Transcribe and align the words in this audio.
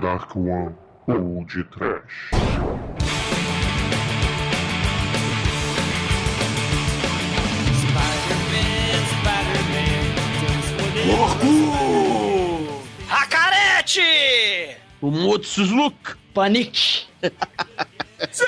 Dark 0.00 0.34
One 0.34 0.74
ou 1.06 1.44
de 1.44 1.62
Trash. 1.64 2.30
Porco! 11.04 12.82
Hakarete! 13.08 14.76
O 15.02 15.10
Motsuzuki! 15.10 16.16
Panique! 16.32 17.06
Sim, 18.32 18.46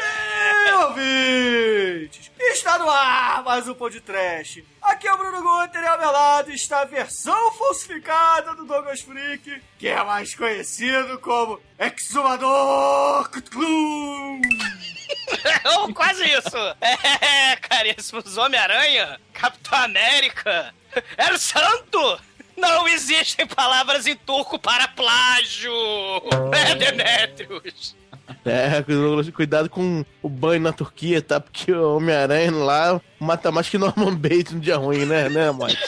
ouvintes! 0.87 2.22
Está 2.53 2.79
no 2.79 2.89
ar 2.89 3.43
mais 3.45 3.67
um 3.67 3.73
podcast. 3.73 4.63
Aqui 4.83 5.09
é 5.09 5.15
o 5.15 5.17
Bruno 5.17 5.43
Guter 5.43 5.83
e 5.83 5.87
ao 5.87 5.99
meu 5.99 6.13
lado 6.13 6.53
está 6.53 6.83
a 6.83 6.85
versão 6.85 7.51
falsificada 7.53 8.55
do 8.55 8.67
Douglas 8.67 9.01
Freak, 9.01 9.63
que 9.79 9.89
é 9.89 10.05
mais 10.05 10.35
conhecido 10.35 11.19
como 11.21 11.59
Exumador 11.79 13.31
Cthulhu. 13.31 14.43
oh, 15.81 15.95
quase 15.95 16.25
isso! 16.25 16.59
É, 17.23 17.57
caríssimos 17.57 18.37
Homem-Aranha, 18.37 19.19
Capitão 19.33 19.79
América, 19.79 20.75
era 21.17 21.39
santo! 21.39 22.21
Não 22.55 22.87
existem 22.87 23.47
palavras 23.47 24.07
em 24.07 24.15
turco 24.15 24.59
para 24.59 24.89
plágio! 24.89 25.73
É, 26.53 26.75
Demetrius! 26.75 28.02
É, 28.45 28.85
cuidado 29.33 29.69
com 29.69 30.05
o 30.23 30.29
banho 30.29 30.61
na 30.61 30.73
Turquia, 30.73 31.21
tá? 31.23 31.41
Porque 31.41 31.73
o 31.73 31.97
Homem-Aranha 31.97 32.53
lá 32.53 33.01
mata 33.19 33.51
mais 33.51 33.69
que 33.69 33.79
Norman 33.79 34.15
Bates 34.15 34.53
no 34.53 34.61
dia 34.61 34.77
ruim, 34.77 35.05
né, 35.05 35.29
né, 35.29 35.51
Mike? 35.53 35.79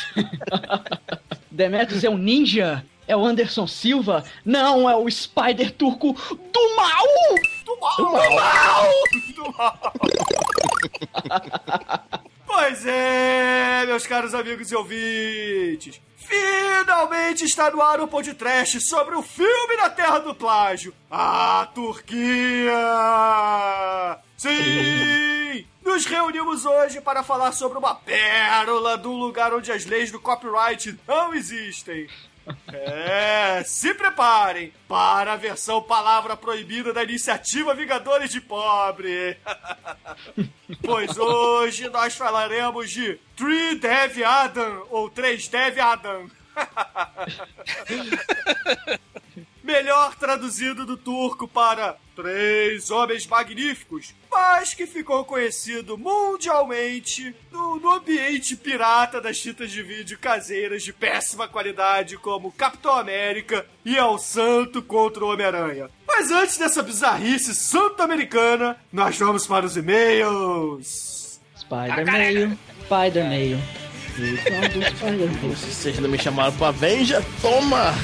Demetrius 1.51 2.05
é 2.05 2.11
um 2.11 2.19
ninja? 2.19 2.85
É 3.07 3.15
o 3.17 3.25
Anderson 3.25 3.67
Silva? 3.67 4.25
Não, 4.45 4.89
é 4.89 4.97
o 4.97 5.11
Spider 5.11 5.71
turco 5.73 6.15
do 6.53 6.77
mal! 6.77 7.05
Do 7.65 7.81
mal! 7.81 7.97
Do 7.97 8.13
mal! 8.35 8.91
Do 9.37 9.53
mal! 9.57 9.93
pois 12.55 12.87
é, 12.87 13.85
meus 13.87 14.07
caros 14.07 14.33
amigos 14.33 14.71
e 14.71 14.77
ouvintes. 14.77 16.01
Finalmente 16.17 17.45
está 17.45 17.71
no 17.71 17.83
ar 17.83 18.01
o 18.01 18.09
podcast 18.09 18.81
sobre 18.81 19.17
o 19.17 19.23
filme 19.23 19.77
da 19.77 19.91
Terra 19.91 20.21
do 20.21 20.35
Plágio, 20.35 20.95
a 21.11 21.69
Turquia! 21.75 22.79
Sim! 24.37 25.67
Nos 25.85 26.07
reunimos 26.07 26.65
hoje 26.65 27.01
para 27.01 27.23
falar 27.23 27.53
sobre 27.53 27.77
uma 27.77 27.95
pérola 27.95 28.97
do 28.97 29.13
lugar 29.13 29.53
onde 29.53 29.71
as 29.71 29.85
leis 29.85 30.11
do 30.11 30.21
copyright 30.21 30.99
não 31.07 31.35
existem. 31.35 32.09
É, 32.73 33.63
se 33.65 33.95
preparem 33.95 34.73
para 34.87 35.33
a 35.33 35.37
versão 35.37 35.83
palavra 35.83 36.37
proibida 36.37 36.93
da 36.93 37.03
iniciativa 37.03 37.75
Vingadores 37.75 38.31
de 38.31 38.41
Pobre. 38.41 39.39
pois 40.83 41.17
hoje 41.17 41.89
nós 41.89 42.15
falaremos 42.15 42.91
de 42.91 43.19
Three 43.37 43.77
Dev 43.77 44.23
Adam 44.25 44.87
ou 44.91 45.09
Três 45.09 45.49
Dev 45.49 45.79
Adam. 45.79 46.29
Melhor 49.65 50.15
traduzido 50.17 50.85
do 50.85 50.95
turco 50.95 51.49
para 51.49 51.97
Três 52.15 52.91
Homens 52.91 53.27
Magníficos, 53.27 54.15
mas 54.31 54.75
que 54.75 54.87
ficou 54.87 55.25
conhecido 55.25 55.97
mundialmente 55.97 57.35
no, 57.51 57.81
no, 57.81 57.93
ambiente 57.93 58.57
pirata 58.57 59.23
das 59.23 59.41
fitas 59.41 59.71
de 59.71 59.83
vídeo 59.83 60.19
caseiras 60.19 60.83
de 60.83 60.93
péssima 60.93 61.49
qualidade 61.49 62.19
como 62.19 62.53
Capitão 62.53 62.93
América 62.93 63.65
e 63.87 63.97
El 63.97 64.19
Santo 64.19 64.83
contra 64.83 65.25
o 65.25 65.33
Homem-Aranha. 65.33 65.89
Mas 66.07 66.31
antes 66.31 66.59
dessa 66.59 66.83
bizarrice 66.83 67.55
santo-americana, 67.55 68.77
nós 68.93 69.19
vamos 69.19 69.47
para 69.47 69.65
os 69.65 69.79
e-mails. 69.79 71.41
Spider-Mail, 71.57 72.59
Spider-Mail. 72.85 73.59
Vocês 75.41 75.99
não 75.99 76.11
me 76.11 76.19
chamaram 76.19 76.53
pra 76.53 76.71
Venja? 76.71 77.25
Toma! 77.41 77.95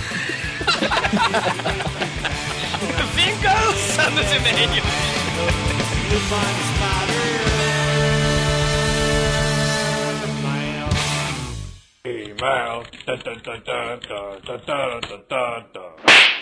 Vingança 3.15 4.11
nos 4.11 4.33
e-mails! 4.33 5.11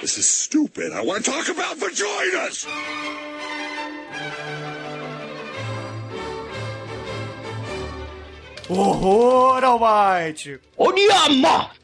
This 0.00 0.18
is 0.18 0.28
stupid. 0.28 0.92
I 0.92 1.00
want 1.02 1.24
to 1.24 1.30
talk 1.30 1.48
about 1.48 1.76
vaginas! 1.76 2.66
Horror, 8.68 9.64
Almighty! 9.64 10.58
Onyama! 10.78 11.77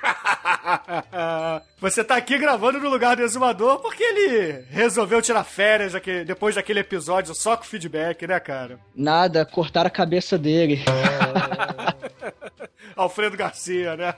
Você 1.80 2.04
tá 2.04 2.16
aqui 2.16 2.38
gravando 2.38 2.78
no 2.78 2.88
lugar 2.90 3.16
do 3.16 3.22
exumador 3.22 3.78
porque 3.78 4.02
ele 4.02 4.64
resolveu 4.70 5.22
tirar 5.22 5.44
férias 5.44 5.92
depois 6.26 6.54
daquele 6.54 6.80
episódio 6.80 7.34
só 7.34 7.56
com 7.56 7.64
feedback, 7.64 8.26
né, 8.26 8.38
cara? 8.40 8.78
Nada, 8.94 9.44
cortaram 9.44 9.88
a 9.88 9.90
cabeça 9.90 10.36
dele. 10.36 10.82
Alfredo 12.96 13.36
Garcia, 13.36 13.96
né? 13.96 14.14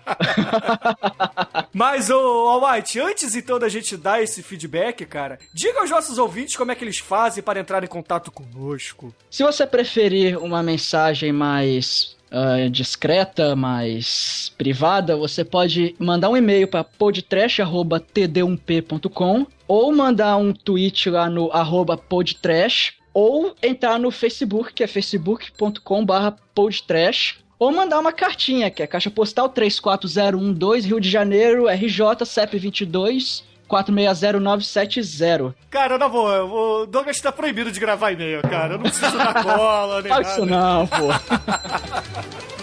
Mas, 1.73 2.11
ô 2.11 2.19
Almighty, 2.49 3.01
antes 3.01 3.35
então 3.37 3.59
da 3.59 3.69
gente 3.69 3.97
dar 3.97 4.23
esse 4.23 4.43
feedback, 4.43 5.07
cara, 5.07 5.39
diga 5.55 5.81
aos 5.81 5.91
nossos 5.91 6.19
ouvintes 6.19 6.57
como 6.57 6.73
é 6.73 6.75
que 6.75 6.83
eles 6.85 6.99
fazem 6.99 7.43
para 7.43 7.61
entrar 7.61 7.85
em 7.85 7.87
contato 7.89 8.31
conosco. 8.31 9.15
Se 9.31 9.43
você 9.43 9.67
preferir 9.67 10.37
uma 10.39 10.63
mensagem 10.63 11.33
mais 11.33 12.17
Uh, 12.33 12.69
discreta, 12.71 13.55
mais 13.55 14.51
privada, 14.57 15.15
você 15.15 15.45
pode 15.45 15.95
mandar 15.99 16.31
um 16.31 16.37
e-mail 16.37 16.67
para 16.67 16.83
podtrash.td1p.com 16.83 19.47
ou 19.69 19.95
mandar 19.95 20.39
um 20.39 20.55
tweet 20.55 21.11
lá 21.11 21.29
no 21.29 21.53
arroba 21.53 21.95
podtrash 21.95 22.95
ou 23.13 23.55
entrar 23.63 23.99
no 23.99 24.11
Facebook, 24.11 24.73
que 24.73 24.83
é 24.83 24.87
facebook.com.br 24.87 26.31
podtrash 26.55 27.41
ou 27.59 27.71
mandar 27.71 28.01
uma 28.01 28.13
cartinha, 28.13 28.71
que 28.71 28.83
é 28.83 28.87
caixa 28.87 29.11
postal 29.11 29.51
34012 29.51 30.89
Rio 30.89 30.99
de 30.99 31.11
Janeiro, 31.11 31.69
RJ, 31.69 32.25
CEP 32.25 32.59
22 32.59 33.52
460970. 33.69 35.55
Cara, 35.71 35.99
na 35.99 36.09
boa, 36.09 36.45
o 36.45 36.87
Douglas 36.87 37.21
tá 37.21 37.33
proibido 37.33 37.71
de 37.73 37.81
gravar 37.81 38.13
e-mail, 38.13 38.43
cara. 38.43 38.75
Eu 38.75 38.79
não 38.79 38.85
preciso 38.85 39.17
da 39.17 39.35
cola, 39.43 40.03
nem 40.03 40.13
Faz 40.13 40.27
nada. 40.27 40.33
isso 40.33 40.47
não, 40.47 40.87
pô. 40.87 41.09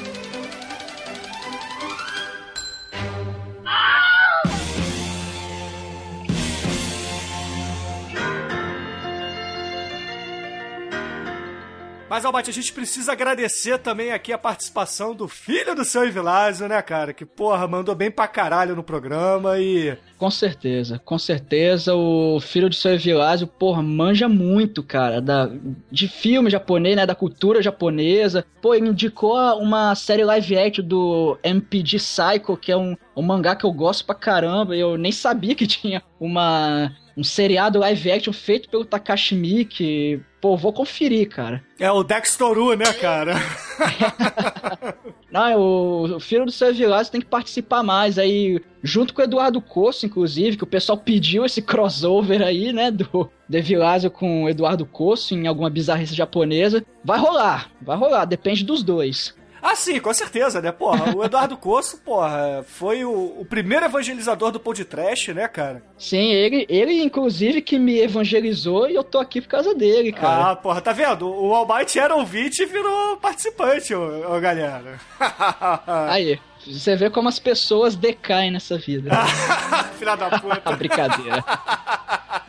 Mas, 12.10 12.26
Albate, 12.26 12.50
a 12.50 12.54
gente 12.54 12.74
precisa 12.74 13.12
agradecer 13.12 13.78
também 13.78 14.12
aqui 14.12 14.34
a 14.34 14.38
participação 14.38 15.14
do 15.14 15.28
filho 15.28 15.76
do 15.76 15.86
seu 15.86 16.04
Evilásio, 16.04 16.68
né, 16.68 16.82
cara? 16.82 17.14
Que, 17.14 17.24
porra, 17.24 17.68
mandou 17.68 17.94
bem 17.94 18.10
pra 18.10 18.28
caralho 18.28 18.76
no 18.76 18.82
programa 18.82 19.60
e... 19.60 19.96
Com 20.18 20.32
certeza, 20.32 20.98
com 20.98 21.20
certeza 21.20 21.94
o 21.94 22.40
filho 22.40 22.68
do 22.68 22.74
seu 22.74 22.94
Evilásio, 22.94 23.46
porra, 23.46 23.84
manja 23.84 24.28
muito, 24.28 24.82
cara, 24.82 25.22
da, 25.22 25.52
de 25.92 26.08
filme 26.08 26.50
japonês, 26.50 26.96
né, 26.96 27.06
da 27.06 27.14
cultura 27.14 27.62
japonesa. 27.62 28.44
Pô, 28.60 28.74
ele 28.74 28.90
indicou 28.90 29.38
uma 29.60 29.94
série 29.94 30.24
live 30.24 30.58
action 30.58 30.84
do 30.84 31.38
MPG 31.44 31.98
Psycho, 31.98 32.58
que 32.58 32.72
é 32.72 32.76
um, 32.76 32.98
um 33.16 33.22
mangá 33.22 33.56
que 33.56 33.66
eu 33.66 33.72
gosto 33.72 34.04
pra 34.04 34.16
caramba, 34.16 34.76
eu 34.76 34.98
nem 34.98 35.12
sabia 35.12 35.54
que 35.54 35.68
tinha 35.68 36.02
uma 36.20 36.92
um 37.20 37.24
seriado 37.24 37.80
live 37.80 38.12
action 38.12 38.32
feito 38.32 38.70
pelo 38.70 38.86
Takashi 38.86 39.36
Miike. 39.36 40.22
Pô, 40.42 40.56
vou 40.56 40.72
conferir, 40.72 41.28
cara. 41.28 41.62
É 41.78 41.92
o 41.92 42.04
Dextoru, 42.04 42.74
né, 42.76 42.94
cara? 42.94 43.34
Não, 45.30 46.16
o, 46.16 46.20
filho 46.20 46.46
do 46.46 46.52
seu 46.52 46.74
Vilásio 46.74 47.12
tem 47.12 47.22
que 47.22 47.28
participar 47.28 47.84
mais 47.84 48.18
aí, 48.18 48.62
junto 48.82 49.14
com 49.14 49.22
o 49.22 49.24
Eduardo 49.24 49.62
Coço, 49.62 50.06
inclusive, 50.06 50.58
que 50.58 50.64
o 50.64 50.68
pessoal 50.68 50.98
pediu 50.98 51.46
esse 51.46 51.62
crossover 51.62 52.42
aí, 52.42 52.72
né, 52.72 52.90
do 52.90 53.30
De 53.48 53.62
Vilásio 53.62 54.10
com 54.10 54.46
o 54.46 54.50
Eduardo 54.50 54.86
Coço 54.86 55.36
em 55.36 55.46
alguma 55.46 55.70
bizarrice 55.70 56.16
japonesa. 56.16 56.84
Vai 57.04 57.20
rolar, 57.20 57.70
vai 57.82 57.98
rolar, 57.98 58.26
depende 58.26 58.64
dos 58.64 58.82
dois. 58.82 59.38
Ah, 59.62 59.76
sim, 59.76 60.00
com 60.00 60.14
certeza, 60.14 60.62
né? 60.62 60.72
Porra, 60.72 61.16
o 61.16 61.24
Eduardo 61.24 61.58
Coço, 61.58 61.98
porra, 61.98 62.64
foi 62.68 63.04
o, 63.04 63.36
o 63.40 63.46
primeiro 63.46 63.86
evangelizador 63.86 64.52
do 64.52 64.60
podcast, 64.60 65.34
né, 65.34 65.48
cara? 65.48 65.84
Sim, 65.98 66.32
ele, 66.32 66.66
ele, 66.70 67.02
inclusive, 67.02 67.62
que 67.62 67.78
me 67.78 68.00
evangelizou 68.00 68.90
e 68.90 68.96
eu 68.96 69.04
tô 69.04 69.20
aqui 69.20 69.42
por 69.42 69.48
causa 69.50 69.74
dele, 69.76 70.12
cara. 70.12 70.52
Ah, 70.52 70.56
porra, 70.56 70.82
tá 70.82 70.92
vendo? 70.94 71.28
O 71.30 71.54
Almighty 71.54 72.00
era 72.00 72.16
ouvinte 72.16 72.62
e 72.64 72.66
virou 72.66 73.18
participante, 73.18 73.94
ô, 73.94 74.36
ô 74.36 74.40
galera. 74.40 75.00
Aí, 76.10 76.40
Você 76.66 76.96
vê 76.96 77.10
como 77.10 77.28
as 77.30 77.40
pessoas 77.40 77.96
decaem 77.96 78.52
nessa 78.52 78.78
vida. 78.78 79.12
Filha 80.00 80.16
da 80.16 80.28
A 80.28 80.40
puta. 80.40 80.72
brincadeira. 80.76 81.44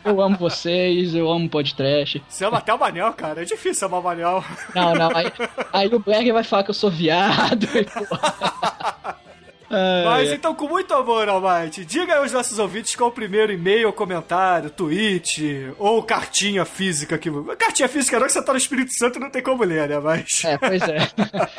Eu 0.03 0.21
amo 0.21 0.37
vocês, 0.37 1.13
eu 1.13 1.31
amo 1.31 1.49
podcast. 1.49 2.23
Você 2.27 2.45
ama 2.45 2.57
até 2.57 2.73
o 2.73 2.79
Manel, 2.79 3.13
cara. 3.13 3.41
É 3.41 3.45
difícil 3.45 3.87
amar 3.87 3.99
o 3.99 4.03
Manel. 4.03 4.43
Não, 4.75 4.95
não. 4.95 5.15
Aí, 5.15 5.31
aí 5.71 5.87
o 5.93 5.99
Black 5.99 6.31
vai 6.31 6.43
falar 6.43 6.63
que 6.63 6.71
eu 6.71 6.75
sou 6.75 6.89
viado. 6.89 7.67
E, 7.73 7.83
porra. 7.85 9.21
Mas 9.71 10.29
ai. 10.29 10.35
então, 10.35 10.53
com 10.53 10.67
muito 10.67 10.93
amor, 10.93 11.29
Almighty, 11.29 11.85
diga 11.85 12.13
aí 12.13 12.19
aos 12.19 12.33
nossos 12.33 12.59
ouvintes 12.59 12.93
qual 12.93 13.09
o 13.09 13.13
primeiro 13.13 13.53
e-mail, 13.53 13.91
comentário, 13.93 14.69
tweet 14.69 15.71
ou 15.79 16.03
cartinha 16.03 16.65
física 16.65 17.17
que. 17.17 17.31
Cartinha 17.55 17.87
física 17.87 18.19
não, 18.19 18.27
que 18.27 18.33
você 18.33 18.43
tá 18.43 18.51
no 18.51 18.57
Espírito 18.57 18.91
Santo 18.93 19.17
e 19.17 19.21
não 19.21 19.29
tem 19.29 19.41
como 19.41 19.63
ler, 19.63 19.87
né? 19.87 19.99
Mas. 19.99 20.43
É, 20.43 20.57
pois 20.57 20.81
é. 20.81 20.97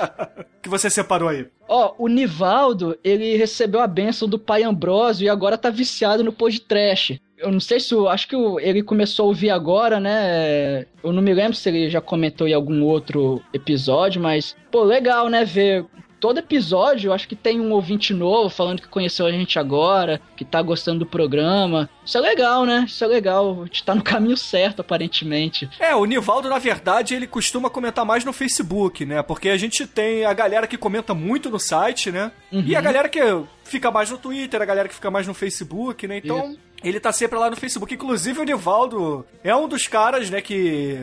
que 0.60 0.68
você 0.68 0.90
separou 0.90 1.30
aí. 1.30 1.46
Ó, 1.66 1.94
o 1.98 2.06
Nivaldo, 2.06 2.98
ele 3.02 3.36
recebeu 3.36 3.80
a 3.80 3.86
benção 3.86 4.28
do 4.28 4.38
pai 4.38 4.62
Ambrósio 4.62 5.24
e 5.24 5.30
agora 5.30 5.56
tá 5.56 5.70
viciado 5.70 6.22
no 6.22 6.32
podcast. 6.32 7.18
Eu 7.42 7.50
não 7.50 7.60
sei 7.60 7.80
se, 7.80 7.94
o- 7.94 8.08
acho 8.08 8.28
que 8.28 8.36
ele 8.60 8.82
começou 8.82 9.24
a 9.24 9.28
ouvir 9.28 9.50
agora, 9.50 9.98
né? 10.00 10.86
Eu 11.02 11.12
não 11.12 11.20
me 11.22 11.34
lembro 11.34 11.54
se 11.56 11.68
ele 11.68 11.90
já 11.90 12.00
comentou 12.00 12.46
em 12.48 12.54
algum 12.54 12.82
outro 12.84 13.42
episódio, 13.52 14.20
mas, 14.20 14.56
pô, 14.70 14.82
legal, 14.84 15.28
né? 15.28 15.44
Ver 15.44 15.84
todo 16.20 16.38
episódio, 16.38 17.08
eu 17.08 17.12
acho 17.12 17.26
que 17.26 17.34
tem 17.34 17.60
um 17.60 17.72
ouvinte 17.72 18.14
novo 18.14 18.48
falando 18.48 18.80
que 18.80 18.86
conheceu 18.86 19.26
a 19.26 19.32
gente 19.32 19.58
agora, 19.58 20.20
que 20.36 20.44
tá 20.44 20.62
gostando 20.62 21.00
do 21.00 21.06
programa. 21.06 21.90
Isso 22.06 22.16
é 22.16 22.20
legal, 22.20 22.64
né? 22.64 22.84
Isso 22.86 23.02
é 23.02 23.08
legal. 23.08 23.62
A 23.62 23.64
gente 23.66 23.82
tá 23.82 23.92
no 23.92 24.02
caminho 24.04 24.36
certo, 24.36 24.78
aparentemente. 24.78 25.68
É, 25.80 25.96
o 25.96 26.04
Nivaldo, 26.04 26.48
na 26.48 26.60
verdade, 26.60 27.12
ele 27.16 27.26
costuma 27.26 27.68
comentar 27.68 28.04
mais 28.04 28.24
no 28.24 28.32
Facebook, 28.32 29.04
né? 29.04 29.20
Porque 29.20 29.48
a 29.48 29.56
gente 29.56 29.84
tem 29.84 30.24
a 30.24 30.32
galera 30.32 30.68
que 30.68 30.76
comenta 30.78 31.12
muito 31.12 31.50
no 31.50 31.58
site, 31.58 32.12
né? 32.12 32.30
E 32.52 32.76
a 32.76 32.80
galera 32.80 33.08
que 33.08 33.18
fica 33.64 33.90
mais 33.90 34.08
no 34.08 34.16
Twitter, 34.16 34.62
a 34.62 34.64
galera 34.64 34.88
que 34.88 34.94
fica 34.94 35.10
mais 35.10 35.26
no 35.26 35.34
Facebook, 35.34 36.06
né? 36.06 36.18
Então, 36.18 36.56
ele 36.84 37.00
tá 37.00 37.12
sempre 37.12 37.38
lá 37.38 37.50
no 37.50 37.56
Facebook. 37.56 37.94
Inclusive, 37.94 38.40
o 38.40 38.44
Nivaldo 38.44 39.26
é 39.42 39.54
um 39.54 39.68
dos 39.68 39.86
caras, 39.86 40.30
né, 40.30 40.40
que 40.40 40.98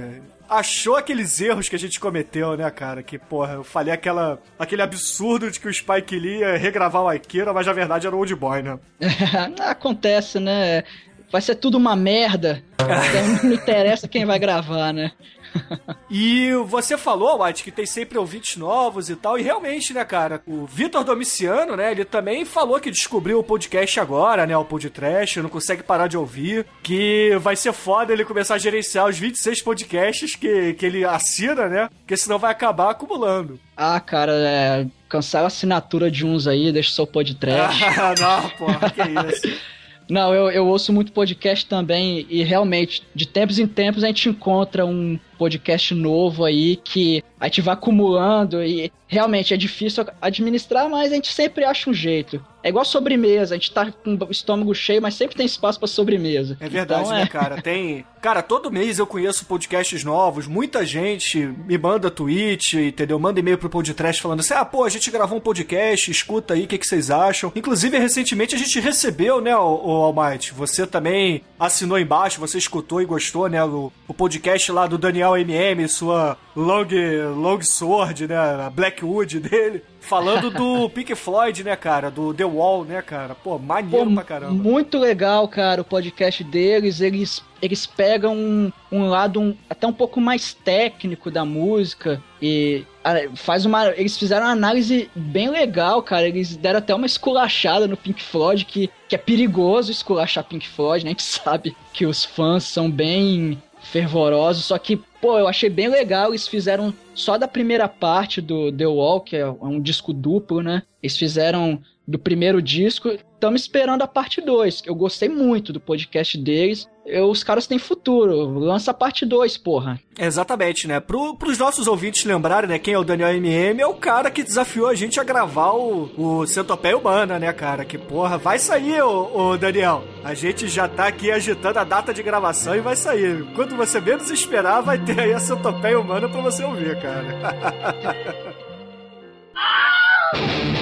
achou 0.49 0.95
aqueles 0.95 1.39
erros 1.39 1.69
que 1.69 1.75
a 1.75 1.79
gente 1.79 1.99
cometeu, 1.99 2.57
né, 2.57 2.69
cara? 2.71 3.03
Que, 3.03 3.19
porra, 3.19 3.53
eu 3.53 3.63
falei 3.63 3.93
aquela, 3.93 4.41
aquele 4.57 4.81
absurdo 4.81 5.49
de 5.49 5.59
que 5.59 5.67
o 5.67 5.73
Spike 5.73 6.17
Lee 6.17 6.39
ia 6.39 6.57
regravar 6.57 7.03
o 7.03 7.07
Aikira, 7.07 7.53
mas 7.53 7.67
na 7.67 7.73
verdade 7.73 8.07
era 8.07 8.15
o 8.15 8.19
Old 8.19 8.35
Boy, 8.35 8.63
né? 8.63 8.79
Acontece, 9.59 10.39
né? 10.39 10.83
Vai 11.31 11.41
ser 11.41 11.55
tudo 11.55 11.77
uma 11.77 11.95
merda. 11.95 12.63
Então 12.89 13.43
não 13.43 13.53
interessa 13.53 14.07
quem 14.07 14.25
vai 14.25 14.39
gravar, 14.39 14.91
né? 14.91 15.11
E 16.11 16.51
você 16.65 16.97
falou, 16.97 17.43
White, 17.43 17.63
que 17.63 17.71
tem 17.71 17.85
sempre 17.85 18.17
ouvintes 18.17 18.57
novos 18.57 19.11
e 19.11 19.15
tal, 19.15 19.37
e 19.37 19.43
realmente, 19.43 19.93
né, 19.93 20.03
cara, 20.03 20.41
o 20.47 20.65
Vitor 20.65 21.03
Domiciano, 21.03 21.75
né, 21.75 21.91
ele 21.91 22.03
também 22.03 22.43
falou 22.43 22.79
que 22.79 22.89
descobriu 22.89 23.37
o 23.37 23.43
podcast 23.43 23.99
agora, 23.99 24.47
né, 24.47 24.57
o 24.57 24.65
podcast, 24.65 25.39
não 25.39 25.49
consegue 25.49 25.83
parar 25.83 26.07
de 26.07 26.17
ouvir, 26.17 26.65
que 26.81 27.37
vai 27.39 27.55
ser 27.55 27.73
foda 27.73 28.11
ele 28.11 28.25
começar 28.25 28.55
a 28.55 28.57
gerenciar 28.57 29.07
os 29.07 29.19
26 29.19 29.61
podcasts 29.61 30.35
que, 30.35 30.73
que 30.73 30.85
ele 30.85 31.05
assina, 31.05 31.69
né, 31.69 31.89
porque 31.99 32.17
senão 32.17 32.39
vai 32.39 32.51
acabar 32.51 32.89
acumulando. 32.89 33.59
Ah, 33.77 33.99
cara, 33.99 34.31
é, 34.33 34.87
cancela 35.07 35.43
a 35.43 35.47
assinatura 35.47 36.09
de 36.09 36.25
uns 36.25 36.47
aí, 36.47 36.71
deixa 36.71 36.89
só 36.89 37.03
o 37.03 37.07
podcast. 37.07 37.79
Ah, 37.99 38.15
não, 38.19 38.49
porra, 38.51 38.89
que 38.89 39.01
isso. 39.31 39.61
Não, 40.09 40.33
eu, 40.33 40.49
eu 40.49 40.65
ouço 40.65 40.91
muito 40.91 41.11
podcast 41.11 41.67
também 41.67 42.25
e 42.29 42.43
realmente, 42.43 43.03
de 43.13 43.27
tempos 43.27 43.59
em 43.59 43.67
tempos, 43.67 44.03
a 44.03 44.07
gente 44.07 44.27
encontra 44.27 44.83
um 44.83 45.19
podcast 45.39 45.95
novo 45.95 46.43
aí 46.43 46.75
que 46.75 47.23
a 47.39 47.45
gente 47.45 47.61
vai 47.61 47.73
acumulando 47.73 48.61
e 48.61 48.91
realmente 49.07 49.53
é 49.53 49.57
difícil 49.57 50.05
administrar, 50.21 50.87
mas 50.89 51.11
a 51.11 51.15
gente 51.15 51.33
sempre 51.33 51.63
acha 51.65 51.89
um 51.89 51.93
jeito. 51.93 52.39
É 52.61 52.69
igual 52.69 52.83
sobremesa, 52.83 53.55
a 53.55 53.57
gente 53.57 53.71
tá 53.71 53.89
com 53.89 54.15
o 54.15 54.31
estômago 54.31 54.75
cheio, 54.75 55.01
mas 55.01 55.15
sempre 55.15 55.35
tem 55.35 55.45
espaço 55.45 55.79
pra 55.79 55.87
sobremesa. 55.87 56.57
É 56.59 56.67
verdade, 56.67 57.01
Então, 57.03 57.13
né, 57.13 57.23
é. 57.23 57.27
cara? 57.27 57.61
Tem. 57.61 58.05
Cara, 58.21 58.41
todo 58.43 58.69
mês 58.69 58.99
eu 58.99 59.07
conheço 59.07 59.45
podcasts 59.45 60.03
novos, 60.03 60.45
muita 60.45 60.85
gente 60.85 61.39
me 61.39 61.77
manda 61.77 62.11
tweet, 62.11 62.77
entendeu? 62.77 63.17
Manda 63.17 63.39
e-mail 63.39 63.57
pro 63.57 63.69
podcast 63.69 64.21
falando 64.21 64.41
assim: 64.41 64.53
ah, 64.53 64.65
pô, 64.65 64.83
a 64.83 64.89
gente 64.89 65.09
gravou 65.09 65.37
um 65.37 65.41
podcast, 65.41 66.11
escuta 66.11 66.53
aí, 66.53 66.65
o 66.65 66.67
que, 66.67 66.77
que 66.77 66.85
vocês 66.85 67.09
acham? 67.09 67.51
Inclusive, 67.55 67.97
recentemente 67.97 68.55
a 68.55 68.57
gente 68.57 68.77
recebeu, 68.81 69.39
né, 69.39 69.55
o, 69.55 69.81
o 69.85 69.91
Almighty? 69.91 70.53
Você 70.53 70.85
também 70.85 71.41
assinou 71.57 71.97
embaixo, 71.97 72.41
você 72.41 72.57
escutou 72.57 73.01
e 73.01 73.05
gostou, 73.05 73.47
né? 73.47 73.63
O, 73.63 73.89
o 74.05 74.13
podcast 74.13 74.69
lá 74.73 74.85
do 74.85 74.97
Daniel 74.97 75.28
MM, 75.37 75.87
sua 75.87 76.37
Long, 76.55 76.87
long 77.35 77.61
Sword, 77.61 78.27
né? 78.27 78.35
A 78.35 78.69
Blackwood 78.69 79.39
dele. 79.39 79.81
Falando 80.01 80.49
do 80.49 80.89
Pink 80.91 81.15
Floyd, 81.15 81.63
né, 81.63 81.75
cara? 81.75 82.09
Do 82.11 82.33
The 82.33 82.43
Wall, 82.43 82.83
né, 82.83 83.01
cara? 83.01 83.33
Pô, 83.35 83.57
maneiro 83.57 84.07
Pô, 84.07 84.13
pra 84.15 84.23
caramba. 84.23 84.51
Muito 84.53 84.97
legal, 84.97 85.47
cara, 85.47 85.81
o 85.81 85.85
podcast 85.85 86.43
deles. 86.43 86.99
Eles, 86.99 87.41
eles 87.61 87.85
pegam 87.85 88.35
um, 88.35 88.71
um 88.91 89.07
lado 89.07 89.39
um- 89.39 89.55
até 89.69 89.87
um 89.87 89.93
pouco 89.93 90.19
mais 90.19 90.53
técnico 90.53 91.31
da 91.31 91.45
música 91.45 92.21
e 92.41 92.83
ah, 93.03 93.15
faz 93.35 93.65
uma. 93.65 93.87
Eles 93.89 94.17
fizeram 94.17 94.45
uma 94.47 94.51
análise 94.51 95.09
bem 95.15 95.49
legal, 95.49 96.01
cara. 96.01 96.27
Eles 96.27 96.57
deram 96.57 96.79
até 96.79 96.93
uma 96.93 97.05
esculachada 97.05 97.87
no 97.87 97.95
Pink 97.95 98.21
Floyd, 98.21 98.65
que, 98.65 98.89
que 99.07 99.15
é 99.15 99.17
perigoso 99.17 99.91
esculachar 99.91 100.43
Pink 100.43 100.67
Floyd, 100.67 101.05
né? 101.05 101.09
A 101.09 101.13
gente 101.13 101.23
sabe 101.23 101.75
que 101.93 102.05
os 102.05 102.25
fãs 102.25 102.63
são 102.63 102.89
bem 102.89 103.61
fervorosos, 103.91 104.65
só 104.65 104.77
que, 104.77 104.97
pô, 105.19 105.37
eu 105.37 105.47
achei 105.47 105.69
bem 105.69 105.87
legal, 105.87 106.29
eles 106.29 106.47
fizeram 106.47 106.93
só 107.13 107.37
da 107.37 107.47
primeira 107.47 107.87
parte 107.87 108.39
do 108.39 108.71
The 108.71 108.85
Wall, 108.87 109.21
que 109.21 109.35
é 109.35 109.49
um 109.49 109.81
disco 109.81 110.13
duplo, 110.13 110.61
né? 110.61 110.83
Eles 111.01 111.17
fizeram 111.17 111.81
do 112.07 112.19
primeiro 112.19 112.61
disco, 112.61 113.09
estamos 113.39 113.61
esperando 113.61 114.01
a 114.01 114.07
parte 114.07 114.41
2, 114.41 114.81
que 114.81 114.89
eu 114.89 114.95
gostei 114.95 115.29
muito 115.29 115.71
do 115.71 115.79
podcast 115.79 116.37
deles. 116.37 116.85
Eu, 117.05 117.29
os 117.29 117.41
caras 117.41 117.65
têm 117.65 117.79
futuro, 117.79 118.59
lança 118.59 118.91
a 118.91 118.93
parte 118.93 119.25
2, 119.25 119.57
porra. 119.57 119.97
Exatamente, 120.19 120.87
né? 120.87 120.99
Pro, 120.99 121.35
pros 121.35 121.57
nossos 121.57 121.87
ouvintes 121.87 122.25
lembrarem, 122.25 122.69
né? 122.69 122.77
Quem 122.77 122.93
é 122.93 122.99
o 122.99 123.03
Daniel 123.03 123.33
MM 123.33 123.81
é 123.81 123.87
o 123.87 123.95
cara 123.95 124.29
que 124.29 124.43
desafiou 124.43 124.87
a 124.87 124.93
gente 124.93 125.19
a 125.19 125.23
gravar 125.23 125.71
o, 125.71 126.09
o 126.17 126.45
Centopeia 126.45 126.97
Humana, 126.97 127.39
né, 127.39 127.51
cara? 127.53 127.85
Que 127.85 127.97
porra, 127.97 128.37
vai 128.37 128.59
sair, 128.59 129.01
ô, 129.01 129.51
ô 129.51 129.57
Daniel. 129.57 130.03
A 130.23 130.33
gente 130.33 130.67
já 130.67 130.87
tá 130.87 131.07
aqui 131.07 131.31
agitando 131.31 131.79
a 131.79 131.85
data 131.85 132.13
de 132.13 132.21
gravação 132.21 132.75
e 132.75 132.81
vai 132.81 132.97
sair. 132.97 133.43
Quando 133.55 133.75
você 133.75 134.01
menos 134.01 134.29
esperar, 134.29 134.81
vai 134.81 134.99
ter 134.99 135.17
aí 135.17 135.33
a 135.33 135.39
Centopeia 135.39 135.99
Humana 135.99 136.27
pra 136.27 136.41
você 136.41 136.63
ouvir, 136.63 137.01
cara. 137.01 138.69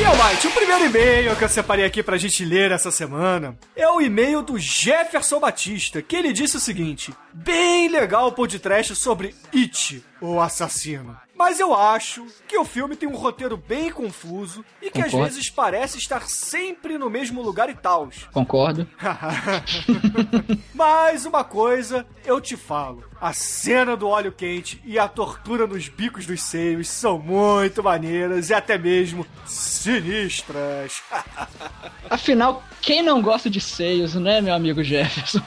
Almighty, 0.06 0.46
o 0.46 0.52
primeiro 0.52 0.84
e-mail 0.84 1.34
que 1.34 1.42
eu 1.42 1.48
separei 1.48 1.84
aqui 1.84 2.00
pra 2.00 2.16
gente 2.16 2.44
ler 2.44 2.70
essa 2.70 2.92
semana 2.92 3.58
é 3.74 3.88
o 3.88 4.00
e-mail 4.00 4.40
do 4.40 4.56
Jefferson 4.56 5.40
Batista, 5.40 6.00
que 6.00 6.14
ele 6.14 6.32
disse 6.32 6.56
o 6.56 6.60
seguinte: 6.60 7.12
Bem 7.34 7.88
legal 7.88 8.28
o 8.28 8.32
podcast 8.32 8.94
sobre 8.94 9.34
It, 9.52 10.04
o 10.20 10.40
assassino. 10.40 11.16
Mas 11.36 11.60
eu 11.60 11.74
acho 11.74 12.26
que 12.48 12.56
o 12.56 12.64
filme 12.64 12.96
tem 12.96 13.06
um 13.06 13.14
roteiro 13.14 13.58
bem 13.58 13.90
confuso 13.90 14.64
e 14.80 14.90
que 14.90 15.00
às 15.00 15.10
Concordo. 15.10 15.26
vezes 15.26 15.50
parece 15.50 15.98
estar 15.98 16.22
sempre 16.28 16.96
no 16.96 17.10
mesmo 17.10 17.42
lugar 17.42 17.68
e 17.68 17.74
tal. 17.74 18.08
Concordo. 18.32 18.88
Mas 20.74 21.26
uma 21.26 21.44
coisa 21.44 22.06
eu 22.24 22.40
te 22.40 22.56
falo: 22.56 23.04
a 23.20 23.34
cena 23.34 23.94
do 23.96 24.08
óleo 24.08 24.32
quente 24.32 24.80
e 24.84 24.98
a 24.98 25.06
tortura 25.06 25.66
nos 25.66 25.88
bicos 25.88 26.24
dos 26.24 26.42
seios 26.42 26.88
são 26.88 27.18
muito 27.18 27.82
maneiras 27.82 28.48
e 28.48 28.54
até 28.54 28.78
mesmo 28.78 29.26
sinistras. 29.44 31.02
Afinal, 32.08 32.64
quem 32.80 33.02
não 33.02 33.20
gosta 33.20 33.50
de 33.50 33.60
seios, 33.60 34.14
né, 34.14 34.40
meu 34.40 34.54
amigo 34.54 34.82
Jefferson? 34.82 35.42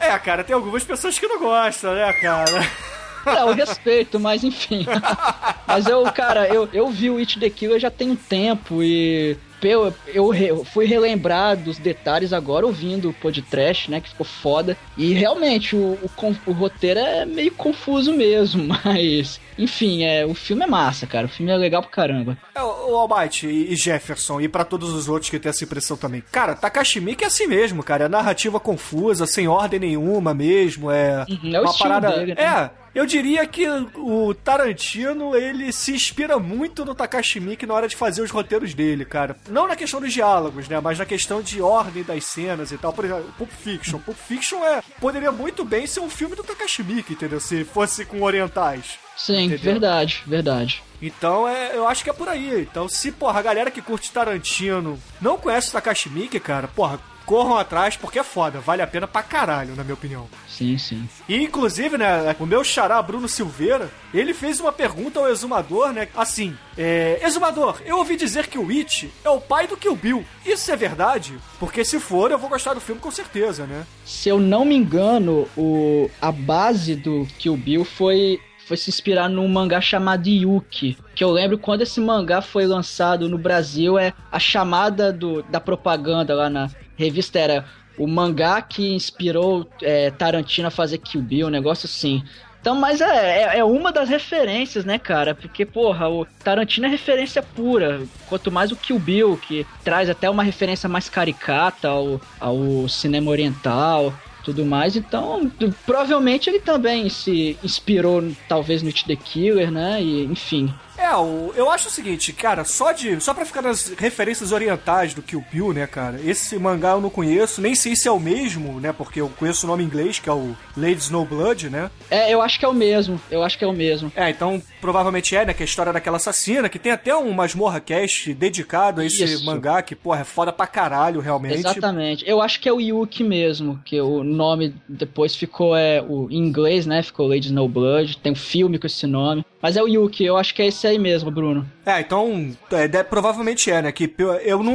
É, 0.00 0.18
cara, 0.18 0.42
tem 0.42 0.54
algumas 0.54 0.82
pessoas 0.82 1.18
que 1.18 1.26
não 1.26 1.38
gostam, 1.38 1.94
né, 1.94 2.10
cara? 2.14 2.62
Não, 3.26 3.48
eu 3.48 3.54
respeito, 3.54 4.18
mas 4.20 4.44
enfim. 4.44 4.86
mas 5.66 5.86
eu, 5.86 6.02
cara, 6.12 6.46
eu, 6.48 6.68
eu 6.72 6.88
vi 6.88 7.10
o 7.10 7.18
It 7.18 7.38
The 7.38 7.50
Killer 7.50 7.80
já 7.80 7.90
tem 7.90 8.10
um 8.10 8.16
tempo 8.16 8.82
e 8.82 9.36
eu, 9.62 9.94
eu, 10.08 10.34
eu 10.34 10.64
fui 10.64 10.84
relembrar 10.84 11.56
dos 11.56 11.78
detalhes 11.78 12.32
agora 12.32 12.66
ouvindo 12.66 13.10
o 13.10 13.14
podcast, 13.14 13.90
né, 13.90 14.00
que 14.00 14.10
ficou 14.10 14.26
foda. 14.26 14.76
E 14.96 15.12
realmente, 15.14 15.74
o, 15.74 15.98
o, 16.02 16.36
o 16.46 16.52
roteiro 16.52 17.00
é 17.00 17.24
meio 17.24 17.52
confuso 17.52 18.12
mesmo, 18.12 18.64
mas... 18.84 19.40
Enfim, 19.56 20.02
é, 20.02 20.26
o 20.26 20.34
filme 20.34 20.64
é 20.64 20.66
massa, 20.66 21.06
cara. 21.06 21.26
O 21.26 21.28
filme 21.28 21.52
é 21.52 21.56
legal 21.56 21.80
pra 21.80 21.90
caramba. 21.90 22.36
É, 22.56 22.62
o 22.62 22.96
Almighty 22.96 23.46
e 23.46 23.76
Jefferson, 23.76 24.40
e 24.40 24.48
pra 24.48 24.64
todos 24.64 24.92
os 24.92 25.08
outros 25.08 25.30
que 25.30 25.38
têm 25.38 25.50
essa 25.50 25.62
impressão 25.62 25.96
também. 25.96 26.24
Cara, 26.32 26.56
Takashi 26.56 27.00
Miike 27.00 27.22
é 27.22 27.28
assim 27.28 27.46
mesmo, 27.46 27.82
cara. 27.82 28.06
É 28.06 28.08
narrativa 28.08 28.58
confusa, 28.58 29.26
sem 29.26 29.46
ordem 29.46 29.78
nenhuma 29.78 30.34
mesmo. 30.34 30.90
É 30.90 31.24
Uhum, 31.28 31.54
é 31.54 31.60
uma 31.60 31.76
parada. 31.76 32.10
dele, 32.10 32.34
né? 32.34 32.42
É. 32.42 32.83
Eu 32.94 33.06
diria 33.06 33.44
que 33.46 33.66
o 33.96 34.32
Tarantino, 34.34 35.34
ele 35.34 35.72
se 35.72 35.92
inspira 35.92 36.38
muito 36.38 36.84
no 36.84 36.94
Takashi 36.94 37.40
Miike 37.40 37.66
na 37.66 37.74
hora 37.74 37.88
de 37.88 37.96
fazer 37.96 38.22
os 38.22 38.30
roteiros 38.30 38.72
dele, 38.72 39.04
cara. 39.04 39.36
Não 39.48 39.66
na 39.66 39.74
questão 39.74 40.00
dos 40.00 40.12
diálogos, 40.12 40.68
né? 40.68 40.78
Mas 40.80 40.98
na 40.98 41.04
questão 41.04 41.42
de 41.42 41.60
ordem 41.60 42.04
das 42.04 42.24
cenas 42.24 42.70
e 42.70 42.78
tal. 42.78 42.92
Por 42.92 43.04
exemplo, 43.04 43.34
Pulp 43.36 43.50
Fiction. 43.50 43.98
Pulp 43.98 44.16
Fiction 44.16 44.64
é, 44.64 44.80
poderia 45.00 45.32
muito 45.32 45.64
bem 45.64 45.86
ser 45.86 46.00
um 46.00 46.08
filme 46.08 46.36
do 46.36 46.44
Takashi 46.44 46.84
Miike, 46.84 47.14
entendeu? 47.14 47.40
Se 47.40 47.64
fosse 47.64 48.04
com 48.04 48.22
orientais. 48.22 48.98
Sim, 49.16 49.44
Entendeu? 49.44 49.72
verdade, 49.72 50.22
verdade. 50.26 50.82
Então, 51.00 51.46
é, 51.48 51.76
eu 51.76 51.86
acho 51.86 52.02
que 52.02 52.10
é 52.10 52.12
por 52.12 52.28
aí. 52.28 52.62
Então, 52.62 52.88
se, 52.88 53.12
porra, 53.12 53.38
a 53.38 53.42
galera 53.42 53.70
que 53.70 53.80
curte 53.80 54.10
Tarantino 54.10 55.00
não 55.20 55.36
conhece 55.36 55.68
o 55.68 55.72
Takashi 55.72 56.08
Miike, 56.10 56.40
cara, 56.40 56.66
porra, 56.66 56.98
corram 57.24 57.56
atrás 57.56 57.96
porque 57.96 58.18
é 58.18 58.24
foda. 58.24 58.60
Vale 58.60 58.82
a 58.82 58.86
pena 58.86 59.06
pra 59.06 59.22
caralho, 59.22 59.74
na 59.74 59.82
minha 59.82 59.94
opinião. 59.94 60.28
Sim, 60.48 60.78
sim. 60.78 61.08
E, 61.28 61.42
inclusive, 61.42 61.98
né, 61.98 62.34
o 62.38 62.46
meu 62.46 62.62
xará 62.62 63.00
Bruno 63.02 63.28
Silveira, 63.28 63.90
ele 64.12 64.32
fez 64.32 64.60
uma 64.60 64.72
pergunta 64.72 65.18
ao 65.18 65.28
Exumador, 65.28 65.92
né, 65.92 66.08
assim, 66.16 66.56
é, 66.76 67.20
Exumador, 67.22 67.80
eu 67.84 67.98
ouvi 67.98 68.16
dizer 68.16 68.46
que 68.46 68.58
o 68.58 68.70
It 68.70 69.10
é 69.24 69.30
o 69.30 69.40
pai 69.40 69.66
do 69.66 69.76
Kill 69.76 69.96
Bill. 69.96 70.24
Isso 70.44 70.70
é 70.70 70.76
verdade? 70.76 71.38
Porque 71.58 71.84
se 71.84 71.98
for, 71.98 72.30
eu 72.30 72.38
vou 72.38 72.50
gostar 72.50 72.74
do 72.74 72.80
filme 72.80 73.00
com 73.00 73.10
certeza, 73.10 73.66
né? 73.66 73.86
Se 74.04 74.28
eu 74.28 74.38
não 74.38 74.64
me 74.64 74.74
engano, 74.74 75.48
o, 75.56 76.10
a 76.20 76.30
base 76.30 76.94
do 76.94 77.26
Kill 77.38 77.56
Bill 77.56 77.84
foi 77.84 78.40
foi 78.66 78.76
se 78.76 78.90
inspirar 78.90 79.28
num 79.28 79.46
mangá 79.46 79.80
chamado 79.80 80.26
Yuki. 80.26 80.96
Que 81.14 81.22
eu 81.22 81.30
lembro 81.30 81.58
quando 81.58 81.82
esse 81.82 82.00
mangá 82.00 82.40
foi 82.40 82.66
lançado 82.66 83.28
no 83.28 83.38
Brasil, 83.38 83.98
é 83.98 84.12
a 84.32 84.38
chamada 84.38 85.12
do, 85.12 85.42
da 85.42 85.60
propaganda 85.60 86.34
lá 86.34 86.48
na 86.48 86.70
revista 86.96 87.38
era 87.38 87.64
o 87.96 88.06
mangá 88.06 88.60
que 88.60 88.92
inspirou 88.94 89.68
é, 89.82 90.10
Tarantino 90.10 90.68
a 90.68 90.70
fazer 90.70 90.98
Kill 90.98 91.22
Bill, 91.22 91.46
um 91.46 91.50
negócio 91.50 91.86
assim. 91.86 92.22
Então, 92.60 92.74
mas 92.74 93.00
é, 93.02 93.42
é, 93.42 93.58
é 93.58 93.64
uma 93.64 93.92
das 93.92 94.08
referências, 94.08 94.86
né, 94.86 94.98
cara? 94.98 95.34
Porque, 95.34 95.66
porra, 95.66 96.08
o 96.08 96.24
Tarantino 96.42 96.86
é 96.86 96.88
referência 96.88 97.42
pura. 97.42 98.02
Quanto 98.26 98.50
mais 98.50 98.72
o 98.72 98.76
Kill 98.76 98.98
Bill, 98.98 99.36
que 99.36 99.66
traz 99.84 100.08
até 100.08 100.30
uma 100.30 100.42
referência 100.42 100.88
mais 100.88 101.08
caricata 101.08 101.88
ao, 101.88 102.20
ao 102.40 102.88
cinema 102.88 103.30
oriental 103.30 104.12
tudo 104.44 104.64
mais. 104.64 104.94
Então, 104.94 105.50
provavelmente 105.86 106.50
ele 106.50 106.60
também 106.60 107.08
se 107.08 107.56
inspirou, 107.64 108.22
talvez, 108.48 108.82
no 108.82 108.88
It 108.88 109.06
the 109.06 109.16
Killer, 109.16 109.70
né? 109.70 110.02
E, 110.02 110.24
enfim. 110.24 110.72
É, 110.96 111.14
o, 111.16 111.52
eu 111.56 111.70
acho 111.70 111.88
o 111.88 111.90
seguinte, 111.90 112.32
cara, 112.32 112.64
só 112.64 112.92
de. 112.92 113.20
Só 113.20 113.34
pra 113.34 113.44
ficar 113.44 113.62
nas 113.62 113.88
referências 113.98 114.52
orientais 114.52 115.14
do 115.14 115.22
Kill 115.22 115.44
Bill, 115.52 115.72
né, 115.72 115.86
cara? 115.86 116.20
Esse 116.24 116.58
mangá 116.58 116.90
eu 116.90 117.00
não 117.00 117.10
conheço, 117.10 117.60
nem 117.60 117.74
sei 117.74 117.96
se 117.96 118.08
é 118.08 118.10
o 118.10 118.20
mesmo, 118.20 118.80
né? 118.80 118.92
Porque 118.92 119.20
eu 119.20 119.28
conheço 119.28 119.66
o 119.66 119.68
nome 119.68 119.82
em 119.82 119.86
inglês, 119.86 120.18
que 120.18 120.28
é 120.28 120.32
o 120.32 120.56
Lady 120.76 120.98
Snowblood, 120.98 121.68
né? 121.68 121.90
É, 122.10 122.32
eu 122.32 122.40
acho 122.40 122.58
que 122.58 122.64
é 122.64 122.68
o 122.68 122.72
mesmo. 122.72 123.20
Eu 123.30 123.42
acho 123.42 123.58
que 123.58 123.64
é 123.64 123.66
o 123.66 123.72
mesmo. 123.72 124.12
É, 124.14 124.30
então 124.30 124.62
provavelmente 124.80 125.34
é, 125.34 125.44
né? 125.44 125.54
Que 125.54 125.62
é 125.62 125.64
a 125.64 125.66
história 125.66 125.92
daquela 125.92 126.16
assassina, 126.16 126.68
que 126.68 126.78
tem 126.78 126.92
até 126.92 127.14
um 127.16 127.32
Masmorra 127.32 127.80
Cast 127.80 128.32
dedicado 128.34 129.00
a 129.00 129.04
esse 129.04 129.24
Isso. 129.24 129.44
mangá, 129.44 129.82
que, 129.82 129.94
porra, 129.94 130.20
é 130.20 130.24
foda 130.24 130.52
pra 130.52 130.66
caralho, 130.66 131.20
realmente. 131.20 131.54
Exatamente. 131.54 132.24
Eu 132.28 132.40
acho 132.40 132.60
que 132.60 132.68
é 132.68 132.72
o 132.72 132.80
Yuki 132.80 133.24
mesmo, 133.24 133.80
que 133.84 134.00
o 134.00 134.22
nome 134.22 134.74
depois 134.88 135.34
ficou 135.34 135.76
é, 135.76 136.02
o, 136.02 136.28
em 136.30 136.38
inglês, 136.38 136.86
né? 136.86 137.02
Ficou 137.02 137.26
Lady 137.26 137.46
Snowblood. 137.46 138.18
Tem 138.18 138.32
um 138.32 138.36
filme 138.36 138.78
com 138.78 138.86
esse 138.86 139.06
nome. 139.06 139.44
Mas 139.64 139.78
é 139.78 139.82
o 139.82 139.88
Yuki, 139.88 140.22
eu 140.26 140.36
acho 140.36 140.54
que 140.54 140.60
é 140.60 140.66
esse 140.66 140.86
aí 140.86 140.98
mesmo, 140.98 141.30
Bruno. 141.30 141.66
É, 141.86 141.98
então, 141.98 142.54
é, 142.70 142.86
de- 142.86 143.02
provavelmente 143.02 143.70
é, 143.70 143.80
né? 143.80 143.90
Que 143.90 144.12
eu- 144.44 144.62
não, 144.62 144.74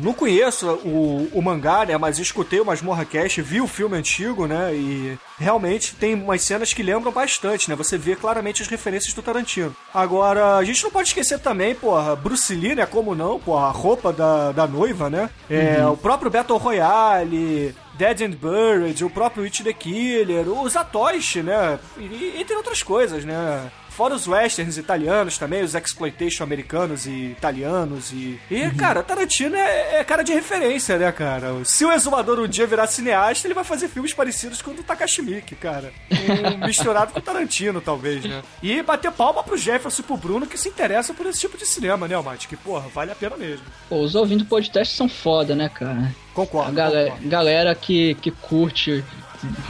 não 0.00 0.12
conheço 0.12 0.64
o, 0.84 1.28
o 1.34 1.42
mangá, 1.42 1.84
né? 1.84 1.98
Mas 1.98 2.20
escutei 2.20 2.60
o 2.60 2.64
Masmorra 2.64 3.04
Cast, 3.04 3.42
vi 3.42 3.60
o 3.60 3.66
filme 3.66 3.96
antigo, 3.96 4.46
né? 4.46 4.72
E 4.72 5.18
realmente 5.40 5.96
tem 5.96 6.14
umas 6.14 6.40
cenas 6.42 6.72
que 6.72 6.84
lembram 6.84 7.10
bastante, 7.10 7.68
né? 7.68 7.74
Você 7.74 7.98
vê 7.98 8.14
claramente 8.14 8.62
as 8.62 8.68
referências 8.68 9.12
do 9.12 9.22
Tarantino. 9.22 9.74
Agora, 9.92 10.54
a 10.56 10.62
gente 10.62 10.84
não 10.84 10.90
pode 10.92 11.08
esquecer 11.08 11.40
também, 11.40 11.74
porra, 11.74 12.14
Bruce 12.14 12.54
Lee, 12.54 12.76
né? 12.76 12.86
Como 12.86 13.16
não, 13.16 13.40
porra, 13.40 13.66
a 13.66 13.70
roupa 13.72 14.12
da, 14.12 14.52
da 14.52 14.68
noiva, 14.68 15.10
né? 15.10 15.28
É, 15.50 15.84
O 15.84 15.96
próprio 15.96 16.30
Battle 16.30 16.58
Royale. 16.58 17.74
Dead 17.98 18.22
and 18.22 18.36
Buried, 18.36 19.04
o 19.04 19.10
próprio 19.10 19.42
It 19.42 19.64
the 19.64 19.72
Killer, 19.72 20.48
o 20.48 20.68
Zatoichi, 20.68 21.42
né? 21.42 21.80
E, 21.98 22.34
entre 22.38 22.54
outras 22.54 22.80
coisas, 22.80 23.24
né? 23.24 23.70
Fora 23.90 24.14
os 24.14 24.28
westerns 24.28 24.76
italianos 24.76 25.36
também, 25.36 25.64
os 25.64 25.74
exploitation 25.74 26.44
americanos 26.44 27.04
e 27.04 27.32
italianos 27.32 28.12
e... 28.12 28.38
E, 28.48 28.70
cara, 28.70 29.02
Tarantino 29.02 29.56
é, 29.56 29.96
é 29.96 30.04
cara 30.04 30.22
de 30.22 30.32
referência, 30.32 30.96
né, 30.96 31.10
cara? 31.10 31.48
Se 31.64 31.84
o 31.84 31.90
Exumador 31.90 32.38
um 32.38 32.46
dia 32.46 32.64
virar 32.64 32.86
cineasta, 32.86 33.48
ele 33.48 33.54
vai 33.54 33.64
fazer 33.64 33.88
filmes 33.88 34.14
parecidos 34.14 34.62
com 34.62 34.70
o 34.70 34.74
do 34.74 34.84
Takashi 34.84 35.20
Miike, 35.20 35.56
cara. 35.56 35.92
Um 36.12 36.62
misturado 36.64 37.12
com 37.12 37.18
o 37.18 37.22
Tarantino, 37.22 37.80
talvez, 37.80 38.24
né? 38.24 38.40
E 38.62 38.80
bater 38.84 39.10
palma 39.10 39.42
pro 39.42 39.56
Jefferson 39.56 40.02
e 40.02 40.04
pro 40.04 40.16
Bruno 40.16 40.46
que 40.46 40.56
se 40.56 40.68
interessam 40.68 41.12
por 41.16 41.26
esse 41.26 41.40
tipo 41.40 41.58
de 41.58 41.66
cinema, 41.66 42.06
né, 42.06 42.14
Almighty? 42.14 42.46
Que, 42.46 42.56
porra, 42.56 42.88
vale 42.94 43.10
a 43.10 43.16
pena 43.16 43.36
mesmo. 43.36 43.66
Pô, 43.88 43.98
os 43.98 44.14
ouvintes 44.14 44.46
do 44.46 44.48
podcast 44.48 44.94
são 44.94 45.08
foda, 45.08 45.56
né, 45.56 45.68
cara? 45.68 46.14
Concordo, 46.38 46.70
A 46.70 46.72
galera, 46.72 47.10
concordo. 47.10 47.28
galera 47.28 47.74
que, 47.74 48.14
que 48.22 48.30
curte 48.30 49.04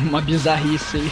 uma 0.00 0.20
bizarrice 0.20 0.98
aí. 0.98 1.10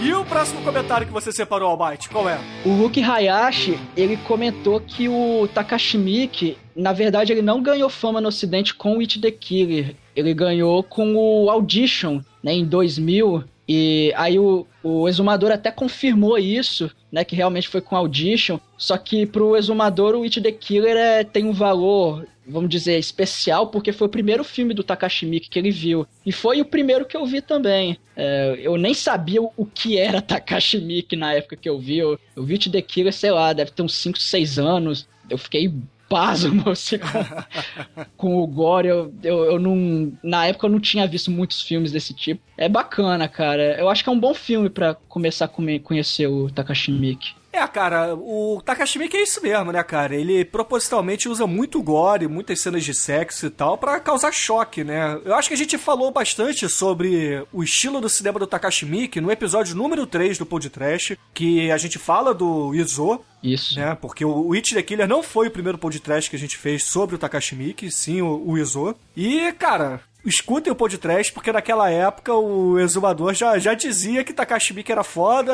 E 0.00 0.12
o 0.12 0.24
próximo 0.24 0.62
comentário 0.62 1.06
que 1.06 1.12
você 1.12 1.30
separou, 1.30 1.70
Almighty, 1.70 2.08
qual 2.08 2.28
é? 2.28 2.38
O 2.64 2.70
Hulk 2.70 3.02
Hayashi, 3.02 3.78
ele 3.96 4.16
comentou 4.16 4.80
que 4.80 5.08
o 5.08 5.48
Takashi 5.52 5.96
Miike, 5.96 6.56
na 6.74 6.92
verdade, 6.92 7.32
ele 7.32 7.42
não 7.42 7.62
ganhou 7.62 7.88
fama 7.88 8.20
no 8.20 8.28
ocidente 8.28 8.74
com 8.74 8.96
o 8.96 9.00
It 9.00 9.20
the 9.20 9.30
Killer. 9.30 9.94
Ele 10.14 10.34
ganhou 10.34 10.82
com 10.82 11.14
o 11.14 11.48
Audition, 11.50 12.20
né, 12.42 12.52
em 12.52 12.64
2000. 12.64 13.44
E 13.68 14.12
aí 14.16 14.38
o, 14.38 14.66
o 14.82 15.08
Exumador 15.08 15.52
até 15.52 15.70
confirmou 15.70 16.36
isso, 16.36 16.90
né, 17.10 17.24
que 17.24 17.36
realmente 17.36 17.68
foi 17.68 17.80
com 17.80 17.96
Audition. 17.96 18.58
Só 18.76 18.96
que 18.98 19.26
pro 19.26 19.56
Exumador, 19.56 20.14
o 20.14 20.22
It 20.22 20.40
the 20.40 20.52
Killer 20.52 20.96
é, 20.96 21.24
tem 21.24 21.44
um 21.44 21.52
valor, 21.52 22.26
vamos 22.46 22.68
dizer, 22.68 22.98
especial, 22.98 23.68
porque 23.68 23.92
foi 23.92 24.08
o 24.08 24.10
primeiro 24.10 24.42
filme 24.42 24.74
do 24.74 24.82
Takashi 24.82 25.26
Miike 25.26 25.48
que 25.48 25.58
ele 25.58 25.70
viu. 25.70 26.06
E 26.26 26.32
foi 26.32 26.60
o 26.60 26.64
primeiro 26.64 27.04
que 27.04 27.16
eu 27.16 27.24
vi 27.24 27.40
também. 27.40 27.96
É, 28.16 28.58
eu 28.60 28.76
nem 28.76 28.94
sabia 28.94 29.40
o, 29.40 29.52
o 29.56 29.64
que 29.64 29.96
era 29.98 30.20
Takashi 30.22 30.78
Miike 30.78 31.16
na 31.16 31.34
época 31.34 31.56
que 31.56 31.68
eu 31.68 31.78
vi. 31.78 31.98
Eu, 31.98 32.18
eu 32.34 32.42
vi 32.42 32.54
It 32.54 32.70
the 32.70 32.82
Killer, 32.82 33.12
sei 33.12 33.30
lá, 33.30 33.52
deve 33.52 33.70
ter 33.70 33.82
uns 33.82 33.94
5, 33.94 34.18
6 34.18 34.58
anos. 34.58 35.08
Eu 35.30 35.38
fiquei 35.38 35.72
pasmo 36.12 36.68
assim, 36.70 36.98
com, 36.98 38.06
com 38.16 38.36
o 38.42 38.46
Gore. 38.46 38.88
Eu, 38.88 39.14
eu, 39.22 39.44
eu 39.44 39.58
não. 39.58 40.12
Na 40.22 40.46
época 40.46 40.66
eu 40.66 40.70
não 40.70 40.80
tinha 40.80 41.06
visto 41.06 41.30
muitos 41.30 41.62
filmes 41.62 41.90
desse 41.90 42.12
tipo. 42.14 42.42
É 42.56 42.68
bacana, 42.68 43.26
cara. 43.28 43.78
Eu 43.78 43.88
acho 43.88 44.02
que 44.04 44.08
é 44.08 44.12
um 44.12 44.20
bom 44.20 44.34
filme 44.34 44.68
pra 44.68 44.94
começar 44.94 45.46
a 45.46 45.48
come- 45.48 45.78
conhecer 45.80 46.26
o 46.26 46.50
Takashi 46.50 46.92
Miike. 46.92 47.34
É, 47.52 47.66
cara, 47.66 48.14
o 48.14 48.62
Takashi 48.64 48.98
Miike 48.98 49.16
é 49.16 49.22
isso 49.22 49.42
mesmo, 49.42 49.70
né, 49.72 49.82
cara? 49.82 50.14
Ele 50.16 50.42
propositalmente 50.42 51.28
usa 51.28 51.46
muito 51.46 51.82
gore, 51.82 52.26
muitas 52.26 52.60
cenas 52.62 52.82
de 52.82 52.94
sexo 52.94 53.46
e 53.46 53.50
tal, 53.50 53.76
pra 53.76 54.00
causar 54.00 54.32
choque, 54.32 54.82
né? 54.82 55.20
Eu 55.22 55.34
acho 55.34 55.48
que 55.48 55.54
a 55.54 55.58
gente 55.58 55.76
falou 55.76 56.10
bastante 56.10 56.66
sobre 56.68 57.46
o 57.52 57.62
estilo 57.62 58.00
do 58.00 58.08
cinema 58.08 58.38
do 58.38 58.46
Takashi 58.46 58.86
Miike 58.86 59.20
no 59.20 59.30
episódio 59.30 59.76
número 59.76 60.06
3 60.06 60.38
do 60.38 60.46
podcast, 60.46 61.18
que 61.34 61.70
a 61.70 61.76
gente 61.76 61.98
fala 61.98 62.32
do 62.32 62.74
Izo, 62.74 63.20
Isso. 63.42 63.78
né? 63.78 63.96
Porque 64.00 64.24
o 64.24 64.32
o 64.32 64.54
It 64.54 64.74
the 64.74 64.82
Killer 64.82 65.06
não 65.06 65.22
foi 65.22 65.48
o 65.48 65.50
primeiro 65.50 65.76
podcast 65.76 66.28
que 66.28 66.36
a 66.36 66.38
gente 66.38 66.56
fez 66.56 66.84
sobre 66.84 67.16
o 67.16 67.18
Takashi 67.18 67.54
Miike, 67.54 67.90
sim 67.90 68.22
o, 68.22 68.42
o 68.48 68.56
Izo. 68.56 68.94
E, 69.14 69.52
cara, 69.52 70.00
escutem 70.24 70.72
o 70.72 70.76
podcast, 70.76 71.32
porque 71.32 71.52
naquela 71.52 71.90
época 71.90 72.34
o 72.34 72.78
exumador 72.78 73.34
já, 73.34 73.58
já 73.58 73.74
dizia 73.74 74.24
que 74.24 74.32
Takashi 74.32 74.72
Miike 74.72 74.92
era 74.92 75.04
foda. 75.04 75.52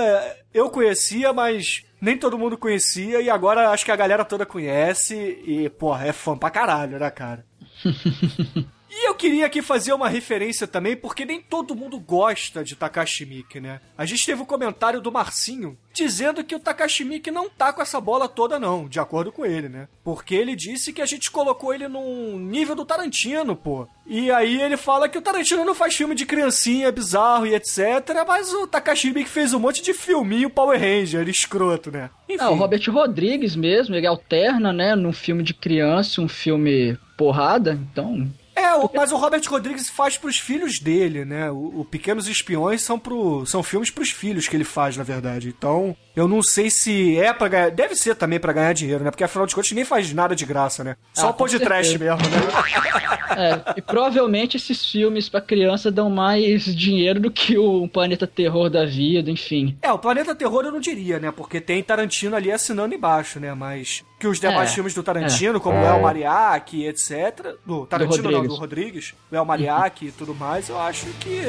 Eu 0.53 0.71
conhecia, 0.71 1.33
mas 1.33 1.85
nem 2.01 2.17
todo 2.17 2.39
mundo 2.39 2.57
conhecia, 2.57 3.21
e 3.21 3.29
agora 3.29 3.71
acho 3.71 3.85
que 3.85 3.91
a 3.91 3.97
galera 3.97 4.25
toda 4.25 4.47
conhece, 4.47 5.15
e, 5.45 5.69
porra, 5.71 6.07
é 6.07 6.13
fã 6.13 6.37
pra 6.37 6.51
caralho, 6.51 6.99
né, 6.99 7.11
cara? 7.11 7.45
E 8.91 9.07
eu 9.09 9.15
queria 9.15 9.47
aqui 9.47 9.61
fazer 9.61 9.93
uma 9.93 10.09
referência 10.09 10.67
também, 10.67 10.97
porque 10.97 11.25
nem 11.25 11.41
todo 11.41 11.75
mundo 11.75 11.99
gosta 12.01 12.65
de 12.65 12.75
Takashi 12.75 13.27
Miike, 13.27 13.61
né? 13.61 13.81
A 13.97 14.07
gente 14.07 14.25
teve 14.25 14.41
um 14.41 14.47
comentário 14.47 15.01
do 15.01 15.13
Marcinho 15.13 15.77
dizendo 15.93 16.43
que 16.43 16.55
o 16.55 16.61
Takashi 16.61 17.05
Miike 17.05 17.31
não 17.31 17.51
tá 17.51 17.73
com 17.73 17.83
essa 17.83 18.01
bola 18.01 18.29
toda 18.29 18.59
não, 18.59 18.89
de 18.89 18.99
acordo 18.99 19.31
com 19.31 19.45
ele, 19.45 19.69
né? 19.69 19.89
Porque 20.03 20.35
ele 20.35 20.57
disse 20.57 20.93
que 20.93 21.03
a 21.03 21.07
gente 21.07 21.31
colocou 21.31 21.75
ele 21.75 21.87
num 21.87 22.39
nível 22.39 22.75
do 22.75 22.85
Tarantino, 22.85 23.55
pô. 23.55 23.87
E 24.07 24.31
aí 24.31 24.61
ele 24.61 24.77
fala 24.77 25.09
que 25.09 25.19
o 25.19 25.23
Tarantino 25.23 25.65
não 25.65 25.75
faz 25.75 25.95
filme 25.95 26.15
de 26.15 26.25
criancinha 26.25 26.91
bizarro 26.91 27.47
e 27.47 27.55
etc, 27.55 28.25
mas 28.27 28.53
o 28.55 28.67
Takashi 28.67 29.13
Miike 29.13 29.29
fez 29.29 29.53
um 29.53 29.59
monte 29.59 29.83
de 29.83 29.93
filminho 29.93 30.49
Power 30.49 30.81
Ranger, 30.81 31.29
escroto, 31.29 31.91
né? 31.91 32.09
Enfim. 32.27 32.43
Ah, 32.43 32.51
o 32.51 32.55
Robert 32.55 32.83
Rodrigues 32.89 33.55
mesmo, 33.55 33.95
ele 33.95 34.07
alterna, 34.07 34.73
né, 34.73 34.95
num 34.95 35.13
filme 35.13 35.43
de 35.43 35.53
criança, 35.53 36.21
um 36.21 36.29
filme 36.29 36.97
porrada, 37.17 37.73
então 37.73 38.31
É, 38.59 38.75
o- 38.75 38.91
mas 38.95 39.13
o 39.13 39.17
Robert 39.17 39.43
Rodrigues 39.49 39.89
faz 39.89 40.17
pros 40.19 40.39
filhos 40.39 40.79
dele, 40.81 41.25
né? 41.25 41.51
O, 41.51 41.81
o 41.81 41.85
Pequenos 41.85 42.27
Espiões 42.29 42.83
são, 42.83 42.99
pro, 42.99 43.45
são 43.47 43.63
filmes 43.63 43.91
pros 43.91 44.11
filhos 44.11 44.49
que 44.49 44.57
ele 44.57 44.65
faz, 44.65 44.97
na 44.97 45.05
verdade. 45.05 45.49
Então, 45.57 45.97
eu 46.17 46.27
não 46.27 46.43
sei 46.43 46.69
se 46.71 47.17
é 47.19 47.33
pra 47.33 47.49
ganhar. 47.49 47.71
Deve 47.71 47.95
ser 47.95 48.15
também 48.17 48.41
pra 48.41 48.53
ganhar 48.53 48.73
dinheiro, 48.73 49.05
né? 49.05 49.11
Porque 49.11 49.25
afinal 49.25 49.47
de 49.47 49.55
contas 49.55 49.71
ninguém 49.71 49.85
faz 49.85 50.13
nada 50.13 50.35
de 50.35 50.45
graça, 50.45 50.83
né? 50.83 50.97
Só 51.15 51.29
Ah, 51.29 51.31
o 51.31 51.35
pô 51.35 51.45
com 51.45 51.51
de 51.51 51.59
trash 51.61 51.97
mesmo, 51.97 52.17
né? 52.19 52.19
É, 53.39 53.75
e 53.77 53.83
provavelmente 53.83 54.57
esses 54.57 54.85
filmes 54.91 55.29
pra 55.29 55.41
criança 55.41 55.93
dão 55.93 56.09
mais 56.11 56.65
dinheiro 56.75 57.21
do 57.21 57.31
que 57.31 57.57
o 57.59 57.87
Planeta 57.87 58.27
Terror 58.27 58.69
da 58.71 58.85
vida, 58.87 59.31
enfim. 59.31 59.77
É, 59.83 59.93
o 59.93 59.99
Planeta 59.99 60.35
Terror 60.35 60.65
eu 60.65 60.73
não 60.73 60.81
diria, 60.81 61.21
né? 61.21 61.31
Porque 61.31 61.61
tem 61.61 61.83
Tarantino 61.83 62.35
ali 62.35 62.51
assinando 62.51 62.95
embaixo, 62.95 63.39
né? 63.39 63.53
Mas 63.55 64.03
que 64.19 64.27
os 64.27 64.41
demais 64.41 64.71
É, 64.71 64.75
filmes 64.75 64.95
do 64.95 65.03
Tarantino, 65.03 65.61
como 65.61 65.79
o 65.79 65.85
El 65.85 66.01
Mariachi, 66.01 66.85
etc. 66.87 67.57
Do 67.65 67.87
Tarantino 67.87 68.23
não, 68.25 68.31
Rodrigues. 68.31 68.49
do 68.49 68.61
Rodrigues, 68.61 69.15
o 69.31 69.37
El 69.37 69.45
Mariachi 69.45 70.07
e 70.07 70.13
tudo 70.13 70.35
mais, 70.35 70.69
eu 70.69 70.79
acho 70.81 71.07
que 71.21 71.41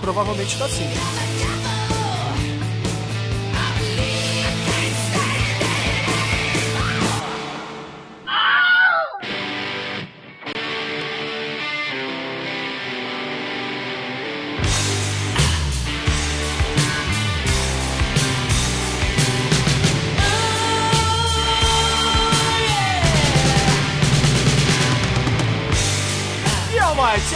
provavelmente 0.00 0.58
tá 0.58 0.68
sim. 0.68 0.88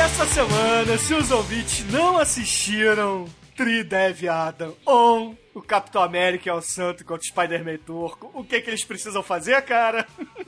Essa 0.03 0.27
semana, 0.27 0.97
se 0.99 1.15
os 1.15 1.31
ouvintes 1.31 1.85
não 1.93 2.17
assistiram 2.19 3.27
Tri 3.57 3.85
Dev 3.85 4.25
Adam 4.29 4.73
ou 4.87 5.37
o 5.55 5.61
Capitão 5.61 6.03
América 6.03 6.49
é 6.51 6.53
o 6.55 6.63
Santo 6.63 7.05
contra 7.05 7.23
o 7.23 7.27
Spider-Man 7.27 7.79
Turco, 7.85 8.31
o 8.35 8.43
que 8.45 8.61
que 8.61 8.71
eles 8.71 8.85
precisam 8.85 9.23
fazer, 9.23 9.61
cara? 9.63 10.07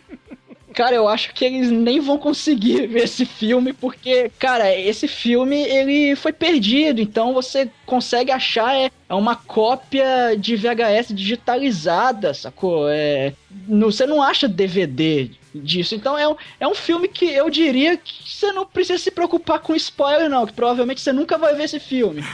Cara, 0.74 0.96
eu 0.96 1.06
acho 1.06 1.34
que 1.34 1.44
eles 1.44 1.70
nem 1.70 2.00
vão 2.00 2.16
conseguir 2.16 2.86
ver 2.88 3.04
esse 3.04 3.26
filme, 3.26 3.74
porque, 3.74 4.30
cara, 4.38 4.74
esse 4.74 5.06
filme 5.06 5.54
ele 5.54 6.16
foi 6.16 6.32
perdido, 6.32 6.98
então 6.98 7.34
você 7.34 7.70
consegue 7.84 8.30
achar 8.32 8.74
é, 8.74 8.90
é 9.06 9.14
uma 9.14 9.36
cópia 9.36 10.34
de 10.34 10.56
VHS 10.56 11.08
digitalizada, 11.14 12.32
sacou? 12.32 12.88
É, 12.88 13.34
não- 13.68 13.90
você 13.90 14.06
não 14.06 14.22
acha 14.22 14.48
DVD 14.48 15.28
disso, 15.54 15.94
então 15.94 16.16
é, 16.16 16.26
um- 16.28 16.36
é 16.60 16.66
um 16.66 16.74
filme 16.74 17.08
que 17.08 17.24
eu 17.26 17.48
diria 17.50 17.96
que 17.96 18.28
você 18.28 18.52
não 18.52 18.64
precisa 18.66 18.98
se 18.98 19.10
preocupar 19.10 19.58
com 19.60 19.74
spoiler, 19.74 20.28
não, 20.30 20.46
que 20.46 20.52
provavelmente 20.52 21.00
você 21.00 21.12
nunca 21.12 21.36
vai 21.38 21.54
ver 21.54 21.64
esse 21.64 21.78
filme. 21.80 22.24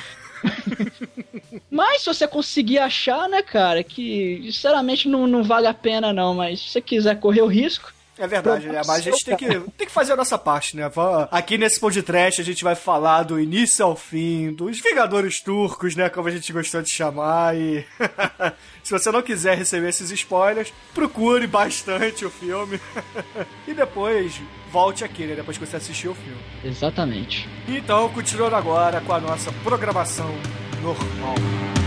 Mas 1.70 2.02
se 2.02 2.06
você 2.06 2.26
conseguir 2.28 2.78
achar, 2.78 3.28
né, 3.28 3.42
cara, 3.42 3.82
que 3.82 4.40
sinceramente 4.46 5.08
não, 5.08 5.26
não 5.26 5.42
vale 5.42 5.66
a 5.66 5.74
pena 5.74 6.12
não, 6.12 6.34
mas 6.34 6.60
se 6.60 6.68
você 6.70 6.80
quiser 6.80 7.18
correr 7.18 7.42
o 7.42 7.46
risco, 7.46 7.92
É 8.18 8.26
verdade, 8.26 8.66
né? 8.68 8.80
Mas 8.86 8.98
a 8.98 9.00
gente 9.00 9.24
tem 9.24 9.36
que, 9.36 9.46
tem 9.46 9.86
que 9.86 9.92
fazer 9.92 10.12
a 10.12 10.16
nossa 10.16 10.36
parte, 10.36 10.76
né? 10.76 10.90
Aqui 11.30 11.56
nesse 11.56 11.78
podcast 11.78 12.40
a 12.40 12.44
gente 12.44 12.64
vai 12.64 12.74
falar 12.74 13.22
do 13.22 13.38
início 13.38 13.84
ao 13.84 13.94
fim, 13.94 14.52
dos 14.52 14.80
Vingadores 14.80 15.40
Turcos, 15.40 15.94
né? 15.94 16.08
Como 16.08 16.28
a 16.28 16.30
gente 16.30 16.52
gostou 16.52 16.82
de 16.82 16.90
chamar. 16.90 17.56
E 17.56 17.86
se 18.82 18.90
você 18.90 19.10
não 19.12 19.22
quiser 19.22 19.56
receber 19.56 19.88
esses 19.88 20.10
spoilers, 20.10 20.72
procure 20.92 21.46
bastante 21.46 22.24
o 22.24 22.30
filme. 22.30 22.80
e 23.66 23.72
depois 23.72 24.40
volte 24.72 25.04
aqui, 25.04 25.24
né? 25.24 25.34
Depois 25.34 25.56
que 25.56 25.64
você 25.64 25.76
assistiu 25.76 26.12
o 26.12 26.14
filme. 26.14 26.40
exatamente. 26.64 27.48
Então, 27.68 28.08
continuando 28.10 28.56
agora 28.56 29.00
com 29.00 29.12
a 29.12 29.20
nossa 29.20 29.52
programação 29.64 30.34
normal. 30.82 31.77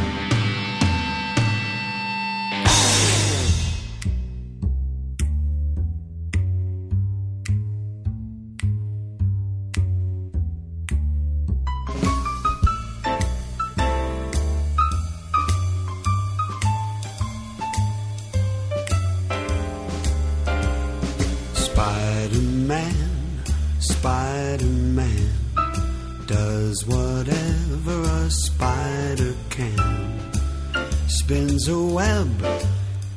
Spins 31.31 31.69
a 31.69 31.77
web 31.77 32.27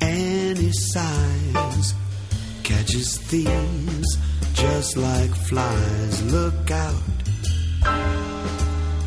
any 0.01 0.71
size, 0.73 1.95
catches 2.63 3.19
thieves 3.19 4.19
just 4.55 4.97
like 4.97 5.35
flies. 5.35 6.23
Look 6.31 6.71
out, 6.71 6.95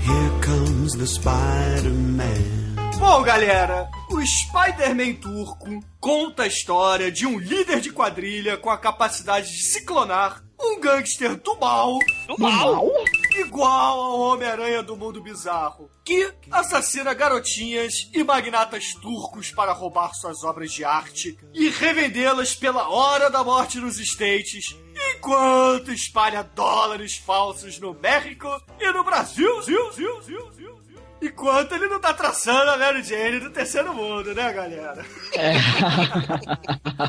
here 0.01 0.41
comes 0.41 0.91
the 0.97 1.07
Spider-Man. 1.07 2.75
Bom, 2.99 3.23
galera, 3.23 3.89
o 4.11 4.19
Spider-Man 4.19 5.13
turco 5.13 5.79
conta 6.01 6.43
a 6.43 6.47
história 6.47 7.09
de 7.09 7.25
um 7.25 7.39
líder 7.39 7.79
de 7.79 7.91
quadrilha 7.91 8.57
com 8.57 8.69
a 8.69 8.77
capacidade 8.77 9.47
de 9.47 9.63
se 9.63 9.85
clonar, 9.85 10.43
um 10.59 10.81
gangster 10.81 11.37
do 11.37 11.57
mal, 11.57 11.97
Do 12.27 12.35
mal. 12.37 12.91
Igual 13.39 13.99
ao 13.99 14.19
Homem-Aranha 14.19 14.83
do 14.83 14.95
Mundo 14.95 15.21
Bizarro, 15.21 15.89
que 16.03 16.31
assassina 16.51 17.13
garotinhas 17.13 18.09
e 18.13 18.23
magnatas 18.23 18.93
turcos 18.93 19.51
para 19.51 19.71
roubar 19.71 20.13
suas 20.13 20.43
obras 20.43 20.71
de 20.71 20.83
arte 20.83 21.37
e 21.53 21.69
revendê-las 21.69 22.55
pela 22.55 22.89
hora 22.89 23.29
da 23.29 23.43
morte 23.43 23.79
nos 23.79 23.99
States, 23.99 24.75
enquanto 25.15 25.91
espalha 25.91 26.43
dólares 26.43 27.17
falsos 27.17 27.79
no 27.79 27.93
México 27.93 28.47
e 28.79 28.91
no 28.91 29.03
Brasil. 29.03 29.61
Zil, 29.61 29.91
zil, 29.91 30.21
zil, 30.21 30.51
zil, 30.51 30.51
zil. 30.53 30.77
Enquanto 31.21 31.73
ele 31.73 31.87
não 31.87 31.99
tá 31.99 32.13
traçando 32.13 32.69
a 32.69 32.77
Mary 32.77 33.01
Jane 33.01 33.39
do 33.39 33.49
terceiro 33.49 33.93
mundo, 33.93 34.35
né, 34.35 34.53
galera? 34.53 35.03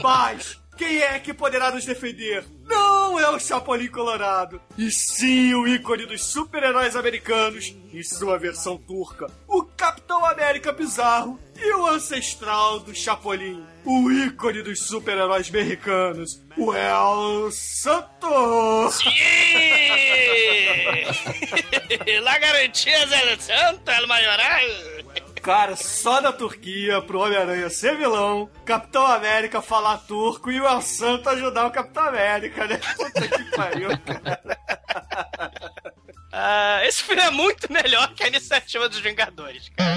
Mas 0.02 0.58
quem 0.78 1.02
é 1.02 1.18
que 1.18 1.34
poderá 1.34 1.72
nos 1.72 1.84
defender? 1.84 2.44
Não 2.64 3.18
é 3.18 3.28
o 3.28 3.40
Chapolin 3.40 3.88
Colorado, 3.88 4.62
e 4.78 4.90
sim 4.92 5.52
o 5.54 5.66
ícone 5.66 6.06
dos 6.06 6.22
super-heróis 6.24 6.94
americanos 6.94 7.74
em 7.92 8.02
sua 8.02 8.38
versão 8.38 8.78
turca, 8.78 9.26
o 9.48 9.64
Capitão 9.64 10.24
América 10.24 10.72
Bizarro 10.72 11.40
e 11.56 11.74
o 11.74 11.86
ancestral 11.86 12.78
do 12.78 12.94
Chapolin, 12.94 13.66
o 13.84 14.10
ícone 14.12 14.62
dos 14.62 14.80
super-heróis 14.86 15.48
americanos, 15.48 16.40
o 16.56 16.72
El 16.72 17.50
Santos. 17.50 19.00
Ih! 19.04 19.48
La 22.20 22.38
garantia 22.40 23.04
del 23.06 23.40
santo, 23.40 23.90
el 23.90 24.06
maioral. 24.06 24.97
Cara, 25.48 25.76
só 25.76 26.20
na 26.20 26.30
Turquia, 26.30 27.00
pro 27.00 27.20
Homem-Aranha 27.20 27.70
ser 27.70 27.96
vilão, 27.96 28.50
Capitão 28.66 29.06
América 29.06 29.62
falar 29.62 29.96
turco 29.96 30.52
e 30.52 30.60
o 30.60 30.68
El 30.68 30.82
Santo 30.82 31.26
ajudar 31.30 31.64
o 31.64 31.70
Capitão 31.70 32.02
América, 32.02 32.66
né? 32.66 32.78
Puta 32.94 33.26
que 33.26 33.56
pariu, 33.56 33.88
cara. 34.00 34.40
Ah, 36.30 36.80
esse 36.84 37.02
filme 37.02 37.22
é 37.22 37.30
muito 37.30 37.72
melhor 37.72 38.12
que 38.12 38.24
a 38.24 38.28
iniciativa 38.28 38.90
dos 38.90 38.98
Vingadores, 38.98 39.70
cara. 39.70 39.88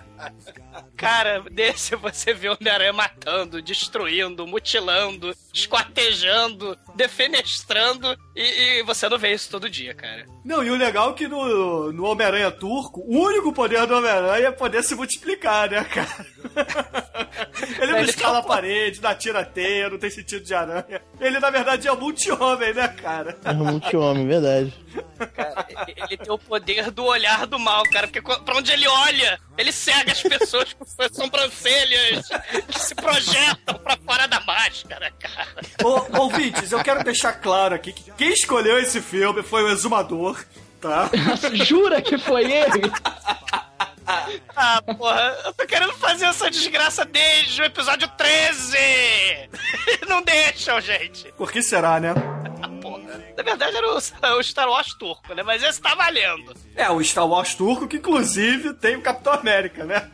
Cara, 0.96 1.40
desse 1.50 1.94
você 1.96 2.32
vê 2.32 2.48
o 2.48 2.56
Homem-Aranha 2.60 2.92
matando, 2.92 3.60
destruindo, 3.60 4.46
mutilando, 4.46 5.34
esquartejando, 5.52 6.76
defenestrando, 6.94 8.16
e, 8.34 8.42
e 8.78 8.82
você 8.82 9.08
não 9.08 9.18
vê 9.18 9.32
isso 9.32 9.50
todo 9.50 9.68
dia, 9.68 9.94
cara. 9.94 10.26
Não, 10.44 10.62
e 10.62 10.70
o 10.70 10.76
legal 10.76 11.10
é 11.10 11.14
que 11.14 11.26
no, 11.28 11.92
no 11.92 12.04
Homem-Aranha 12.04 12.50
turco, 12.50 13.00
o 13.00 13.18
único 13.18 13.52
poder 13.52 13.86
do 13.86 13.94
Homem-Aranha 13.96 14.48
é 14.48 14.52
poder 14.52 14.82
se 14.82 14.94
multiplicar, 14.94 15.70
né, 15.70 15.84
cara? 15.84 16.26
Ele 17.80 17.92
não 17.92 18.00
escala 18.00 18.38
a 18.38 18.42
parede, 18.42 19.00
não 19.00 19.10
atira 19.10 19.44
teia, 19.44 19.88
não 19.88 19.98
tem 19.98 20.10
sentido 20.10 20.44
de 20.44 20.54
aranha. 20.54 21.00
Ele, 21.20 21.38
na 21.38 21.50
verdade, 21.50 21.88
é 21.88 21.92
um 21.92 21.98
multi-homem, 21.98 22.74
né, 22.74 22.88
cara? 22.88 23.36
É 23.44 23.50
um 23.50 23.64
multi-homem, 23.64 24.26
verdade. 24.26 24.72
Cara, 25.34 25.66
ele 25.96 26.16
tem 26.16 26.32
o 26.32 26.38
poder 26.38 26.90
do 26.90 27.04
olhar 27.04 27.46
do 27.46 27.58
mal, 27.58 27.82
cara, 27.84 28.06
porque 28.06 28.20
qu- 28.20 28.40
pra 28.42 28.56
onde 28.56 28.72
ele 28.72 28.86
olha, 28.86 29.40
ele 29.58 29.72
cega 29.72 30.13
as 30.14 30.22
pessoas 30.22 30.72
com 30.72 30.84
suas 30.84 31.14
sobrancelhas 31.14 32.28
que 32.68 32.80
se 32.80 32.94
projetam 32.94 33.74
pra 33.78 33.96
fora 33.96 34.26
da 34.26 34.40
máscara, 34.40 35.12
cara. 35.18 35.56
Ô, 35.82 36.20
ouvintes, 36.22 36.70
eu 36.72 36.82
quero 36.82 37.02
deixar 37.02 37.32
claro 37.34 37.74
aqui 37.74 37.92
que 37.92 38.10
quem 38.12 38.32
escolheu 38.32 38.78
esse 38.78 39.00
filme 39.00 39.42
foi 39.42 39.64
o 39.64 39.68
Exumador, 39.68 40.44
tá? 40.80 41.10
Jura 41.52 42.00
que 42.00 42.16
foi 42.16 42.44
ele? 42.50 42.92
Ah, 44.54 44.82
porra, 44.82 45.36
eu 45.46 45.54
tô 45.54 45.66
querendo 45.66 45.94
fazer 45.94 46.26
essa 46.26 46.50
desgraça 46.50 47.04
desde 47.04 47.62
o 47.62 47.64
episódio 47.64 48.06
13! 48.08 48.78
Não 50.08 50.22
deixam, 50.22 50.80
gente! 50.80 51.32
Por 51.36 51.50
que 51.50 51.62
será, 51.62 51.98
né? 51.98 52.12
Na 53.36 53.42
verdade 53.42 53.76
era 53.76 53.86
o, 53.92 53.96
o 54.38 54.42
Star 54.42 54.68
Wars 54.68 54.94
turco, 54.94 55.34
né? 55.34 55.42
Mas 55.42 55.62
esse 55.62 55.80
tá 55.80 55.94
valendo. 55.94 56.54
É, 56.76 56.88
o 56.90 57.02
Star 57.02 57.26
Wars 57.26 57.54
turco, 57.54 57.86
que 57.88 57.96
inclusive 57.96 58.74
tem 58.74 58.96
o 58.96 59.02
Capitão 59.02 59.32
América, 59.32 59.84
né? 59.84 60.08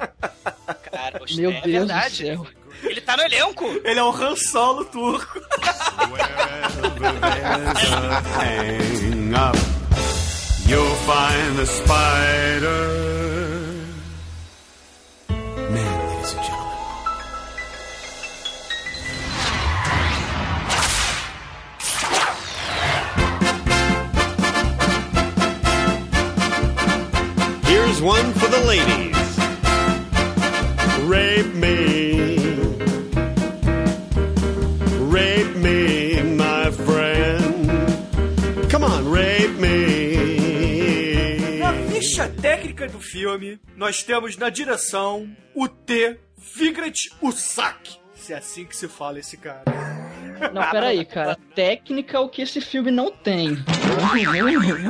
Cara, 0.90 1.20
o- 1.22 1.26
Meu 1.37 1.50
é 1.50 1.61
Deus 1.61 1.87
verdade. 1.87 2.11
do 2.35 2.44
céu. 2.44 2.46
Ele 2.83 3.00
tá 3.02 3.14
no 3.16 3.22
elenco. 3.24 3.64
Ele 3.85 3.98
é 4.00 4.02
o 4.02 4.11
Han 4.11 4.35
Solo 4.37 4.85
turco. 4.87 5.38
You'll 10.66 10.94
find 11.04 11.56
the 11.56 11.66
spider. 11.66 13.39
Here's 27.90 28.03
one 28.03 28.33
for 28.35 28.46
the 28.46 28.61
ladies. 28.66 29.16
Rape 31.09 31.53
me. 31.57 32.37
Rape 35.11 35.57
me, 35.57 36.22
my 36.37 36.70
friend. 36.70 37.68
Come 38.70 38.85
on, 38.85 39.11
rape 39.11 39.59
me. 39.59 41.59
Na 41.59 41.72
ficha 41.90 42.29
técnica 42.29 42.87
do 42.87 43.00
filme, 43.00 43.59
nós 43.76 44.05
temos 44.05 44.37
na 44.37 44.50
direção 44.50 45.29
o 45.53 45.66
T. 45.66 46.16
Vigret 46.38 47.11
Usak. 47.20 47.98
Se 48.14 48.33
é 48.33 48.37
assim 48.37 48.66
que 48.66 48.76
se 48.76 48.87
fala 48.87 49.18
esse 49.18 49.37
cara. 49.37 49.64
Não, 50.55 50.70
peraí, 50.70 51.05
cara. 51.05 51.37
Técnica 51.57 52.18
é 52.18 52.20
o 52.20 52.29
que 52.29 52.42
esse 52.42 52.61
filme 52.61 52.92
não 52.92 53.11
tem. 53.11 53.59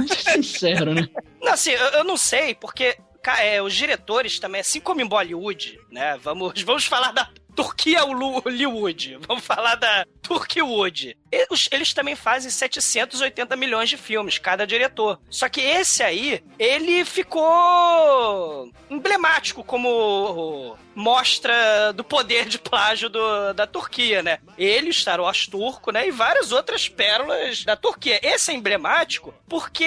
Sincero, 0.09 0.95
né? 0.95 1.09
Não, 1.41 1.53
assim, 1.53 1.71
eu, 1.71 1.87
eu 1.89 2.05
não 2.05 2.17
sei, 2.17 2.55
porque 2.55 2.97
é, 3.39 3.61
os 3.63 3.75
diretores 3.75 4.39
também, 4.39 4.61
assim 4.61 4.81
como 4.81 5.01
em 5.01 5.07
Bollywood, 5.07 5.79
né? 5.91 6.19
Vamos, 6.23 6.63
vamos 6.63 6.85
falar 6.85 7.13
da 7.13 7.29
Turquia 7.55 8.03
Hollywood. 8.03 9.19
Vamos 9.27 9.45
falar 9.45 9.75
da 9.77 10.05
Turkeywood. 10.23 11.17
E 11.33 11.47
os- 11.51 11.69
Eles 11.73 11.93
também 11.93 12.15
fazem 12.17 12.51
780 12.51 13.57
milhões 13.57 13.89
de 13.89 13.97
filmes, 13.97 14.39
cada 14.39 14.67
diretor. 14.67 15.19
Só 15.31 15.49
que 15.49 15.61
esse 15.61 16.03
aí, 16.03 16.43
ele 16.59 17.05
ficou 17.05 18.71
emblemático 18.89 19.63
como 19.65 20.77
mostra 20.95 21.93
do 21.93 22.03
poder 22.05 22.47
de 22.47 22.59
plágio 22.59 23.09
do- 23.09 23.53
da 23.55 23.67
Turquia, 23.67 24.23
né? 24.23 24.39
Ele, 24.59 24.93
Star 24.93 25.21
Wars 25.21 25.47
turco, 25.47 25.91
né? 25.93 26.07
E 26.07 26.11
várias 26.11 26.53
outras 26.53 26.89
pérolas 26.89 27.65
da 27.65 27.77
Turquia. 27.77 28.21
Esse 28.23 28.51
é 28.51 28.55
emblemático 28.55 29.33
porque, 29.49 29.87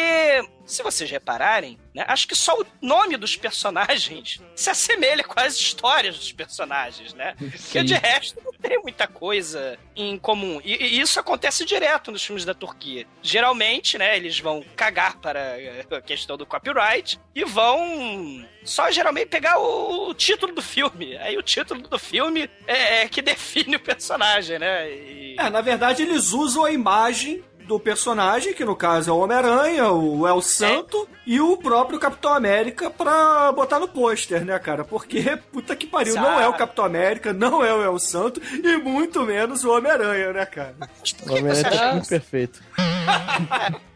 se 0.65 0.81
vocês 0.83 1.09
repararem, 1.11 1.77
né? 1.93 2.05
Acho 2.07 2.27
que 2.27 2.35
só 2.35 2.53
o 2.59 2.65
nome 2.81 3.17
dos 3.17 3.35
personagens 3.35 4.41
se 4.55 4.69
assemelha 4.69 5.23
com 5.23 5.39
as 5.39 5.55
histórias 5.55 6.17
dos 6.17 6.31
personagens, 6.31 7.13
né? 7.13 7.35
Porque 7.39 7.83
de 7.83 7.93
resto 7.93 8.39
não 8.43 8.53
tem 8.53 8.79
muita 8.81 9.07
coisa 9.07 9.77
em 9.95 10.17
comum. 10.17 10.61
E, 10.63 10.71
e 10.75 10.99
isso 11.01 11.19
acontece 11.19 11.65
direto 11.65 12.11
nos 12.11 12.23
filmes 12.23 12.45
da 12.45 12.53
Turquia. 12.53 13.05
Geralmente, 13.21 13.97
né, 13.97 14.15
eles 14.15 14.39
vão 14.39 14.63
cagar 14.75 15.17
para 15.17 15.39
eh, 15.59 15.85
a 15.91 16.01
questão 16.01 16.37
do 16.37 16.45
copyright 16.45 17.19
e 17.35 17.43
vão 17.45 18.47
só 18.63 18.89
geralmente 18.91 19.27
pegar 19.27 19.59
o, 19.59 20.09
o 20.09 20.13
título 20.13 20.53
do 20.53 20.61
filme. 20.61 21.17
Aí 21.17 21.37
o 21.37 21.41
título 21.43 21.81
do 21.81 21.99
filme 21.99 22.49
é, 22.65 23.01
é 23.03 23.07
que 23.09 23.21
define 23.21 23.75
o 23.75 23.79
personagem, 23.79 24.57
né? 24.59 24.89
E- 24.89 25.35
É, 25.37 25.49
na 25.49 25.61
verdade, 25.61 26.03
eles 26.03 26.31
usam 26.31 26.63
a 26.63 26.71
imagem 26.71 27.43
do 27.67 27.79
personagem, 27.79 28.53
que 28.53 28.65
no 28.65 28.75
caso 28.75 29.09
é 29.09 29.13
o 29.13 29.17
Homem-Aranha, 29.17 29.91
o 29.91 30.27
El 30.27 30.41
Santo 30.41 31.07
e 31.25 31.39
o 31.39 31.57
próprio 31.57 31.99
Capitão 31.99 32.33
América 32.33 32.89
pra 32.89 33.51
botar 33.51 33.79
no 33.79 33.87
pôster, 33.87 34.43
né, 34.43 34.57
cara? 34.59 34.83
Porque, 34.83 35.37
puta 35.51 35.75
que 35.75 35.87
pariu, 35.87 36.15
não 36.15 36.39
é 36.39 36.47
o. 36.47 36.53
Capitão 36.53 36.85
América, 36.85 37.33
não 37.33 37.63
é 37.63 37.73
o 37.73 37.83
El 37.83 37.99
Santo 37.99 38.41
e 38.63 38.77
muito 38.77 39.21
menos 39.23 39.63
o 39.63 39.71
Homem-Aranha, 39.71 40.33
né, 40.33 40.45
cara? 40.45 40.75
Mas 40.79 41.13
por 41.13 41.31
O 41.31 41.33
que 41.33 41.41
que 41.41 41.41
você 41.41 41.41
Homem-Aranha 41.41 41.67
acha 41.67 41.79
tá 41.79 41.91
muito 41.93 42.09
perfeito. 42.09 42.63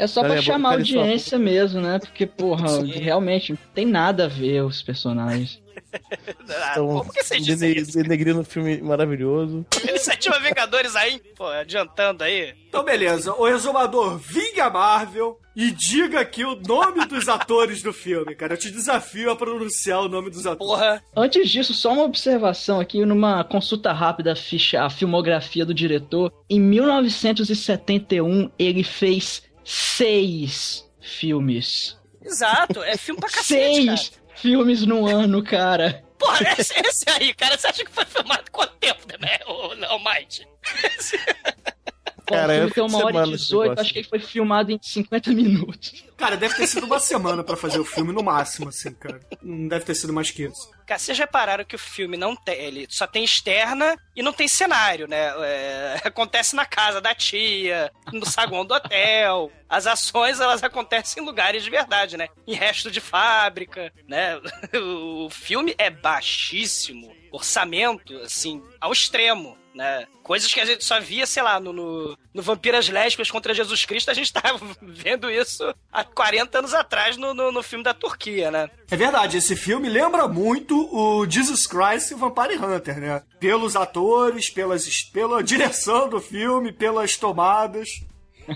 É 0.00 0.06
só 0.06 0.22
pra 0.22 0.40
chamar 0.40 0.70
só. 0.70 0.74
audiência 0.76 1.38
mesmo, 1.38 1.78
né? 1.78 1.98
Porque, 1.98 2.24
porra, 2.24 2.66
Sim. 2.68 2.86
realmente 2.86 3.52
não 3.52 3.58
tem 3.74 3.84
nada 3.84 4.24
a 4.24 4.28
ver 4.28 4.62
os 4.64 4.80
personagens. 4.82 5.60
Ah, 5.92 6.70
Então, 6.72 6.86
por 7.04 7.12
que 7.12 7.22
vocês 7.22 7.44
dizem 7.44 7.72
isso? 7.76 7.98
um 7.98 8.44
filme 8.44 8.80
maravilhoso. 8.80 9.64
Iniciativa 9.88 10.38
Vingadores 10.38 10.94
aí, 10.94 11.20
pô, 11.36 11.46
adiantando 11.46 12.22
aí. 12.22 12.54
Então, 12.68 12.84
beleza. 12.84 13.32
O 13.34 13.44
resumador 13.44 14.18
vinga 14.18 14.66
a 14.66 14.70
Marvel 14.70 15.40
e 15.56 15.70
diga 15.72 16.20
aqui 16.20 16.44
o 16.44 16.54
nome 16.54 17.06
dos 17.06 17.28
atores 17.28 17.82
do 17.82 17.92
filme, 17.92 18.34
cara. 18.36 18.54
Eu 18.54 18.58
te 18.58 18.70
desafio 18.70 19.30
a 19.30 19.36
pronunciar 19.36 20.00
o 20.02 20.08
nome 20.08 20.30
dos 20.30 20.46
atores. 20.46 20.58
Porra, 20.58 21.02
Antes 21.16 21.48
disso, 21.50 21.74
só 21.74 21.92
uma 21.92 22.04
observação 22.04 22.78
aqui, 22.78 23.04
numa 23.04 23.42
consulta 23.42 23.92
rápida, 23.92 24.32
a 24.32 24.36
ficha, 24.36 24.82
a 24.84 24.90
filmografia 24.90 25.64
do 25.66 25.74
diretor. 25.74 26.32
Em 26.48 26.60
1971, 26.60 28.50
ele 28.58 28.84
fez 28.84 29.42
seis 29.64 30.88
filmes. 31.00 31.98
exato, 32.22 32.82
é 32.82 32.96
filme 32.96 33.20
pra 33.20 33.30
cacete, 33.30 33.86
cara. 33.86 33.96
Seis 33.96 34.12
filmes 34.36 34.86
no 34.86 35.06
ano, 35.06 35.42
cara. 35.42 36.04
Porra, 36.18 36.54
esse, 36.58 36.74
esse 36.78 37.04
aí, 37.10 37.32
cara, 37.34 37.56
você 37.56 37.66
acha 37.68 37.84
que 37.84 37.90
foi 37.90 38.04
filmado 38.04 38.50
quanto 38.50 38.74
tempo, 38.74 39.00
né, 39.18 39.38
ô, 39.46 39.74
não? 39.74 39.98
Cara, 42.34 42.52
o 42.52 42.56
filme 42.56 42.70
tem 42.72 42.84
uma 42.84 42.98
hora 42.98 43.10
e 43.10 43.12
semana 43.12 43.34
esse 43.34 43.44
18, 43.44 43.62
negócio. 43.62 43.80
acho 43.82 43.92
que 43.92 43.98
ele 43.98 44.08
foi 44.08 44.18
filmado 44.20 44.72
em 44.72 44.78
50 44.80 45.30
minutos. 45.32 46.04
Cara, 46.16 46.36
deve 46.36 46.54
ter 46.54 46.66
sido 46.66 46.84
uma 46.84 47.00
semana 47.00 47.42
pra 47.42 47.56
fazer 47.56 47.78
o 47.78 47.84
filme, 47.84 48.12
no 48.12 48.22
máximo, 48.22 48.68
assim, 48.68 48.92
cara. 48.92 49.20
Não 49.42 49.68
deve 49.68 49.84
ter 49.84 49.94
sido 49.94 50.12
mais 50.12 50.30
que 50.30 50.44
isso. 50.44 50.70
Cara, 50.86 50.98
vocês 50.98 51.16
repararam 51.16 51.64
que 51.64 51.76
o 51.76 51.78
filme 51.78 52.16
não 52.16 52.34
tem. 52.34 52.56
Ele 52.56 52.86
só 52.90 53.06
tem 53.06 53.24
externa 53.24 53.96
e 54.14 54.22
não 54.22 54.32
tem 54.32 54.48
cenário, 54.48 55.06
né? 55.06 55.32
É, 55.38 56.00
acontece 56.04 56.54
na 56.56 56.66
casa 56.66 57.00
da 57.00 57.14
tia, 57.14 57.90
no 58.12 58.26
saguão 58.26 58.64
do 58.64 58.74
hotel. 58.74 59.50
As 59.68 59.86
ações, 59.86 60.40
elas 60.40 60.62
acontecem 60.62 61.22
em 61.22 61.26
lugares 61.26 61.62
de 61.62 61.70
verdade, 61.70 62.16
né? 62.16 62.28
Em 62.46 62.54
resto 62.54 62.90
de 62.90 63.00
fábrica, 63.00 63.92
né? 64.08 64.40
O 64.80 65.30
filme 65.30 65.74
é 65.78 65.90
baixíssimo. 65.90 67.14
Orçamento, 67.30 68.16
assim, 68.18 68.62
ao 68.80 68.92
extremo. 68.92 69.56
Né? 69.74 70.06
Coisas 70.22 70.52
que 70.52 70.60
a 70.60 70.64
gente 70.64 70.84
só 70.84 71.00
via, 71.00 71.26
sei 71.26 71.42
lá, 71.42 71.60
no, 71.60 71.72
no, 71.72 72.18
no 72.34 72.42
Vampiras 72.42 72.88
Lésbicas 72.88 73.30
contra 73.30 73.54
Jesus 73.54 73.84
Cristo, 73.84 74.10
a 74.10 74.14
gente 74.14 74.32
tava 74.34 74.58
vendo 74.82 75.30
isso 75.30 75.74
há 75.92 76.04
40 76.04 76.58
anos 76.58 76.74
atrás 76.74 77.16
no, 77.16 77.32
no, 77.32 77.52
no 77.52 77.62
filme 77.62 77.84
da 77.84 77.94
Turquia, 77.94 78.50
né? 78.50 78.70
É 78.90 78.96
verdade, 78.96 79.36
esse 79.36 79.54
filme 79.54 79.88
lembra 79.88 80.26
muito 80.26 80.88
o 80.92 81.24
Jesus 81.28 81.66
Christ 81.66 82.10
e 82.10 82.14
o 82.14 82.18
Vampire 82.18 82.56
Hunter, 82.56 82.98
né? 82.98 83.22
Pelos 83.38 83.76
atores, 83.76 84.50
pelas, 84.50 84.86
pela 85.12 85.42
direção 85.42 86.08
do 86.08 86.20
filme, 86.20 86.72
pelas 86.72 87.16
tomadas 87.16 87.88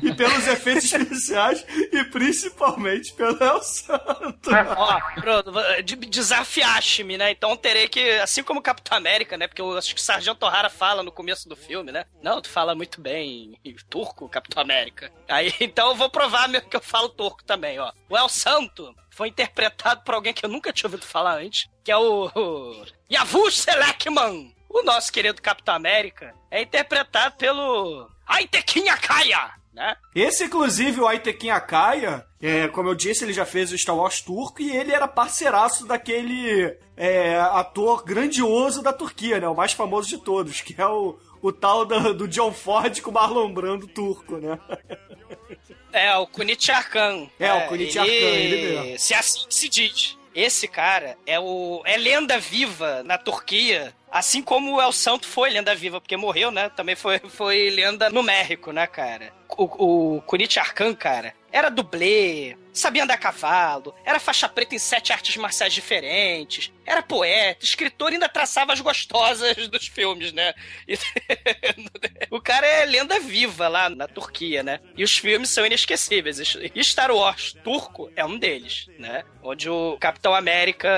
e 0.02 0.12
pelos 0.14 0.46
efeitos 0.46 0.84
especiais 0.92 1.64
e 1.92 2.04
principalmente 2.04 3.12
pelo 3.14 3.36
El 3.42 3.62
Santo. 3.62 4.50
Ó, 4.76 5.80
de- 5.82 5.96
desafiaste-me, 5.96 7.16
né? 7.16 7.30
Então 7.30 7.56
terei 7.56 7.88
que, 7.88 8.10
assim 8.20 8.42
como 8.42 8.62
Capitão 8.62 8.96
América, 8.96 9.36
né? 9.36 9.46
Porque 9.46 9.62
eu 9.62 9.76
acho 9.76 9.94
que 9.94 10.00
o 10.00 10.04
Sargento 10.04 10.44
O'Hara 10.46 10.70
fala 10.70 11.02
no 11.02 11.12
começo 11.12 11.48
do 11.48 11.56
filme, 11.56 11.90
né? 11.92 12.04
Não, 12.22 12.40
tu 12.40 12.48
fala 12.48 12.74
muito 12.74 13.00
bem 13.00 13.58
em 13.64 13.74
turco, 13.88 14.28
Capitão 14.28 14.62
América. 14.62 15.10
Aí, 15.28 15.52
então 15.60 15.88
eu 15.88 15.94
vou 15.94 16.10
provar 16.10 16.48
mesmo 16.48 16.68
que 16.68 16.76
eu 16.76 16.80
falo 16.82 17.08
turco 17.08 17.44
também, 17.44 17.78
ó. 17.78 17.92
O 18.08 18.16
El 18.16 18.28
Santo 18.28 18.94
foi 19.10 19.28
interpretado 19.28 20.02
por 20.02 20.14
alguém 20.14 20.32
que 20.34 20.44
eu 20.44 20.50
nunca 20.50 20.72
tinha 20.72 20.88
ouvido 20.88 21.06
falar 21.06 21.36
antes, 21.38 21.68
que 21.84 21.90
é 21.92 21.96
o, 21.96 22.30
o 22.34 22.84
Yavush 23.10 23.58
Selekman. 23.58 24.52
O 24.68 24.82
nosso 24.82 25.12
querido 25.12 25.40
Capitão 25.40 25.74
América 25.74 26.34
é 26.50 26.62
interpretado 26.62 27.36
pelo 27.36 28.10
Aitekin 28.26 28.88
Akaya, 28.88 29.52
né? 29.74 29.96
Esse, 30.14 30.44
inclusive, 30.44 31.00
o 31.00 31.06
Aitekin 31.06 31.50
Akaya, 31.50 32.24
é, 32.40 32.68
como 32.68 32.88
eu 32.88 32.94
disse, 32.94 33.24
ele 33.24 33.32
já 33.32 33.44
fez 33.44 33.72
o 33.72 33.78
Star 33.78 33.96
Wars 33.96 34.20
turco 34.20 34.62
e 34.62 34.70
ele 34.74 34.92
era 34.92 35.08
parceiraço 35.08 35.86
daquele 35.86 36.76
é, 36.96 37.36
ator 37.36 38.04
grandioso 38.04 38.82
da 38.82 38.92
Turquia, 38.92 39.40
né? 39.40 39.48
O 39.48 39.54
mais 39.54 39.72
famoso 39.72 40.08
de 40.08 40.18
todos, 40.18 40.60
que 40.60 40.80
é 40.80 40.86
o, 40.86 41.18
o 41.42 41.52
tal 41.52 41.84
do, 41.84 42.14
do 42.14 42.28
John 42.28 42.52
Ford 42.52 43.00
com 43.00 43.10
o 43.10 43.14
Marlon 43.14 43.52
Brando 43.52 43.86
turco, 43.86 44.36
né? 44.36 44.58
É, 45.92 46.12
o 46.16 46.26
Kunit 46.26 46.72
Arkan. 46.72 47.28
É, 47.38 47.52
o 47.52 47.68
Kunit 47.68 47.96
Arkan, 47.96 48.10
ele 48.10 48.80
mesmo. 48.80 48.98
Se 48.98 49.14
assim 49.14 49.46
se 49.48 49.68
diz. 49.68 50.18
Esse 50.34 50.66
cara 50.66 51.16
é 51.24 51.38
o 51.38 51.80
é 51.84 51.96
lenda 51.96 52.36
viva 52.36 53.04
na 53.04 53.16
Turquia, 53.16 53.94
assim 54.10 54.42
como 54.42 54.74
o 54.74 54.82
El 54.82 54.90
Santo 54.90 55.28
foi 55.28 55.50
lenda 55.50 55.72
viva, 55.76 56.00
porque 56.00 56.16
morreu, 56.16 56.50
né? 56.50 56.68
Também 56.70 56.96
foi, 56.96 57.20
foi 57.20 57.70
lenda 57.70 58.10
no 58.10 58.20
México, 58.20 58.72
né, 58.72 58.84
cara? 58.88 59.32
O, 59.56 60.16
o 60.18 60.22
Arkan, 60.58 60.94
cara, 60.94 61.34
era 61.52 61.68
dublê, 61.70 62.56
sabia 62.72 63.04
andar 63.04 63.14
a 63.14 63.18
cavalo, 63.18 63.94
era 64.04 64.18
faixa 64.18 64.48
preta 64.48 64.74
em 64.74 64.78
sete 64.78 65.12
artes 65.12 65.36
marciais 65.36 65.72
diferentes, 65.72 66.72
era 66.84 67.00
poeta, 67.02 67.64
escritor 67.64 68.10
e 68.10 68.14
ainda 68.14 68.28
traçava 68.28 68.72
as 68.72 68.80
gostosas 68.80 69.68
dos 69.68 69.86
filmes, 69.86 70.32
né? 70.32 70.52
E- 70.88 70.98
o 72.30 72.40
cara 72.40 72.66
é 72.66 72.84
lenda 72.84 73.20
viva 73.20 73.68
lá 73.68 73.88
na 73.88 74.08
Turquia, 74.08 74.62
né? 74.62 74.80
E 74.96 75.04
os 75.04 75.16
filmes 75.16 75.50
são 75.50 75.64
inesquecíveis. 75.64 76.38
E 76.74 76.84
Star 76.84 77.12
Wars 77.12 77.54
turco 77.62 78.10
é 78.16 78.24
um 78.24 78.36
deles, 78.36 78.86
né? 78.98 79.22
Onde 79.42 79.70
o 79.70 79.96
Capitão 79.98 80.34
América 80.34 80.88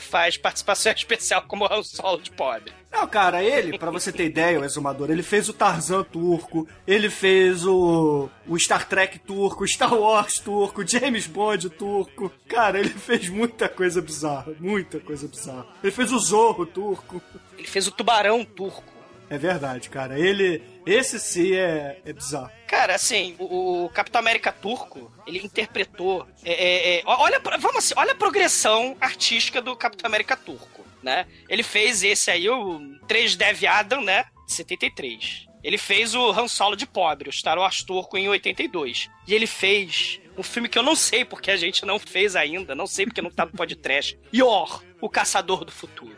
faz 0.00 0.36
participação 0.36 0.90
especial 0.96 1.42
como 1.42 1.72
Han 1.72 1.82
Solo 1.84 2.20
de 2.20 2.30
pobre. 2.32 2.72
Não, 2.90 3.06
cara, 3.06 3.42
ele, 3.42 3.78
pra 3.78 3.90
você 3.90 4.10
ter 4.10 4.26
ideia, 4.26 4.58
o 4.58 4.64
exumador, 4.64 5.10
ele 5.10 5.22
fez 5.22 5.48
o 5.48 5.52
Tarzan 5.52 6.02
turco, 6.02 6.66
ele 6.86 7.08
fez 7.08 7.64
o, 7.64 8.28
o 8.48 8.58
Star 8.58 8.88
Trek 8.88 9.20
turco, 9.20 9.66
Star 9.66 9.94
Wars 9.94 10.40
turco, 10.40 10.86
James 10.86 11.26
Bond 11.26 11.70
turco. 11.70 12.32
Cara, 12.48 12.80
ele 12.80 12.90
fez 12.90 13.28
muita 13.28 13.68
coisa 13.68 14.02
bizarra, 14.02 14.52
muita 14.58 14.98
coisa 14.98 15.28
bizarra. 15.28 15.66
Ele 15.82 15.92
fez 15.92 16.12
o 16.12 16.18
Zorro 16.18 16.66
turco. 16.66 17.22
Ele 17.56 17.68
fez 17.68 17.86
o 17.86 17.92
Tubarão 17.92 18.44
turco. 18.44 18.89
É 19.30 19.38
verdade, 19.38 19.88
cara. 19.88 20.18
Ele, 20.18 20.60
esse 20.84 21.20
sim 21.20 21.54
é, 21.54 22.00
é 22.04 22.12
bizarro. 22.12 22.50
Cara, 22.66 22.96
assim, 22.96 23.36
o, 23.38 23.84
o 23.84 23.88
Capitão 23.90 24.18
América 24.18 24.50
turco, 24.50 25.10
ele 25.24 25.38
interpretou. 25.38 26.26
é, 26.44 26.52
é, 26.52 26.98
é, 26.98 27.02
olha, 27.06 27.40
vamos 27.60 27.76
assim, 27.76 27.94
olha 27.96 28.12
a 28.12 28.16
progressão 28.16 28.96
artística 29.00 29.62
do 29.62 29.76
Capitão 29.76 30.08
América 30.08 30.36
turco, 30.36 30.84
né? 31.00 31.26
Ele 31.48 31.62
fez 31.62 32.02
esse 32.02 32.28
aí, 32.28 32.48
o 32.48 32.80
3 33.06 33.36
Dev 33.36 33.64
Adam, 33.64 34.02
né? 34.02 34.24
De 34.46 34.52
73. 34.52 35.46
Ele 35.62 35.78
fez 35.78 36.14
o 36.14 36.30
Han 36.30 36.48
Solo 36.48 36.74
de 36.74 36.86
pobre, 36.86 37.28
o 37.28 37.32
Star 37.32 37.58
Wars 37.58 37.82
turco, 37.84 38.18
em 38.18 38.28
82. 38.28 39.08
E 39.28 39.34
ele 39.34 39.46
fez 39.46 40.20
um 40.36 40.42
filme 40.42 40.68
que 40.68 40.78
eu 40.78 40.82
não 40.82 40.96
sei 40.96 41.24
porque 41.24 41.50
a 41.50 41.56
gente 41.56 41.84
não 41.84 41.98
fez 41.98 42.34
ainda, 42.34 42.74
não 42.74 42.86
sei 42.86 43.04
porque 43.04 43.22
não 43.22 43.30
tá 43.30 43.44
no 43.44 43.52
podcast. 43.52 44.18
Yor, 44.34 44.82
o 45.00 45.08
Caçador 45.08 45.64
do 45.64 45.70
Futuro. 45.70 46.16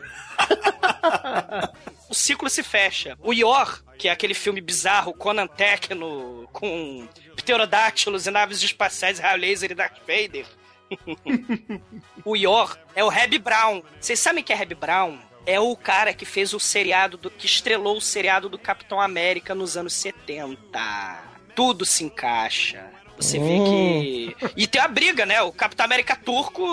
o 2.09 2.13
ciclo 2.13 2.49
se 2.49 2.63
fecha. 2.63 3.17
O 3.21 3.33
Yor, 3.33 3.83
que 3.97 4.07
é 4.07 4.11
aquele 4.11 4.33
filme 4.33 4.61
bizarro, 4.61 5.13
Conan 5.13 5.47
Tecno, 5.47 6.47
com 6.51 7.07
pterodáctilos 7.35 8.27
e 8.27 8.31
naves 8.31 8.61
espaciais, 8.61 9.19
raio 9.19 9.39
laser 9.39 9.71
e 9.71 9.75
Darth 9.75 9.99
Vader. 9.99 10.45
o 12.23 12.35
Yor 12.35 12.77
é 12.95 13.03
o 13.03 13.09
Reb 13.09 13.39
Brown. 13.39 13.81
Vocês 13.99 14.19
sabem 14.19 14.43
quem 14.43 14.55
é 14.55 14.59
Reb 14.59 14.75
Brown? 14.75 15.17
É 15.45 15.59
o 15.59 15.75
cara 15.75 16.13
que 16.13 16.25
fez 16.25 16.53
o 16.53 16.59
seriado, 16.59 17.17
do, 17.17 17.29
que 17.29 17.45
estrelou 17.45 17.97
o 17.97 18.01
seriado 18.01 18.47
do 18.47 18.57
Capitão 18.57 19.01
América 19.01 19.53
nos 19.53 19.75
anos 19.75 19.93
70. 19.93 21.33
Tudo 21.55 21.85
se 21.85 22.03
encaixa. 22.03 22.92
Você 23.17 23.37
vê 23.39 23.57
que. 23.59 24.35
E 24.57 24.67
tem 24.67 24.81
a 24.81 24.87
briga, 24.87 25.25
né? 25.25 25.41
O 25.41 25.51
Capitão 25.51 25.85
América 25.85 26.15
turco 26.15 26.63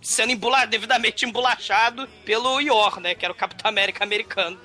sendo 0.00 0.32
embula... 0.32 0.64
devidamente 0.66 1.26
embolachado 1.26 2.08
pelo 2.24 2.58
Yor, 2.60 3.00
né? 3.00 3.14
Que 3.14 3.24
era 3.24 3.32
o 3.32 3.36
Capitão 3.36 3.68
América 3.68 4.02
americano. 4.04 4.56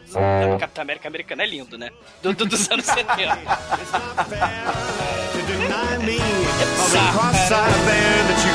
O 0.55 0.59
Capitão 0.59 0.81
América 0.83 1.07
americano 1.07 1.41
é 1.41 1.45
lindo, 1.45 1.77
né? 1.77 1.89
Do, 2.21 2.33
do- 2.33 2.45
dos 2.45 2.69
anos 2.71 2.85
70. 2.85 3.11
It's 3.11 3.91
not 3.91 4.29
fair 4.29 4.49
to 5.31 5.39
deny 5.47 5.97
me 6.05 6.15
of 6.17 6.59
the 6.59 6.65
bizarro, 6.65 7.19
cross-eyed 7.19 7.73
band 7.85 8.27
that 8.29 8.45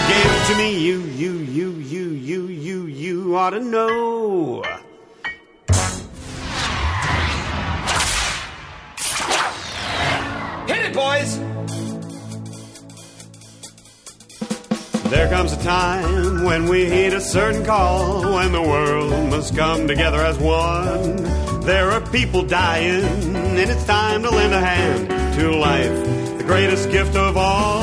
There 15.11 15.29
comes 15.29 15.53
a 15.53 15.61
time 15.61 16.45
when 16.45 16.69
we 16.69 16.89
heed 16.89 17.13
a 17.15 17.21
certain 17.21 17.65
call, 17.65 18.33
when 18.33 18.53
the 18.53 18.63
world 18.63 19.11
must 19.29 19.57
come 19.57 19.89
together 19.89 20.19
as 20.19 20.39
one. 20.39 21.17
There 21.63 21.91
are 21.91 22.01
people 22.01 22.45
dying, 22.45 23.35
and 23.35 23.59
it's 23.59 23.85
time 23.87 24.23
to 24.23 24.31
lend 24.31 24.55
a 24.55 24.61
hand 24.61 25.09
to 25.35 25.51
life, 25.51 26.39
the 26.39 26.45
greatest 26.45 26.93
gift 26.93 27.17
of 27.17 27.37
all. 27.37 27.83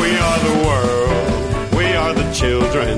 We 0.00 0.16
are 0.16 0.38
the 0.38 0.56
world, 0.64 1.74
we 1.74 1.86
are 1.94 2.14
the 2.14 2.32
children, 2.32 2.96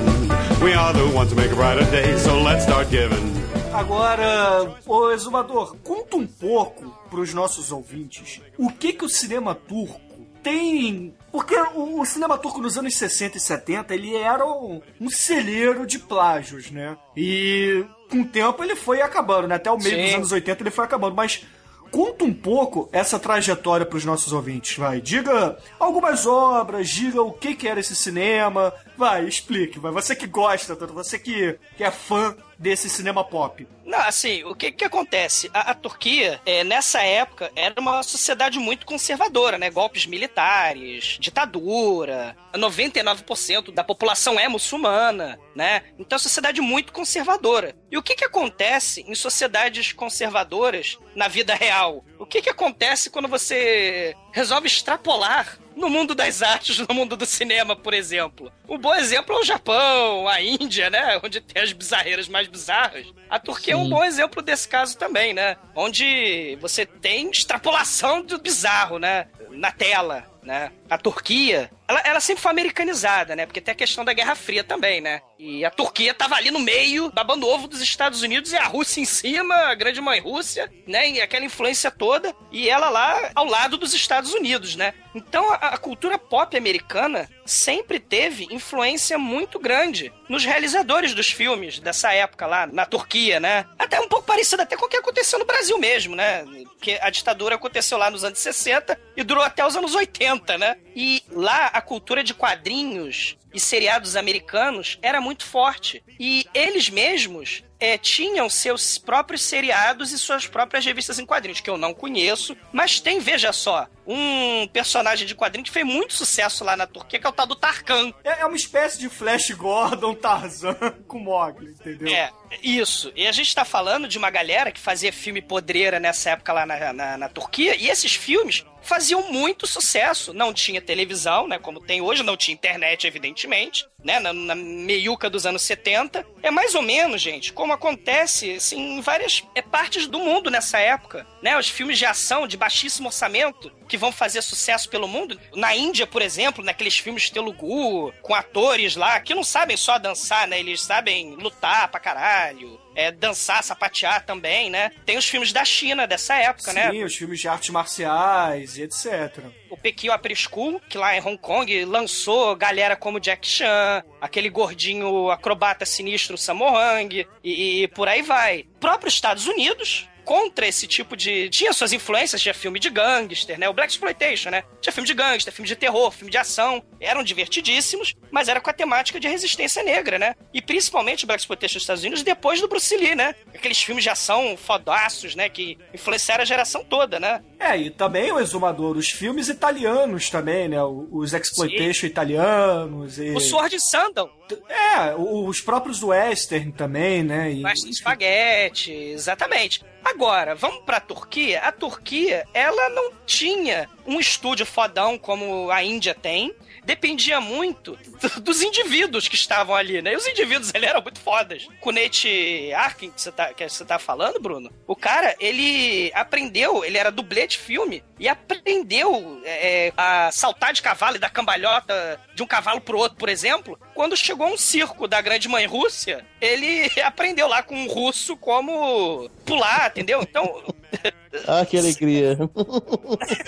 we 0.61 0.73
are 0.73 0.93
the 0.93 1.09
ones 1.15 1.31
who 1.31 1.37
make 1.37 1.51
a 1.51 1.55
brighter 1.55 1.89
day, 1.89 2.15
so 2.19 2.39
let's 2.39 2.65
start 2.65 2.91
giving. 2.91 3.33
Agora, 3.73 4.77
ô 4.85 5.11
exumador, 5.11 5.75
conta 5.83 6.17
um 6.17 6.27
pouco 6.27 6.95
pros 7.09 7.33
nossos 7.33 7.71
ouvintes 7.71 8.41
o 8.59 8.69
que 8.69 8.93
que 8.93 9.03
o 9.03 9.09
cinema 9.09 9.55
turco 9.55 10.04
tem. 10.45 11.11
Porque 11.31 11.55
o, 11.73 11.99
o 11.99 12.05
cinema 12.05 12.37
turco 12.37 12.61
nos 12.61 12.77
anos 12.77 12.95
60 12.95 13.37
e 13.37 13.41
70 13.41 13.95
ele 13.95 14.15
era 14.15 14.45
um, 14.45 14.79
um 15.01 15.09
celeiro 15.09 15.85
de 15.87 15.97
plágios, 15.97 16.69
né? 16.69 16.95
E 17.17 17.83
com 18.11 18.21
o 18.21 18.25
tempo 18.25 18.63
ele 18.63 18.75
foi 18.75 19.01
acabando, 19.01 19.47
né? 19.47 19.55
Até 19.55 19.71
o 19.71 19.77
meio 19.77 19.95
Sim. 19.95 20.03
dos 20.03 20.13
anos 20.13 20.31
80 20.31 20.61
ele 20.61 20.71
foi 20.71 20.85
acabando, 20.85 21.15
mas. 21.15 21.43
Conta 21.91 22.25
um 22.25 22.33
pouco 22.33 22.89
essa 22.91 23.17
trajetória 23.17 23.85
pros 23.85 24.03
nossos 24.03 24.33
ouvintes, 24.33 24.75
vai. 24.75 24.99
Diga 24.99 25.57
algumas 25.79 26.25
obras, 26.25 26.89
diga 26.89 27.21
o 27.21 27.31
que 27.31 27.55
que 27.55 27.69
era 27.69 27.79
esse 27.79 27.95
cinema. 27.95 28.73
Vai, 28.97 29.25
explique, 29.25 29.79
vai. 29.79 29.91
Você 29.91 30.15
que 30.15 30.27
gosta, 30.27 30.75
você 30.75 31.19
que, 31.19 31.57
que 31.75 31.83
é 31.83 31.91
fã 31.91 32.35
desse 32.57 32.89
cinema 32.89 33.23
pop. 33.23 33.67
Não, 33.85 33.99
assim, 33.99 34.43
o 34.45 34.55
que 34.55 34.71
que 34.71 34.85
acontece? 34.85 35.49
A, 35.53 35.71
a 35.71 35.73
Turquia, 35.73 36.41
é, 36.45 36.63
nessa 36.63 37.01
época, 37.01 37.51
era 37.55 37.79
uma 37.79 38.01
sociedade 38.01 38.57
muito 38.57 38.85
conservadora, 38.85 39.57
né? 39.57 39.69
Golpes 39.69 40.05
militares, 40.05 41.17
ditadura, 41.19 42.35
99% 42.53 43.73
da 43.73 43.83
população 43.83 44.39
é 44.39 44.47
muçulmana, 44.47 45.39
né? 45.53 45.83
Então 45.99 46.15
é 46.15 46.17
uma 46.17 46.19
sociedade 46.19 46.61
muito 46.61 46.93
conservadora. 46.93 47.75
E 47.91 47.97
o 47.97 48.03
que 48.03 48.15
que 48.15 48.25
acontece 48.25 49.01
em 49.01 49.13
sociedades 49.13 49.91
conservadoras 49.91 50.97
na 51.15 51.27
vida 51.27 51.53
real? 51.53 52.03
O 52.17 52.25
que 52.25 52.41
que 52.41 52.49
acontece 52.49 53.09
quando 53.09 53.27
você 53.27 54.15
resolve 54.31 54.67
extrapolar 54.67 55.59
no 55.75 55.89
mundo 55.89 56.15
das 56.15 56.41
artes, 56.41 56.79
no 56.79 56.93
mundo 56.93 57.17
do 57.17 57.25
cinema, 57.25 57.75
por 57.75 57.93
exemplo. 57.93 58.51
Um 58.67 58.77
bom 58.77 58.93
exemplo 58.95 59.35
é 59.35 59.39
o 59.39 59.43
Japão, 59.43 60.27
a 60.27 60.41
Índia, 60.41 60.89
né? 60.89 61.19
Onde 61.23 61.41
tem 61.41 61.61
as 61.61 61.73
bizarreiras 61.73 62.27
mais 62.27 62.47
bizarras. 62.47 63.05
A 63.29 63.39
Turquia 63.39 63.73
é 63.73 63.77
um 63.77 63.83
Sim. 63.83 63.89
bom 63.89 64.03
exemplo 64.03 64.41
desse 64.41 64.67
caso 64.67 64.97
também, 64.97 65.33
né? 65.33 65.57
Onde 65.75 66.57
você 66.61 66.85
tem 66.85 67.29
extrapolação 67.29 68.21
do 68.21 68.39
bizarro, 68.39 68.97
né? 68.97 69.27
Na 69.51 69.71
tela, 69.71 70.25
né? 70.45 70.71
A 70.89 70.97
Turquia, 70.97 71.71
ela, 71.87 71.99
ela 72.05 72.19
sempre 72.19 72.41
foi 72.41 72.51
americanizada, 72.51 73.35
né? 73.35 73.45
Porque 73.45 73.59
tem 73.59 73.71
a 73.71 73.75
questão 73.75 74.05
da 74.05 74.13
Guerra 74.13 74.35
Fria 74.35 74.63
também, 74.63 75.01
né? 75.01 75.21
E 75.37 75.65
a 75.65 75.71
Turquia 75.71 76.13
tava 76.13 76.35
ali 76.35 76.51
no 76.51 76.59
meio, 76.59 77.11
babando 77.11 77.47
ovo 77.47 77.67
dos 77.67 77.81
Estados 77.81 78.21
Unidos 78.21 78.53
e 78.53 78.57
a 78.57 78.65
Rússia 78.65 79.01
em 79.01 79.05
cima, 79.05 79.55
a 79.55 79.75
grande 79.75 79.99
mãe 79.99 80.19
Rússia, 80.19 80.71
né? 80.87 81.09
E 81.09 81.21
aquela 81.21 81.45
influência 81.45 81.89
toda, 81.91 82.33
e 82.51 82.69
ela 82.69 82.89
lá 82.89 83.31
ao 83.33 83.45
lado 83.45 83.77
dos 83.77 83.93
Estados 83.93 84.33
Unidos, 84.33 84.75
né? 84.75 84.93
Então 85.13 85.51
a, 85.51 85.55
a 85.55 85.77
cultura 85.77 86.17
pop 86.17 86.55
americana 86.55 87.29
sempre 87.45 87.99
teve 87.99 88.47
influência 88.51 89.17
muito 89.17 89.59
grande 89.59 90.11
nos 90.27 90.43
realizadores 90.43 91.13
dos 91.13 91.29
filmes 91.29 91.79
dessa 91.79 92.11
época 92.13 92.45
lá 92.47 92.67
na 92.67 92.85
Turquia, 92.85 93.39
né? 93.39 93.65
Até 93.77 93.99
um 93.99 94.07
pouco 94.07 94.25
parecido 94.25 94.61
até 94.61 94.75
com 94.75 94.85
o 94.85 94.89
que 94.89 94.97
aconteceu 94.97 95.39
no 95.39 95.45
Brasil 95.45 95.77
mesmo, 95.77 96.15
né? 96.15 96.43
Porque 96.69 96.99
a 97.01 97.09
ditadura 97.09 97.55
aconteceu 97.55 97.97
lá 97.97 98.09
nos 98.09 98.23
anos 98.23 98.39
60 98.39 98.99
e 99.15 99.23
durou 99.23 99.43
até 99.43 99.65
os 99.65 99.75
anos 99.75 99.95
80, 99.95 100.34
né? 100.57 100.77
E 100.95 101.23
lá 101.31 101.67
a 101.67 101.81
cultura 101.81 102.23
de 102.23 102.33
quadrinhos 102.33 103.37
e 103.53 103.59
seriados 103.59 104.15
americanos 104.15 104.97
era 105.01 105.21
muito 105.21 105.45
forte. 105.45 106.03
E 106.19 106.45
eles 106.53 106.89
mesmos 106.89 107.63
é, 107.79 107.97
tinham 107.97 108.49
seus 108.49 108.97
próprios 108.97 109.41
seriados 109.41 110.11
e 110.11 110.19
suas 110.19 110.47
próprias 110.47 110.85
revistas 110.85 111.19
em 111.19 111.25
quadrinhos, 111.25 111.59
que 111.59 111.69
eu 111.69 111.77
não 111.77 111.93
conheço, 111.93 112.55
mas 112.71 112.99
tem, 112.99 113.19
veja 113.19 113.51
só, 113.51 113.87
um 114.07 114.67
personagem 114.67 115.25
de 115.25 115.35
quadrinho 115.35 115.65
que 115.65 115.71
fez 115.71 115.85
muito 115.85 116.13
sucesso 116.13 116.63
lá 116.63 116.77
na 116.77 116.85
Turquia, 116.85 117.19
que 117.19 117.25
é 117.25 117.29
o 117.29 117.33
tal 117.33 117.47
do 117.47 117.55
Tarkan. 117.55 118.13
É, 118.23 118.41
é 118.41 118.45
uma 118.45 118.55
espécie 118.55 118.99
de 118.99 119.09
Flash 119.09 119.51
Gordon 119.51 120.13
Tarzan 120.15 120.75
com 121.07 121.19
Mogli, 121.19 121.71
entendeu? 121.71 122.13
É, 122.13 122.31
isso. 122.61 123.11
E 123.15 123.27
a 123.27 123.31
gente 123.31 123.53
tá 123.53 123.65
falando 123.65 124.07
de 124.07 124.17
uma 124.17 124.29
galera 124.29 124.71
que 124.71 124.79
fazia 124.79 125.11
filme 125.11 125.41
podreira 125.41 125.99
nessa 125.99 126.31
época 126.31 126.53
lá 126.53 126.65
na, 126.65 126.93
na, 126.93 127.17
na 127.17 127.29
Turquia, 127.29 127.75
e 127.75 127.89
esses 127.89 128.15
filmes 128.15 128.63
faziam 128.81 129.31
muito 129.31 129.65
sucesso. 129.65 130.33
Não 130.33 130.53
tinha 130.53 130.79
televisão, 130.79 131.47
né, 131.47 131.57
como 131.57 131.79
tem 131.79 132.01
hoje, 132.01 132.23
não 132.23 132.37
tinha 132.37 132.53
internet, 132.53 133.07
evidentemente, 133.07 133.85
né, 134.03 134.19
na, 134.19 134.31
na 134.31 134.55
meiuca 134.55 135.29
dos 135.29 135.45
anos 135.45 135.63
70. 135.63 136.25
É 136.45 136.51
mais 136.51 136.75
ou 136.75 136.83
menos, 136.83 137.23
gente, 137.23 137.51
como 137.51 137.73
acontece, 137.73 138.51
assim, 138.51 138.97
em 138.97 139.01
várias 139.01 139.43
é, 139.55 139.63
partes 139.63 140.05
do 140.05 140.19
mundo 140.19 140.51
nessa 140.51 140.77
época, 140.77 141.25
né, 141.41 141.57
os 141.57 141.67
filmes 141.67 141.97
de 141.97 142.05
ação 142.05 142.45
de 142.45 142.55
baixíssimo 142.55 143.07
orçamento, 143.07 143.71
que 143.89 143.97
vão 143.97 144.11
fazer 144.11 144.43
sucesso 144.43 144.87
pelo 144.87 145.07
mundo. 145.07 145.41
Na 145.55 145.75
Índia, 145.75 146.05
por 146.05 146.21
exemplo, 146.21 146.63
naqueles 146.63 146.99
filmes 146.99 147.31
Telugu, 147.31 148.13
com 148.21 148.35
atores 148.35 148.95
lá 148.95 149.19
que 149.19 149.33
não 149.33 149.43
sabem 149.43 149.75
só 149.75 149.97
dançar, 149.97 150.47
né? 150.47 150.59
Eles 150.59 150.83
sabem 150.83 151.33
lutar 151.33 151.87
pra 151.87 151.99
caralho. 151.99 152.79
É, 152.95 153.11
dançar, 153.11 153.63
sapatear 153.63 154.25
também, 154.25 154.69
né? 154.69 154.91
Tem 155.05 155.17
os 155.17 155.27
filmes 155.27 155.51
da 155.51 155.65
China 155.65 156.07
dessa 156.07 156.35
época, 156.35 156.71
Sim, 156.71 156.77
né? 156.77 157.03
os 157.03 157.15
filmes 157.15 157.39
de 157.39 157.47
artes 157.47 157.69
marciais 157.69 158.77
e 158.77 158.83
etc. 158.83 159.43
o 159.69 159.77
Pequim 159.77 160.09
Opera 160.09 160.33
School, 160.33 160.81
que 160.89 160.97
lá 160.97 161.15
em 161.15 161.19
Hong 161.19 161.37
Kong 161.37 161.85
lançou 161.85 162.55
galera 162.55 162.95
como 162.95 163.19
Jack 163.19 163.47
Chan, 163.47 164.03
aquele 164.21 164.49
gordinho 164.49 165.29
acrobata 165.29 165.85
sinistro 165.85 166.37
Sammo 166.37 166.65
Hung, 166.65 167.25
e, 167.43 167.83
e 167.83 167.87
por 167.89 168.07
aí 168.07 168.21
vai. 168.21 168.65
Próprio 168.79 169.09
Estados 169.09 169.47
Unidos, 169.47 170.07
contra 170.25 170.67
esse 170.67 170.87
tipo 170.87 171.15
de. 171.15 171.49
Tinha 171.49 171.71
suas 171.71 171.93
influências, 171.93 172.41
tinha 172.41 172.53
filme 172.53 172.79
de 172.79 172.89
gangster, 172.89 173.57
né? 173.57 173.69
O 173.69 173.73
Black 173.73 173.91
Exploitation, 173.91 174.49
né? 174.49 174.63
Tinha 174.81 174.91
filme 174.91 175.07
de 175.07 175.13
gangster, 175.13 175.53
filme 175.53 175.67
de 175.67 175.75
terror, 175.75 176.11
filme 176.11 176.31
de 176.31 176.37
ação. 176.37 176.83
Eram 176.99 177.23
divertidíssimos, 177.23 178.15
mas 178.31 178.47
era 178.47 178.59
com 178.59 178.69
a 178.69 178.73
temática 178.73 179.19
de 179.19 179.27
resistência 179.27 179.83
negra, 179.83 180.17
né? 180.17 180.35
E 180.53 180.61
principalmente 180.61 181.23
o 181.23 181.27
Black 181.27 181.41
Exploitation 181.41 181.75
dos 181.75 181.83
Estados 181.83 182.03
Unidos 182.03 182.23
depois 182.23 182.59
do 182.59 182.67
Bruce 182.67 182.95
Lee, 182.97 183.15
né? 183.15 183.35
Aqueles 183.53 183.81
filmes 183.81 184.03
de 184.03 184.09
ação 184.09 184.57
fodaços, 184.57 185.35
né? 185.35 185.47
Que 185.47 185.77
influenciaram 185.93 186.41
a 186.41 186.45
geração 186.45 186.83
toda, 186.83 187.19
né? 187.19 187.43
É, 187.59 187.77
e 187.77 187.89
também 187.89 188.31
o 188.31 188.39
exumador, 188.39 188.97
os 188.97 189.09
filmes 189.09 189.47
italianos 189.47 190.29
também, 190.29 190.67
né? 190.67 190.83
Os 190.83 191.33
exploitation 191.33 192.07
italianos 192.07 193.19
e... 193.19 193.29
O 193.31 193.39
Sword 193.39 193.79
Sandal, 193.79 194.29
É, 194.69 195.15
os 195.17 195.59
próprios 195.61 196.03
western 196.03 196.71
também, 196.71 197.23
né? 197.23 197.51
E, 197.51 197.61
Basta 197.61 197.87
espaguete, 197.89 198.91
exatamente. 198.91 199.83
Agora, 200.03 200.53
vamos 200.53 200.83
pra 200.85 200.99
Turquia. 200.99 201.59
A 201.61 201.71
Turquia, 201.71 202.45
ela 202.53 202.89
não 202.89 203.11
tinha 203.25 203.89
um 204.05 204.19
estúdio 204.19 204.65
fodão 204.65 205.17
como 205.17 205.71
a 205.71 205.83
Índia 205.83 206.13
tem. 206.13 206.53
Dependia 206.83 207.41
muito 207.41 207.97
do- 208.21 208.41
dos 208.41 208.61
indivíduos 208.61 209.27
que 209.27 209.33
estavam 209.33 209.73
ali, 209.75 210.03
né? 210.03 210.13
E 210.13 210.15
os 210.15 210.27
indivíduos, 210.27 210.71
ele 210.75 210.85
eram 210.85 211.01
muito 211.01 211.19
fodas. 211.19 211.67
Kunete 211.81 212.71
Arkin, 212.73 213.09
que 213.09 213.19
você 213.19 213.31
tá, 213.31 213.51
que 213.55 213.67
você 213.67 213.83
tá 213.83 213.97
falando, 213.97 214.39
Bruno, 214.39 214.71
o 214.85 214.95
cara, 214.95 215.35
ele 215.39 216.11
aprendeu, 216.13 216.85
ele 216.85 216.99
era 216.99 217.09
dublê 217.11 217.47
de 217.47 217.57
filme, 217.57 218.03
e 218.19 218.27
aprendeu 218.27 219.41
é, 219.45 219.91
a 219.97 220.29
saltar 220.31 220.73
de 220.73 220.81
cavalo 220.83 221.15
e 221.15 221.19
dar 221.19 221.31
cambalhota 221.31 222.19
de 222.35 222.43
um 222.43 222.47
cavalo 222.47 222.79
pro 222.79 222.99
outro, 222.99 223.17
por 223.17 223.29
exemplo, 223.29 223.79
quando 223.95 224.15
chegou 224.15 224.47
um 224.47 224.57
circo 224.57 225.07
da 225.07 225.21
grande 225.21 225.47
mãe 225.47 225.65
Rússia, 225.65 226.23
ele 226.39 226.91
aprendeu 227.01 227.47
lá 227.47 227.63
com 227.63 227.75
um 227.75 227.87
russo 227.87 228.37
como 228.37 229.29
pular, 229.45 229.87
entendeu? 229.89 230.21
Então, 230.21 230.61
Ah, 231.47 231.65
que 231.65 231.77
alegria. 231.77 232.37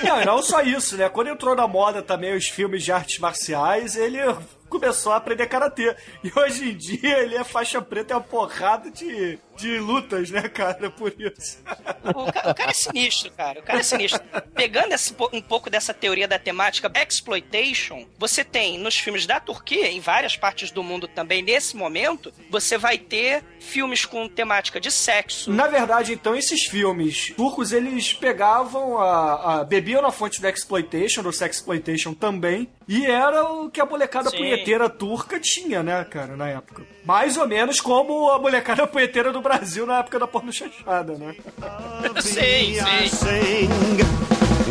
Não, 0.04 0.22
e 0.22 0.26
não 0.26 0.42
só 0.42 0.62
isso, 0.62 0.98
né? 0.98 1.08
Quando 1.10 1.30
entrou 1.30 1.56
na 1.56 1.68
moda 1.68 2.02
também 2.02 2.36
os 2.36 2.48
filmes 2.48 2.84
de 2.84 2.92
artes 2.92 3.20
marciais, 3.20 3.96
ele 3.96 4.18
começou 4.70 5.12
a 5.14 5.18
aprender 5.18 5.48
karatê. 5.48 5.96
E 6.24 6.32
hoje 6.38 6.70
em 6.72 6.76
dia 6.78 7.20
ele 7.20 7.36
é 7.36 7.44
faixa 7.44 7.82
preta 7.82 8.14
e 8.14 8.16
uma 8.16 8.22
porrada 8.22 8.90
de, 8.92 9.40
de 9.56 9.78
lutas, 9.80 10.30
né, 10.30 10.48
cara? 10.50 10.90
Por 10.90 11.14
isso. 11.20 11.58
O, 12.04 12.32
ca- 12.32 12.52
o 12.52 12.56
cara 12.56 12.72
é 12.72 12.74
sinistro, 12.74 13.32
cara. 13.32 13.60
O 13.60 13.64
cara 13.64 13.80
é 13.80 13.84
sinistro. 13.84 14.22
Pegando 14.54 14.94
esse 14.94 15.16
um 15.34 15.42
pouco 15.42 15.70
dessa 15.70 15.94
teoria 15.94 16.28
da 16.28 16.38
temática 16.40 16.92
exploitation, 17.02 18.06
você 18.18 18.44
tem 18.44 18.78
nos 18.78 18.96
filmes 18.96 19.26
da 19.26 19.40
Turquia, 19.40 19.90
em 19.92 20.00
várias 20.00 20.36
partes 20.36 20.72
do 20.72 20.84
mundo 20.84 21.08
também, 21.08 21.42
nesse 21.42 21.76
momento, 21.76 22.34
você 22.50 22.78
vai 22.78 22.98
ter 22.98 23.44
filmes 23.60 24.06
com 24.06 24.28
temática 24.28 24.80
de 24.80 24.92
sexo. 24.92 25.52
Na 25.52 25.68
verdade, 25.68 26.14
então, 26.14 26.36
esses 26.36 26.64
filmes 26.66 27.34
turcos, 27.36 27.72
eles 27.72 28.14
pegavam 28.14 28.98
a, 29.00 29.60
a- 29.60 29.64
bebiam 29.64 30.02
na 30.02 30.12
fonte 30.12 30.42
do 30.42 30.48
exploitation, 30.48 31.22
do 31.22 31.32
sexploitation 31.34 32.14
também, 32.14 32.70
e 32.88 33.06
era 33.06 33.44
o 33.44 33.70
que 33.70 33.82
a 33.82 33.86
molecada 33.86 34.30
Sim. 34.30 34.38
Punheteira 34.58 34.90
turca 34.90 35.40
tinha, 35.40 35.84
né, 35.84 36.04
cara, 36.10 36.36
na 36.36 36.48
época. 36.48 36.84
Mais 37.06 37.38
ou 37.38 37.48
menos 37.48 37.80
como 37.80 38.30
a 38.32 38.40
molecada 38.40 38.88
punheteira 38.88 39.32
do 39.32 39.42
Brasil 39.42 39.86
na 39.86 40.00
época 40.00 40.20
da 40.20 40.28
porno 40.28 40.52
chanchada, 40.52 41.14
né? 41.14 41.36
Sim, 42.22 42.78
I 42.80 43.10
sim. 43.10 43.16
sing. 43.16 43.70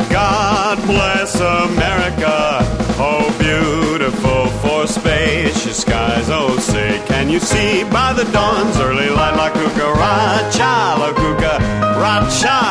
God 0.09 0.79
bless 0.85 1.35
America. 1.41 2.59
Oh, 2.99 3.29
beautiful 3.37 4.47
for 4.61 4.87
spacious 4.87 5.81
skies. 5.81 6.29
Oh, 6.29 6.57
say, 6.59 7.01
can 7.07 7.29
you 7.29 7.39
see 7.39 7.83
by 7.85 8.13
the 8.13 8.23
dawn's 8.31 8.79
early 8.79 9.09
light 9.09 9.35
la 9.35 9.49
cucaracha, 9.51 10.97
la 10.97 11.11
cucaracha, 11.13 12.66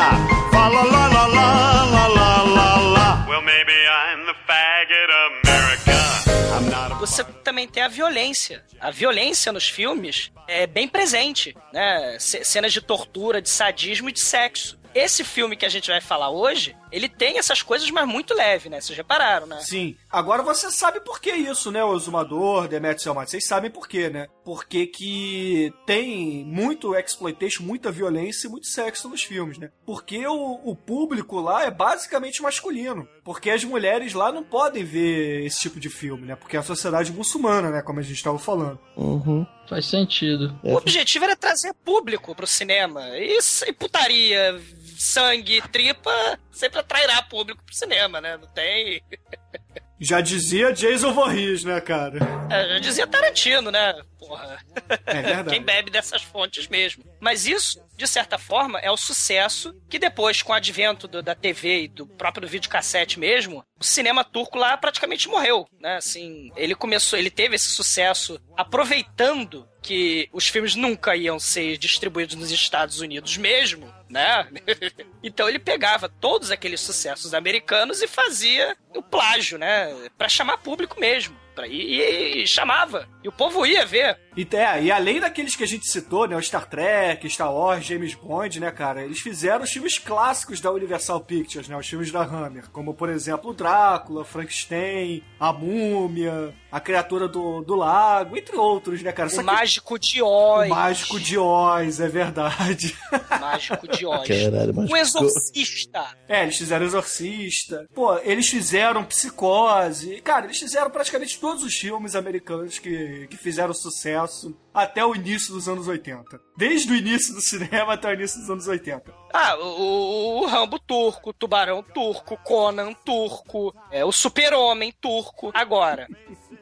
a 7.86 7.88
violência. 7.88 8.64
A 8.80 8.90
violência 8.90 9.50
nos 9.52 9.68
filmes 9.68 10.30
é 10.46 10.66
bem 10.66 10.86
presente, 10.88 11.56
né? 11.72 12.18
C- 12.18 12.44
cenas 12.44 12.72
de 12.72 12.80
tortura, 12.80 13.40
de 13.40 13.48
sadismo 13.48 14.08
e 14.08 14.12
de 14.12 14.20
sexo. 14.20 14.78
Esse 14.94 15.22
filme 15.24 15.56
que 15.56 15.66
a 15.66 15.68
gente 15.68 15.90
vai 15.90 16.00
falar 16.00 16.30
hoje, 16.30 16.74
ele 16.90 17.06
tem 17.08 17.38
essas 17.38 17.60
coisas, 17.62 17.90
mas 17.90 18.08
muito 18.08 18.32
leve, 18.32 18.68
né? 18.70 18.80
Vocês 18.80 18.96
repararam, 18.96 19.46
né? 19.46 19.60
Sim. 19.60 19.94
Agora 20.10 20.42
você 20.42 20.70
sabe 20.70 21.00
por 21.00 21.20
que 21.20 21.30
isso, 21.32 21.70
né, 21.70 21.84
o 21.84 21.94
Exumador, 21.94 22.66
Demetrio 22.66 23.02
Selmat? 23.02 23.28
Vocês 23.30 23.46
sabem 23.46 23.70
por 23.70 23.86
quê, 23.86 24.08
né? 24.08 24.26
Porque 24.46 24.86
que 24.86 25.74
tem 25.84 26.44
muito 26.44 26.94
exploitation, 26.94 27.64
muita 27.64 27.90
violência 27.90 28.46
e 28.46 28.50
muito 28.50 28.68
sexo 28.68 29.08
nos 29.08 29.24
filmes, 29.24 29.58
né? 29.58 29.72
Porque 29.84 30.24
o, 30.24 30.60
o 30.62 30.76
público 30.76 31.40
lá 31.40 31.64
é 31.64 31.70
basicamente 31.72 32.40
masculino. 32.40 33.08
Porque 33.24 33.50
as 33.50 33.64
mulheres 33.64 34.14
lá 34.14 34.30
não 34.30 34.44
podem 34.44 34.84
ver 34.84 35.44
esse 35.44 35.58
tipo 35.58 35.80
de 35.80 35.90
filme, 35.90 36.28
né? 36.28 36.36
Porque 36.36 36.56
é 36.56 36.60
a 36.60 36.62
sociedade 36.62 37.10
muçulmana, 37.10 37.70
né? 37.70 37.82
Como 37.82 37.98
a 37.98 38.02
gente 38.04 38.18
estava 38.18 38.38
falando. 38.38 38.78
Uhum. 38.96 39.44
Faz 39.68 39.86
sentido. 39.86 40.56
O 40.62 40.76
objetivo 40.76 41.24
era 41.24 41.34
trazer 41.34 41.74
público 41.84 42.32
pro 42.32 42.46
cinema. 42.46 43.18
Isso, 43.18 43.64
e 43.68 43.72
putaria, 43.72 44.62
sangue, 44.96 45.60
tripa, 45.72 46.38
sempre 46.52 46.78
atrairá 46.78 47.20
público 47.22 47.64
pro 47.64 47.74
cinema, 47.74 48.20
né? 48.20 48.36
Não 48.36 48.46
tem. 48.46 49.02
Já 49.98 50.20
dizia 50.20 50.72
Jason 50.72 51.12
Voorhees, 51.12 51.64
né, 51.64 51.80
cara? 51.80 52.18
É, 52.50 52.68
já 52.74 52.78
dizia 52.78 53.06
Tarantino, 53.06 53.70
né? 53.70 53.94
Porra. 54.18 54.58
É 55.06 55.22
verdade. 55.22 55.50
Quem 55.50 55.62
bebe 55.62 55.90
dessas 55.90 56.22
fontes 56.22 56.68
mesmo. 56.68 57.02
Mas 57.20 57.46
isso, 57.46 57.80
de 57.96 58.06
certa 58.06 58.36
forma, 58.36 58.78
é 58.80 58.90
o 58.90 58.96
sucesso 58.96 59.74
que 59.88 59.98
depois, 59.98 60.42
com 60.42 60.52
o 60.52 60.54
advento 60.54 61.08
do- 61.08 61.22
da 61.22 61.34
TV 61.34 61.84
e 61.84 61.88
do 61.88 62.06
próprio 62.06 62.46
videocassete 62.46 63.18
mesmo, 63.18 63.64
o 63.80 63.84
cinema 63.84 64.22
turco 64.22 64.58
lá 64.58 64.76
praticamente 64.76 65.28
morreu, 65.28 65.66
né? 65.80 65.96
Assim, 65.96 66.50
ele 66.56 66.74
começou, 66.74 67.18
ele 67.18 67.30
teve 67.30 67.56
esse 67.56 67.68
sucesso 67.70 68.38
aproveitando 68.56 69.66
que 69.82 70.28
os 70.32 70.48
filmes 70.48 70.74
nunca 70.74 71.16
iam 71.16 71.38
ser 71.38 71.76
distribuídos 71.78 72.34
nos 72.36 72.50
Estados 72.50 73.00
Unidos 73.00 73.36
mesmo, 73.36 73.92
né? 74.08 74.46
então 75.22 75.48
ele 75.48 75.58
pegava 75.58 76.08
todos 76.08 76.50
aqueles 76.50 76.80
sucessos 76.80 77.34
americanos 77.34 78.02
e 78.02 78.06
fazia 78.08 78.76
o 78.94 79.02
plágio, 79.02 79.58
né? 79.58 79.94
Pra 80.16 80.28
chamar 80.28 80.58
público 80.58 80.98
mesmo. 81.00 81.36
Pra, 81.54 81.66
e, 81.66 82.00
e- 82.00 82.42
e 82.42 82.46
chamava. 82.46 83.08
E 83.24 83.28
o 83.28 83.32
povo 83.32 83.64
ia 83.66 83.84
ver. 83.86 84.18
E, 84.36 84.46
é, 84.54 84.82
e 84.82 84.90
além 84.92 85.18
daqueles 85.20 85.56
que 85.56 85.64
a 85.64 85.66
gente 85.66 85.86
citou, 85.88 86.26
né? 86.28 86.36
O 86.36 86.42
Star 86.42 86.66
Trek, 86.68 87.28
Star 87.30 87.52
Wars, 87.52 87.84
James 87.84 88.14
Bond, 88.14 88.60
né, 88.60 88.70
cara? 88.70 89.02
Eles 89.02 89.20
fizeram 89.20 89.64
os 89.64 89.70
filmes 89.70 89.98
clássicos 89.98 90.60
da 90.60 90.70
Universal 90.70 91.20
Pictures, 91.20 91.68
né? 91.68 91.76
Os 91.76 91.86
filmes 91.88 92.10
da 92.12 92.20
Hammer. 92.22 92.68
Como, 92.70 92.92
por 92.92 93.08
exemplo, 93.08 93.50
o 93.50 93.54
Drácula, 93.54 94.24
Frankenstein, 94.24 95.22
a 95.40 95.52
Múmia, 95.52 96.54
a 96.70 96.78
Criatura 96.80 97.26
do, 97.28 97.62
do 97.62 97.74
Lago, 97.74 98.36
entre 98.36 98.56
outros, 98.56 99.02
né, 99.02 99.10
cara? 99.12 99.28
Só 99.30 99.36
O 99.36 99.38
que- 99.40 99.46
Mágico 99.46 99.98
de 99.98 100.20
Oz. 100.22 100.66
o 100.66 100.70
Mágico 100.74 101.18
de 101.20 101.38
Oz, 101.38 102.00
é 102.00 102.08
verdade. 102.08 102.94
Mágico 103.40 103.88
de 103.88 104.04
Oz. 104.06 104.28
Caralho, 104.28 104.74
mas 104.74 104.90
O 104.90 104.96
Exorcista. 104.96 106.04
É, 106.28 106.42
eles 106.42 106.56
fizeram 106.58 106.84
Exorcista. 106.84 107.86
Pô, 107.94 108.16
eles 108.18 108.48
fizeram 108.48 109.02
Psicose. 109.04 110.20
Cara, 110.22 110.44
eles 110.44 110.58
fizeram 110.58 110.90
praticamente 110.90 111.38
todos 111.38 111.62
os 111.62 111.74
filmes 111.74 112.14
americanos 112.14 112.78
que, 112.78 113.26
que 113.30 113.36
fizeram 113.36 113.72
sucesso 113.72 114.25
até 114.74 115.04
o 115.04 115.14
início 115.14 115.52
dos 115.54 115.68
anos 115.68 115.88
80. 115.88 116.40
Desde 116.56 116.92
o 116.92 116.96
início 116.96 117.34
do 117.34 117.40
cinema 117.40 117.94
até 117.94 118.08
o 118.08 118.12
início 118.14 118.40
dos 118.40 118.50
anos 118.50 118.66
80. 118.68 119.14
Ah, 119.32 119.56
o, 119.58 120.40
o- 120.42 120.46
Rambo 120.46 120.78
turco, 120.78 121.30
o 121.30 121.32
Tubarão 121.32 121.82
turco, 121.82 122.36
Conan 122.38 122.92
turco, 122.92 123.74
é, 123.90 124.04
o 124.04 124.12
Super-Homem 124.12 124.92
turco. 125.00 125.50
Agora, 125.54 126.06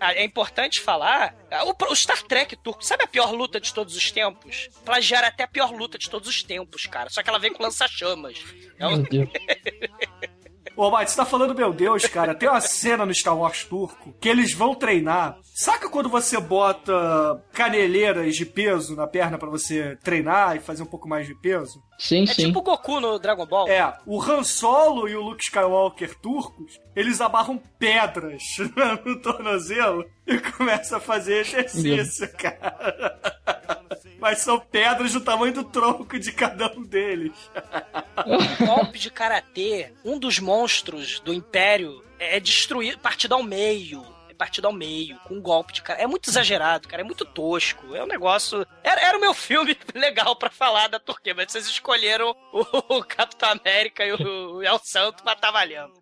é 0.01 0.25
importante 0.25 0.81
falar, 0.81 1.35
ah, 1.51 1.65
o, 1.65 1.75
o 1.91 1.97
Star 1.97 2.23
Trek 2.23 2.57
turco, 2.57 2.85
sabe 2.85 3.05
a 3.05 3.07
pior 3.09 3.33
luta 3.33 3.61
de 3.61 3.73
todos 3.75 3.95
os 3.97 4.11
tempos? 4.11 4.69
Plagiaram 4.85 5.29
até 5.29 5.45
a 5.45 5.49
pior 5.49 5.73
luta 5.73 5.99
de 5.99 6.09
todos 6.11 6.29
os 6.29 6.43
tempos, 6.43 6.87
cara. 6.87 7.11
Só 7.11 7.23
que 7.23 7.29
ela 7.29 7.39
vem 7.39 7.53
com 7.53 7.63
lança-chamas. 7.63 8.43
É 8.79 8.87
um- 8.89 8.97
Meu 8.97 9.03
Deus. 9.09 9.29
Ô, 10.77 10.91
Mike, 10.91 11.11
você 11.11 11.17
tá 11.17 11.25
falando, 11.25 11.55
meu 11.55 11.73
Deus, 11.73 12.05
cara, 12.07 12.35
tem 12.35 12.49
uma 12.49 12.61
cena 12.61 13.07
no 13.07 13.15
Star 13.15 13.37
Wars 13.37 13.65
turco 13.65 14.13
que 14.21 14.29
eles 14.29 14.53
vão 14.53 14.75
treinar. 14.75 15.37
Saca 15.55 15.89
quando 15.89 16.09
você 16.09 16.39
bota 16.41 16.93
caneleiras 17.53 18.35
de 18.35 18.45
peso 18.45 18.97
na 18.97 19.07
perna 19.07 19.39
pra 19.39 19.49
você 19.49 19.97
treinar 20.03 20.57
e 20.57 20.61
fazer 20.61 20.83
um 20.83 20.87
pouco 20.87 21.09
mais 21.09 21.27
de 21.29 21.35
peso? 21.37 21.81
Sim, 21.97 22.25
É 22.25 22.27
sim. 22.27 22.47
tipo 22.47 22.59
o 22.59 22.63
Goku 22.63 22.99
no 22.99 23.21
Dragon 23.21 23.47
Ball. 23.47 23.69
É, 23.69 23.97
o 24.05 24.21
Han 24.21 24.43
Solo 24.43 25.09
e 25.09 25.15
o 25.15 25.23
Luke 25.23 25.45
Skywalker 25.45 26.17
turcos, 26.21 26.81
eles 26.97 27.21
amarram 27.21 27.57
pedras 27.79 28.43
no 29.05 29.21
tornozelo 29.23 30.05
e 30.27 30.39
começam 30.39 30.99
a 30.99 31.01
fazer 31.01 31.41
exercício, 31.47 32.29
cara. 32.37 33.54
Mas 34.25 34.39
são 34.39 34.59
pedras 34.59 35.13
do 35.13 35.21
tamanho 35.21 35.53
do 35.53 35.63
tronco 35.63 36.19
de 36.19 36.33
cada 36.33 36.73
um 36.73 36.83
deles. 36.83 37.35
golpe 38.67 38.99
de 38.99 39.11
karatê, 39.11 39.93
um 40.03 40.19
dos 40.19 40.39
monstros 40.39 41.21
do 41.21 41.31
Império 41.31 42.03
é 42.19 42.41
destruído, 42.41 42.99
partido 43.01 43.35
ao 43.35 43.43
meio. 43.43 44.14
É 44.35 44.37
partido 44.37 44.67
ao 44.67 44.73
meio, 44.73 45.17
com 45.21 45.35
um 45.35 45.41
golpe 45.41 45.73
de 45.73 45.83
cara. 45.83 46.01
É 46.01 46.07
muito 46.07 46.29
exagerado, 46.29 46.89
cara. 46.89 47.03
É 47.03 47.05
muito 47.05 47.25
tosco. 47.25 47.95
É 47.95 48.03
um 48.03 48.07
negócio. 48.07 48.67
Era, 48.83 49.01
era 49.01 49.17
o 49.17 49.21
meu 49.21 49.33
filme 49.33 49.77
legal 49.95 50.35
pra 50.37 50.51
falar 50.51 50.89
da 50.89 50.99
Turquia, 50.99 51.35
mas 51.35 51.53
vocês 51.53 51.67
escolheram 51.67 52.35
o, 52.53 52.97
o 52.97 53.05
Capitão 53.05 53.51
América 53.51 54.05
e 54.05 54.13
o, 54.13 54.57
o 54.57 54.63
El 54.63 54.81
Santo, 54.83 55.23
mas 55.25 55.39
tá 55.39 55.51
valhando. 55.51 55.93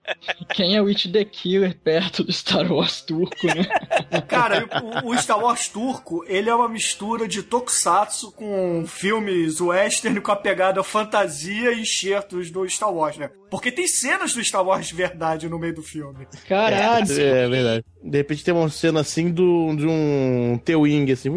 Quem 0.55 0.77
é 0.77 0.83
o 0.83 0.87
It 0.87 1.11
the 1.13 1.25
Killer 1.25 1.79
perto 1.79 2.25
do 2.25 2.33
Star 2.33 2.71
Wars 2.73 3.03
turco, 3.03 3.47
né? 3.47 3.67
Cara, 4.29 4.67
o, 5.05 5.11
o 5.11 5.19
Star 5.19 5.39
Wars 5.39 5.69
turco, 5.69 6.25
ele 6.27 6.49
é 6.49 6.55
uma 6.55 6.69
mistura 6.69 7.29
de 7.29 7.43
tokusatsu 7.43 8.33
com 8.33 8.85
filmes 8.87 9.61
western 9.61 10.21
com 10.21 10.33
a 10.33 10.37
pegada 10.37 10.83
fantasia 10.83 11.73
e 11.73 11.83
enxertos 11.83 12.51
do 12.51 12.69
Star 12.69 12.93
Wars, 12.93 13.17
né? 13.17 13.31
Porque 13.51 13.71
tem 13.71 13.87
cenas 13.87 14.33
do 14.33 14.43
Star 14.43 14.65
Wars 14.65 14.87
de 14.87 14.95
verdade 14.95 15.47
no 15.47 15.59
meio 15.59 15.75
do 15.75 15.83
filme. 15.83 16.27
Caralho. 16.49 17.05
É, 17.13 17.49
verdade. 17.49 17.85
De 18.05 18.19
repente 18.19 18.45
tem 18.45 18.53
uma 18.53 18.69
cena 18.69 19.01
assim 19.01 19.31
do, 19.31 19.75
de 19.77 19.87
um 19.87 20.59
T-Wing, 20.65 21.13
assim, 21.13 21.31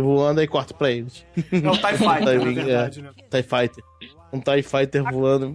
voando 0.00 0.40
aí 0.40 0.46
corta 0.46 0.74
pra 0.74 0.90
eles. 0.90 1.24
É 1.36 1.56
o 1.68 1.72
TIE 1.72 1.96
Fighter, 1.98 2.38
na 2.38 2.44
Wing, 2.44 2.54
verdade, 2.54 3.00
é. 3.00 3.02
né? 3.02 3.10
TIE 3.30 3.42
Fighter. 3.42 3.84
Um 4.32 4.40
TIE 4.40 4.62
Fighter 4.62 5.02
voando. 5.04 5.54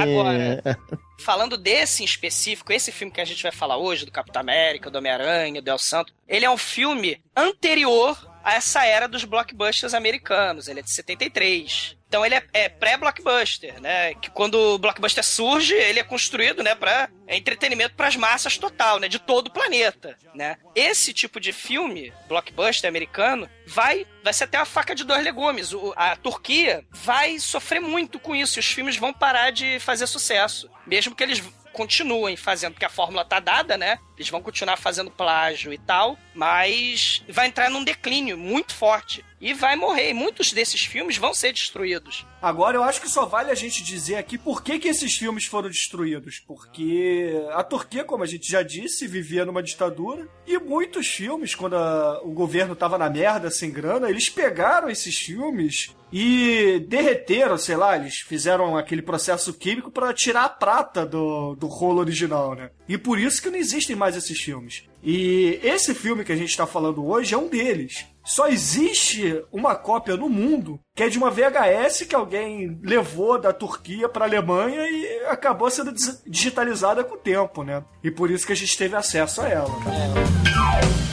Agora- 0.00 0.78
Falando 1.20 1.56
desse 1.56 2.02
em 2.02 2.06
específico, 2.06 2.72
esse 2.72 2.90
filme 2.92 3.12
que 3.12 3.20
a 3.20 3.24
gente 3.24 3.42
vai 3.42 3.52
falar 3.52 3.76
hoje, 3.76 4.04
do 4.04 4.10
Capitão 4.12 4.40
América, 4.40 4.90
do 4.90 4.98
Homem-Aranha, 4.98 5.62
do 5.62 5.68
El 5.70 5.78
Santo, 5.78 6.12
ele 6.28 6.44
é 6.44 6.50
um 6.50 6.56
filme 6.56 7.18
anterior 7.36 8.18
a 8.44 8.54
essa 8.54 8.84
era 8.84 9.08
dos 9.08 9.24
blockbusters 9.24 9.94
americanos. 9.94 10.68
Ele 10.68 10.80
é 10.80 10.82
de 10.82 10.90
73. 10.90 11.96
Então 12.06 12.24
ele 12.24 12.36
é, 12.36 12.44
é 12.52 12.68
pré-blockbuster, 12.68 13.80
né? 13.80 14.14
Que 14.14 14.30
quando 14.30 14.54
o 14.54 14.78
blockbuster 14.78 15.24
surge, 15.24 15.74
ele 15.74 15.98
é 15.98 16.04
construído, 16.04 16.62
né, 16.62 16.72
para 16.74 17.08
entretenimento 17.28 17.96
para 17.96 18.06
as 18.06 18.14
massas 18.14 18.56
total, 18.56 19.00
né, 19.00 19.08
de 19.08 19.18
todo 19.18 19.48
o 19.48 19.52
planeta, 19.52 20.16
né? 20.32 20.56
Esse 20.76 21.12
tipo 21.12 21.40
de 21.40 21.52
filme, 21.52 22.12
blockbuster 22.28 22.88
americano, 22.88 23.48
vai 23.66 24.06
vai 24.22 24.32
ser 24.32 24.44
até 24.44 24.58
a 24.58 24.64
faca 24.64 24.94
de 24.94 25.02
dois 25.02 25.24
legumes. 25.24 25.72
O- 25.72 25.92
a 25.96 26.14
Turquia 26.14 26.84
vai 26.92 27.38
sofrer 27.40 27.80
muito 27.80 28.20
com 28.20 28.34
isso 28.34 28.58
e 28.58 28.60
os 28.60 28.66
filmes 28.66 28.96
vão 28.96 29.12
parar 29.12 29.50
de 29.50 29.80
fazer 29.80 30.06
sucesso, 30.06 30.70
mesmo 30.86 31.14
que 31.16 31.22
eles 31.22 31.42
continuem 31.72 32.36
fazendo, 32.36 32.74
porque 32.74 32.84
a 32.84 32.88
fórmula 32.90 33.24
tá 33.24 33.40
dada, 33.40 33.76
né? 33.76 33.98
Eles 34.16 34.28
vão 34.30 34.40
continuar 34.42 34.76
fazendo 34.76 35.10
plágio 35.10 35.72
e 35.72 35.78
tal, 35.78 36.16
mas 36.34 37.22
vai 37.28 37.46
entrar 37.46 37.70
num 37.70 37.82
declínio 37.84 38.36
muito 38.38 38.74
forte 38.74 39.24
e 39.40 39.52
vai 39.52 39.76
morrer. 39.76 40.10
E 40.10 40.14
muitos 40.14 40.52
desses 40.52 40.84
filmes 40.84 41.16
vão 41.16 41.34
ser 41.34 41.52
destruídos. 41.52 42.24
Agora, 42.40 42.76
eu 42.76 42.82
acho 42.84 43.00
que 43.00 43.08
só 43.08 43.26
vale 43.26 43.50
a 43.50 43.54
gente 43.54 43.82
dizer 43.82 44.16
aqui 44.16 44.36
por 44.38 44.62
que, 44.62 44.78
que 44.78 44.88
esses 44.88 45.16
filmes 45.16 45.46
foram 45.46 45.68
destruídos. 45.68 46.40
Porque 46.46 47.32
a 47.52 47.62
Turquia, 47.64 48.04
como 48.04 48.22
a 48.22 48.26
gente 48.26 48.50
já 48.50 48.62
disse, 48.62 49.06
vivia 49.06 49.44
numa 49.44 49.62
ditadura. 49.62 50.28
E 50.46 50.58
muitos 50.58 51.08
filmes, 51.08 51.54
quando 51.54 51.76
a- 51.76 52.20
o 52.22 52.30
governo 52.32 52.76
tava 52.76 52.96
na 52.98 53.10
merda, 53.10 53.50
sem 53.50 53.70
grana, 53.70 54.08
eles 54.10 54.28
pegaram 54.28 54.88
esses 54.88 55.16
filmes 55.18 55.94
e 56.12 56.84
derreteram, 56.88 57.58
sei 57.58 57.76
lá, 57.76 57.96
eles 57.96 58.16
fizeram 58.20 58.76
aquele 58.76 59.02
processo 59.02 59.52
químico 59.52 59.90
para 59.90 60.12
tirar 60.14 60.44
a 60.44 60.48
prata 60.48 61.04
do, 61.04 61.56
do 61.56 61.66
rolo 61.66 61.98
original, 62.00 62.54
né? 62.54 62.70
E 62.88 62.98
por 62.98 63.18
isso 63.18 63.40
que 63.40 63.50
não 63.50 63.58
existem 63.58 63.96
mais 63.96 64.16
esses 64.16 64.38
filmes. 64.40 64.84
E 65.02 65.58
esse 65.62 65.94
filme 65.94 66.24
que 66.24 66.32
a 66.32 66.36
gente 66.36 66.56
tá 66.56 66.66
falando 66.66 67.04
hoje 67.06 67.34
é 67.34 67.38
um 67.38 67.48
deles. 67.48 68.06
Só 68.24 68.48
existe 68.48 69.44
uma 69.52 69.74
cópia 69.74 70.16
no 70.16 70.28
mundo 70.28 70.80
que 70.94 71.02
é 71.02 71.08
de 71.08 71.18
uma 71.18 71.30
VHS 71.30 72.06
que 72.08 72.14
alguém 72.14 72.78
levou 72.82 73.38
da 73.38 73.52
Turquia 73.52 74.08
para 74.08 74.24
Alemanha 74.24 74.88
e 74.88 75.26
acabou 75.26 75.70
sendo 75.70 75.92
digitalizada 76.26 77.04
com 77.04 77.14
o 77.16 77.18
tempo, 77.18 77.62
né? 77.62 77.84
E 78.02 78.10
por 78.10 78.30
isso 78.30 78.46
que 78.46 78.52
a 78.52 78.56
gente 78.56 78.78
teve 78.78 78.96
acesso 78.96 79.42
a 79.42 79.48
ela. 79.48 81.03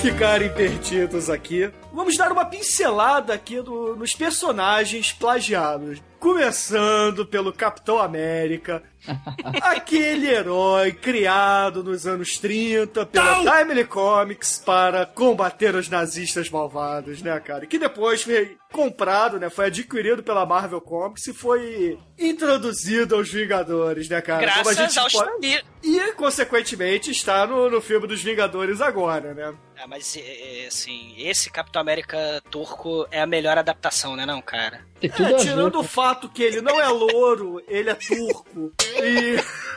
Ficarem 0.00 0.48
perdidos 0.52 1.28
aqui, 1.28 1.70
vamos 1.92 2.16
dar 2.16 2.32
uma 2.32 2.44
pincelada 2.46 3.34
aqui 3.34 3.60
do- 3.60 3.94
nos 3.96 4.14
personagens 4.14 5.12
plagiados. 5.12 6.02
Começando 6.18 7.26
pelo 7.26 7.52
Capitão 7.52 7.98
América, 7.98 8.82
aquele 9.62 10.28
herói 10.28 10.92
criado 10.92 11.82
nos 11.82 12.06
anos 12.06 12.38
30 12.38 13.06
pela 13.06 13.42
Timely 13.58 13.84
Comics 13.84 14.62
para 14.64 15.06
combater 15.06 15.74
os 15.74 15.88
nazistas 15.88 16.50
malvados, 16.50 17.22
né, 17.22 17.38
cara? 17.40 17.66
Que 17.66 17.78
depois 17.78 18.22
foi 18.22 18.56
comprado, 18.72 19.38
né? 19.38 19.50
Foi 19.50 19.66
adquirido 19.66 20.22
pela 20.22 20.46
Marvel 20.46 20.80
Comics 20.80 21.26
e 21.26 21.32
foi 21.32 21.98
introduzido 22.18 23.16
aos 23.16 23.30
Vingadores, 23.30 24.08
né, 24.08 24.20
cara? 24.20 24.46
Como 24.46 24.60
a 24.60 24.62
Graças 24.74 24.76
gente 24.76 24.98
aos 24.98 25.12
pode- 25.12 25.64
e, 25.82 26.12
consequentemente, 26.12 27.10
está 27.10 27.46
no, 27.46 27.70
no 27.70 27.80
filme 27.80 28.06
dos 28.06 28.22
Vingadores 28.22 28.80
agora, 28.80 29.32
né? 29.34 29.54
Ah, 29.78 29.86
mas, 29.86 30.14
é, 30.16 30.20
é, 30.64 30.66
assim, 30.66 31.14
esse 31.16 31.50
Capitão 31.50 31.80
América 31.80 32.42
turco 32.50 33.06
é 33.10 33.20
a 33.20 33.26
melhor 33.26 33.56
adaptação, 33.56 34.14
né 34.14 34.26
não, 34.26 34.42
cara? 34.42 34.84
Tem 35.00 35.10
tudo 35.10 35.28
É, 35.34 35.36
tirando 35.38 35.78
o 35.78 35.82
fato 35.82 36.28
que 36.28 36.42
ele 36.42 36.60
não 36.60 36.80
é 36.80 36.88
louro, 36.88 37.62
ele 37.68 37.90
é 37.90 37.94
turco. 37.94 38.72
E. 39.02 39.36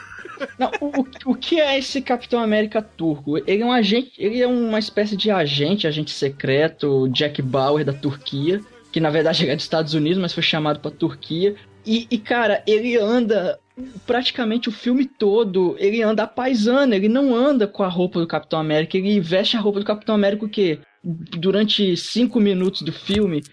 Não, 0.60 0.72
o, 0.82 1.06
o- 1.32 1.36
que 1.36 1.60
é 1.62 1.78
esse 1.78 2.02
Capitão 2.02 2.42
América 2.42 2.82
turco? 2.82 3.38
Ele 3.38 3.62
é 3.62 3.66
um 3.66 3.72
agente, 3.72 4.12
ele 4.18 4.42
é 4.42 4.48
uma 4.48 4.80
espécie 4.80 5.16
de 5.16 5.30
agente, 5.32 5.88
agente 5.88 6.12
secreto, 6.12 7.08
Jack 7.10 7.42
Bauer 7.42 7.86
da 7.86 7.94
Turquia, 7.94 8.60
que 8.92 9.00
na 9.00 9.10
verdade 9.10 9.44
ele 9.44 9.52
é 9.52 9.56
dos 9.56 9.64
Estados 9.64 9.94
Unidos, 9.94 10.18
mas 10.18 10.34
foi 10.34 10.44
chamado 10.44 10.80
pra 10.80 10.92
Turquia. 10.92 11.56
E, 11.86 12.08
e, 12.10 12.18
cara, 12.18 12.64
ele 12.68 12.98
anda 12.98 13.60
praticamente 14.06 14.68
o 14.70 14.72
filme 14.72 15.06
todo, 15.06 15.76
ele 15.80 16.02
anda 16.02 16.28
paisano, 16.28 16.94
ele 16.94 17.08
não 17.08 17.34
anda 17.36 17.68
com 17.68 17.84
a 17.84 17.88
roupa 17.88 18.20
do 18.20 18.28
Capitão 18.28 18.60
América, 18.60 18.98
ele 18.98 19.20
veste 19.20 19.56
a 19.56 19.60
roupa 19.60 19.80
do 19.80 19.86
Capitão 19.86 20.16
América 20.16 20.46
o 20.46 20.50
quê? 20.50 20.80
Durante 21.04 21.96
cinco 21.96 22.40
minutos 22.40 22.82
do 22.82 22.92
filme. 22.92 23.44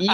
E, 0.00 0.06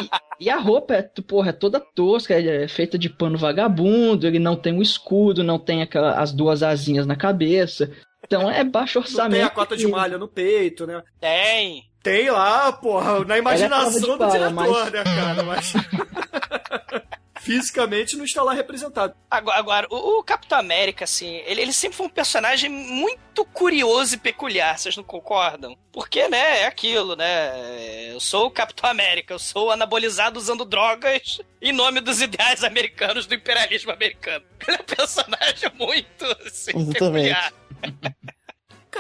e 0.43 0.51
a 0.51 0.59
roupa 0.59 0.95
é, 0.95 1.03
porra, 1.27 1.51
é 1.51 1.53
toda 1.53 1.79
tosca, 1.81 2.35
é 2.35 2.67
feita 2.69 2.99
de 2.99 3.09
pano 3.09 3.39
vagabundo, 3.39 4.27
ele 4.27 4.39
não 4.39 4.57
tem 4.57 4.73
um 4.73 4.83
escudo, 4.83 5.43
não 5.45 5.59
tem 5.59 5.83
aquela, 5.83 6.15
as 6.15 6.33
duas 6.33 6.63
asinhas 6.63 7.07
na 7.07 7.17
cabeça. 7.17 7.91
Então 8.25 8.51
é 8.51 8.63
baixo 8.65 8.99
Não 8.99 9.05
orçamento. 9.07 9.33
tem 9.39 9.43
a 9.43 9.51
cota 9.51 9.77
de 9.77 9.87
malha 9.87 10.19
no 10.19 10.29
peito, 10.29 10.87
né? 10.87 11.03
Tem. 11.21 11.85
Tem 12.03 12.31
lá, 12.31 12.73
porra, 12.73 13.25
na 13.25 13.39
imaginação 13.39 14.15
Ela 14.15 14.15
é 14.15 14.27
do 14.27 14.33
diretor, 14.33 14.53
mas- 14.55 14.93
né, 14.93 15.05
cara? 15.05 15.43
Mas. 15.45 15.73
Fisicamente 17.43 18.17
não 18.17 18.25
está 18.25 18.41
lá 18.41 18.53
representado. 18.53 19.15
Agora, 19.29 19.59
agora, 19.59 19.87
o, 19.91 20.21
o 20.21 20.23
Capitão 20.23 20.59
América, 20.59 21.05
assim, 21.05 21.43
ele, 21.45 21.63
ele 21.63 21.73
sempre 21.73 21.97
foi 21.97 22.07
um 22.07 22.11
personagem 22.11 22.71
muito 22.71 23.45
curioso 23.47 24.15
e 24.15 24.19
peculiar, 24.19 24.79
vocês 24.79 24.97
não 24.97 25.03
concordam? 25.03 25.77
Porque, 25.91 26.29
né, 26.29 26.61
é 26.61 26.67
aquilo, 26.67 27.17
né? 27.17 28.13
Eu 28.13 28.21
sou 28.21 28.47
o 28.47 28.51
Capitão 28.51 28.89
América, 28.89 29.35
eu 29.35 29.41
sou 29.41 29.73
anabolizado 29.73 30.39
usando 30.39 30.65
drogas 30.65 31.41
em 31.61 31.73
nome 31.73 32.01
dos 32.01 32.23
ideais 32.23 32.63
americanos, 32.63 33.27
do 33.27 33.35
imperialismo 33.35 33.91
americano. 33.91 34.45
Ele 34.67 34.77
é 34.77 34.81
um 34.81 34.85
personagem 34.85 35.71
muito, 35.75 36.25
assim, 36.47 36.71
Exatamente. 36.77 36.93
peculiar. 36.93 37.53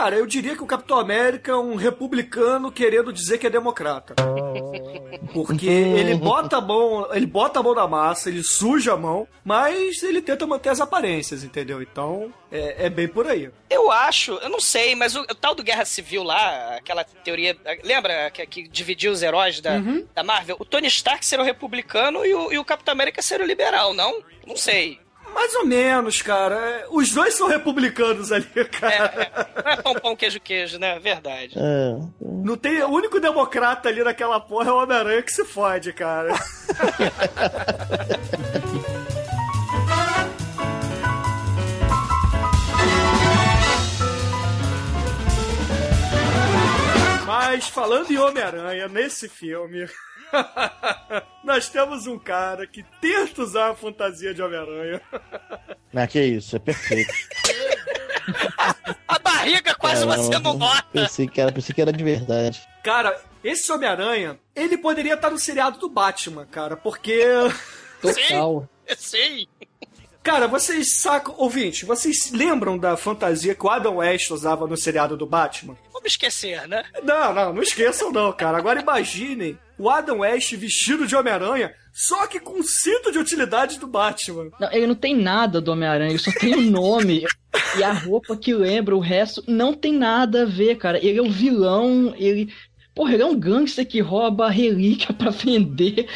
Cara, 0.03 0.17
eu 0.17 0.27
diria 0.27 0.57
que 0.57 0.65
o 0.65 0.67
Capitão 0.67 0.99
América 0.99 1.53
é 1.53 1.57
um 1.57 1.77
republicano 1.77 2.73
querendo 2.73 3.13
dizer 3.13 3.39
que 3.39 3.47
é 3.47 3.51
democrata. 3.51 4.17
Porque 5.33 5.69
ele 5.69 6.17
bota 6.17 6.57
a 6.57 6.61
mão, 6.61 7.09
ele 7.15 7.25
bota 7.25 7.61
a 7.61 7.63
mão 7.63 7.73
na 7.73 7.87
massa, 7.87 8.29
ele 8.29 8.43
suja 8.43 8.95
a 8.95 8.97
mão, 8.97 9.29
mas 9.45 10.03
ele 10.03 10.21
tenta 10.21 10.45
manter 10.45 10.71
as 10.71 10.81
aparências, 10.81 11.45
entendeu? 11.45 11.81
Então, 11.81 12.35
é, 12.51 12.87
é 12.87 12.91
bem 12.91 13.07
por 13.07 13.29
aí. 13.29 13.49
Eu 13.71 13.93
acho, 13.93 14.33
eu 14.43 14.49
não 14.49 14.59
sei, 14.59 14.97
mas 14.97 15.15
o, 15.15 15.21
o 15.21 15.35
tal 15.37 15.55
do 15.55 15.63
Guerra 15.63 15.85
Civil 15.85 16.25
lá, 16.25 16.75
aquela 16.75 17.05
teoria. 17.05 17.57
Lembra 17.85 18.29
que, 18.33 18.45
que 18.45 18.67
dividiu 18.67 19.13
os 19.13 19.23
heróis 19.23 19.61
da, 19.61 19.81
da 20.13 20.25
Marvel? 20.25 20.57
O 20.59 20.65
Tony 20.65 20.89
Stark 20.89 21.25
ser 21.25 21.39
o 21.39 21.45
republicano 21.45 22.27
e 22.27 22.35
o, 22.35 22.53
e 22.53 22.59
o 22.59 22.65
Capitão 22.65 22.91
América 22.91 23.23
ser 23.23 23.41
o 23.41 23.47
liberal, 23.47 23.95
não? 23.95 24.21
Não 24.45 24.57
sei. 24.57 24.99
Mais 25.35 25.55
ou 25.57 25.67
menos, 25.67 26.21
cara. 26.23 26.55
É, 26.57 26.87
Os 26.91 27.11
dois 27.13 27.35
são 27.35 27.49
republicanos 27.49 28.31
ali, 28.33 28.47
É, 28.55 28.65
cara. 28.65 29.31
é, 29.57 29.63
não 29.65 29.73
é 29.73 29.77
pão, 29.83 29.95
pão, 29.95 30.17
queijo, 30.17 30.41
queijo, 30.41 30.79
né? 30.79 30.99
Verdade. 30.99 31.55
É. 31.57 31.97
Não 32.21 32.57
tem. 32.57 32.83
O 32.83 32.91
único 32.91 33.19
democrata 33.21 33.89
ali 33.89 34.03
naquela 34.05 34.39
porra 34.41 34.69
é 34.71 34.73
o 34.73 34.83
Homem-Aranha 34.83 35.23
que 35.23 35.33
se 35.33 35.45
fode, 35.45 35.93
cara. 35.93 36.33
Mas 47.27 47.69
falando 47.69 48.11
em 48.11 48.19
Homem-Aranha, 48.19 48.89
nesse 48.89 49.29
filme. 49.29 49.89
Nós 51.45 51.69
temos 51.69 52.07
um 52.07 52.19
cara 52.19 52.67
que 52.67 52.85
tenta 53.01 53.43
usar 53.43 53.71
a 53.71 53.75
fantasia 53.75 54.33
de 54.35 54.43
Homem-Aranha. 54.43 55.01
Ah, 55.95 56.07
que 56.07 56.19
isso, 56.23 56.57
é 56.57 56.59
perfeito. 56.59 57.13
A 59.07 59.19
barriga 59.19 59.75
quase 59.75 60.07
Caramba, 60.07 60.23
você 60.23 60.39
não 60.39 60.55
nota. 60.57 60.87
Pensei 60.91 61.29
que, 61.29 61.39
era, 61.39 61.53
pensei 61.53 61.75
que 61.75 61.83
era 61.83 61.93
de 61.93 62.03
verdade. 62.03 62.67
Cara, 62.83 63.21
esse 63.45 63.71
Homem-Aranha, 63.71 64.39
ele 64.57 64.79
poderia 64.79 65.13
estar 65.13 65.29
no 65.29 65.39
seriado 65.39 65.79
do 65.79 65.91
Batman, 65.91 66.47
cara, 66.47 66.79
porque. 66.79 67.23
Total. 68.01 68.67
Sim. 68.97 69.47
Cara, 70.23 70.47
vocês 70.47 70.97
sacam. 71.01 71.35
Ouvinte, 71.37 71.85
vocês 71.85 72.31
lembram 72.31 72.79
da 72.79 72.97
fantasia 72.97 73.55
que 73.55 73.67
o 73.67 73.71
Adam 73.71 73.97
West 73.97 74.31
usava 74.31 74.67
no 74.69 74.77
seriado 74.77 75.17
do 75.17 75.27
Batman? 75.27 75.77
Vamos 75.93 76.13
esquecer, 76.13 76.67
né? 76.69 76.85
Não, 77.03 77.35
não, 77.35 77.53
não 77.53 77.63
esqueçam 77.63 78.13
não, 78.13 78.33
cara. 78.33 78.57
Agora 78.57 78.81
imaginem 78.81 79.59
o 79.77 79.91
Adam 79.91 80.21
West 80.21 80.55
vestido 80.55 81.09
de 81.09 81.17
Homem-Aranha, 81.17 81.75
só 81.93 82.27
que 82.29 82.39
com 82.39 82.61
o 82.61 82.63
cinto 82.63 83.11
de 83.11 83.19
utilidade 83.19 83.81
do 83.81 83.87
Batman. 83.89 84.49
Não, 84.61 84.73
ele 84.73 84.87
não 84.87 84.95
tem 84.95 85.17
nada 85.17 85.61
do 85.61 85.73
Homem-Aranha, 85.73 86.11
ele 86.11 86.19
só 86.19 86.31
tem 86.39 86.55
o 86.55 86.71
nome 86.71 87.27
e 87.77 87.83
a 87.83 87.93
roupa 87.93 88.37
que 88.37 88.55
lembra, 88.55 88.95
o 88.95 89.01
resto 89.01 89.43
não 89.49 89.75
tem 89.75 89.93
nada 89.93 90.43
a 90.43 90.47
ver, 90.47 90.77
cara. 90.77 91.05
Ele 91.05 91.19
é 91.19 91.23
o 91.23 91.31
vilão, 91.31 92.15
ele. 92.17 92.53
Porra, 92.95 93.15
ele 93.15 93.23
é 93.23 93.27
um 93.27 93.39
gangster 93.39 93.87
que 93.87 94.01
rouba 94.01 94.51
relíquia 94.51 95.13
pra 95.15 95.31
vender 95.31 96.07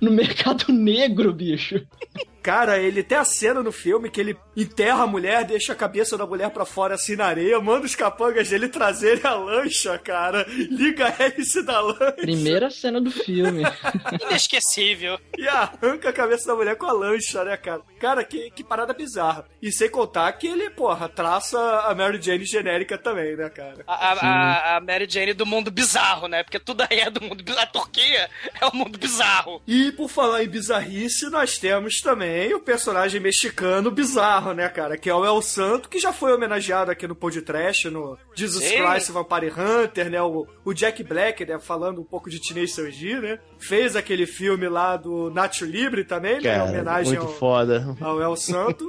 no 0.00 0.10
mercado 0.10 0.72
negro, 0.72 1.32
bicho. 1.32 1.84
Cara, 2.42 2.78
ele 2.78 3.02
tem 3.02 3.18
a 3.18 3.24
cena 3.24 3.62
no 3.62 3.70
filme 3.72 4.08
que 4.10 4.20
ele 4.20 4.36
enterra 4.56 5.02
a 5.04 5.06
mulher, 5.06 5.44
deixa 5.44 5.72
a 5.72 5.76
cabeça 5.76 6.16
da 6.16 6.26
mulher 6.26 6.50
pra 6.50 6.64
fora 6.64 6.94
assim 6.94 7.16
na 7.16 7.26
areia, 7.26 7.60
manda 7.60 7.84
os 7.86 7.94
capangas 7.94 8.48
dele 8.48 8.68
trazerem 8.68 9.20
a 9.24 9.34
lancha, 9.34 9.98
cara. 9.98 10.46
Liga 10.48 11.06
a 11.08 11.22
hélice 11.22 11.62
da 11.62 11.80
lancha. 11.80 12.12
Primeira 12.12 12.70
cena 12.70 13.00
do 13.00 13.10
filme. 13.10 13.62
Inesquecível. 14.30 15.18
E 15.36 15.46
arranca 15.48 16.08
a 16.08 16.12
cabeça 16.12 16.46
da 16.48 16.54
mulher 16.54 16.76
com 16.76 16.86
a 16.86 16.92
lancha, 16.92 17.44
né, 17.44 17.56
cara? 17.56 17.82
Cara, 17.98 18.24
que, 18.24 18.50
que 18.50 18.64
parada 18.64 18.92
bizarra. 18.94 19.44
E 19.60 19.70
sem 19.72 19.88
contar 19.90 20.32
que 20.32 20.46
ele, 20.46 20.70
porra, 20.70 21.08
traça 21.08 21.58
a 21.86 21.94
Mary 21.94 22.20
Jane 22.20 22.44
genérica 22.44 22.96
também, 22.96 23.36
né, 23.36 23.48
cara? 23.50 23.82
A, 23.86 23.94
a- 24.12 24.12
a, 24.20 24.76
a 24.76 24.80
Mary 24.80 25.06
Jane 25.08 25.32
do 25.34 25.44
mundo 25.46 25.70
bizarro, 25.70 26.26
né? 26.28 26.42
Porque 26.42 26.58
tudo 26.58 26.82
aí 26.88 27.00
é 27.00 27.10
do 27.10 27.20
mundo 27.20 27.42
bizarro. 27.42 27.60
A 27.62 27.66
Turquia 27.66 28.30
é 28.60 28.66
o 28.66 28.74
mundo 28.74 28.98
bizarro. 28.98 29.60
E 29.66 29.92
por 29.92 30.08
falar 30.08 30.42
em 30.42 30.48
bizarrice, 30.48 31.28
nós 31.30 31.58
temos 31.58 32.00
também 32.00 32.29
o 32.54 32.60
personagem 32.60 33.20
mexicano 33.20 33.90
bizarro, 33.90 34.52
né, 34.52 34.68
cara? 34.68 34.96
Que 34.96 35.08
é 35.10 35.14
o 35.14 35.24
El 35.24 35.40
Santo, 35.42 35.88
que 35.88 35.98
já 35.98 36.12
foi 36.12 36.32
homenageado 36.32 36.90
aqui 36.90 37.06
no 37.06 37.14
Podcast, 37.14 37.88
no 37.90 38.16
Jesus 38.34 38.64
Sim. 38.64 38.76
Christ 38.82 39.10
Vampire 39.10 39.52
Hunter, 39.52 40.10
né? 40.10 40.22
O, 40.22 40.46
o 40.64 40.72
Jack 40.72 41.02
Black, 41.02 41.44
né? 41.44 41.58
Falando 41.58 42.00
um 42.00 42.04
pouco 42.04 42.30
de 42.30 42.40
Teenage 42.40 42.72
Surgery, 42.72 43.20
né? 43.20 43.38
Fez 43.58 43.96
aquele 43.96 44.26
filme 44.26 44.68
lá 44.68 44.96
do 44.96 45.30
Nacho 45.30 45.64
Libre 45.64 46.04
também, 46.04 46.34
né? 46.34 46.38
Em 46.38 46.42
Cara, 46.42 46.64
homenagem 46.64 47.18
muito 47.18 47.30
ao, 47.30 47.38
foda. 47.38 47.96
ao 48.00 48.20
El 48.20 48.36
Santo. 48.36 48.88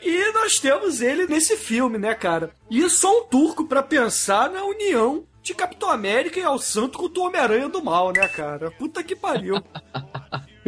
E 0.00 0.32
nós 0.32 0.58
temos 0.60 1.00
ele 1.00 1.26
nesse 1.26 1.56
filme, 1.56 1.98
né, 1.98 2.14
cara? 2.14 2.50
E 2.70 2.88
só 2.88 3.20
um 3.20 3.24
turco 3.24 3.66
pra 3.66 3.82
pensar 3.82 4.48
na 4.48 4.62
união 4.64 5.24
de 5.42 5.54
Capitão 5.54 5.90
América 5.90 6.38
e 6.38 6.42
El 6.42 6.58
Santo 6.58 6.98
contra 6.98 7.20
o 7.20 7.26
Homem-Aranha 7.26 7.68
do 7.68 7.82
Mal, 7.82 8.12
né, 8.12 8.28
cara? 8.28 8.70
Puta 8.70 9.02
que 9.02 9.16
pariu. 9.16 9.56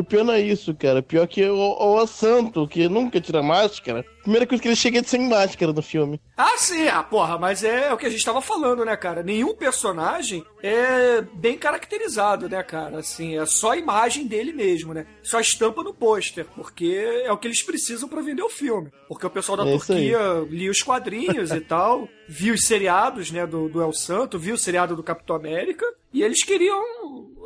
E 0.01 0.03
o 0.03 0.05
pior 0.05 0.24
não 0.24 0.32
é 0.32 0.40
isso, 0.40 0.74
cara. 0.74 1.03
Pior 1.03 1.28
que 1.28 1.44
o, 1.44 1.76
o, 1.78 2.07
Santo, 2.07 2.66
que 2.66 2.88
nunca 2.88 3.20
tira 3.20 3.42
máscara. 3.42 4.03
Primeira 4.23 4.47
coisa 4.47 4.61
que 4.61 4.68
ele 4.68 4.77
chega 4.77 4.99
é 4.99 5.03
sem 5.03 5.29
máscara 5.29 5.73
no 5.73 5.83
filme. 5.83 6.21
Ah, 6.37 6.57
sim, 6.59 6.89
ah, 6.89 7.03
porra, 7.03 7.39
mas 7.39 7.64
é 7.64 7.93
o 7.93 7.97
que 7.97 8.07
a 8.07 8.11
gente 8.11 8.25
tava 8.25 8.41
falando, 8.43 8.85
né, 8.85 8.97
cara? 8.97 9.23
Nenhum 9.23 9.55
personagem 9.55 10.45
é 10.62 11.23
bem 11.35 11.57
caracterizado, 11.57 12.49
né, 12.49 12.62
cara? 12.62 12.99
Assim, 12.99 13.39
é 13.39 13.47
só 13.47 13.71
a 13.73 13.77
imagem 13.77 14.27
dele 14.27 14.53
mesmo, 14.53 14.93
né? 14.93 15.07
Só 15.23 15.41
estampa 15.41 15.83
no 15.83 15.95
pôster, 15.95 16.45
porque 16.55 17.23
é 17.25 17.33
o 17.33 17.39
que 17.39 17.49
eles 17.49 17.62
precisam 17.62 18.09
pra 18.09 18.21
vender 18.21 18.43
o 18.43 18.51
filme. 18.51 18.91
Porque 19.09 19.27
o 19.27 19.31
pessoal 19.31 19.57
da 19.59 19.66
É. 19.66 19.73
Turquia 19.77 20.18
lia 20.51 20.71
os 20.71 20.83
quadrinhos 20.83 21.51
e 21.51 21.61
tal, 21.61 22.09
viu 22.29 22.55
os 22.55 22.66
seriados, 22.66 23.31
né, 23.31 23.47
do, 23.47 23.68
do 23.68 23.81
El 23.81 23.93
Santo, 23.93 24.39
viu 24.39 24.55
o 24.55 24.59
seriado 24.59 24.95
do 24.95 25.03
Capitão 25.03 25.37
América, 25.37 25.87
e 26.12 26.23
eles 26.23 26.45
queriam 26.45 26.81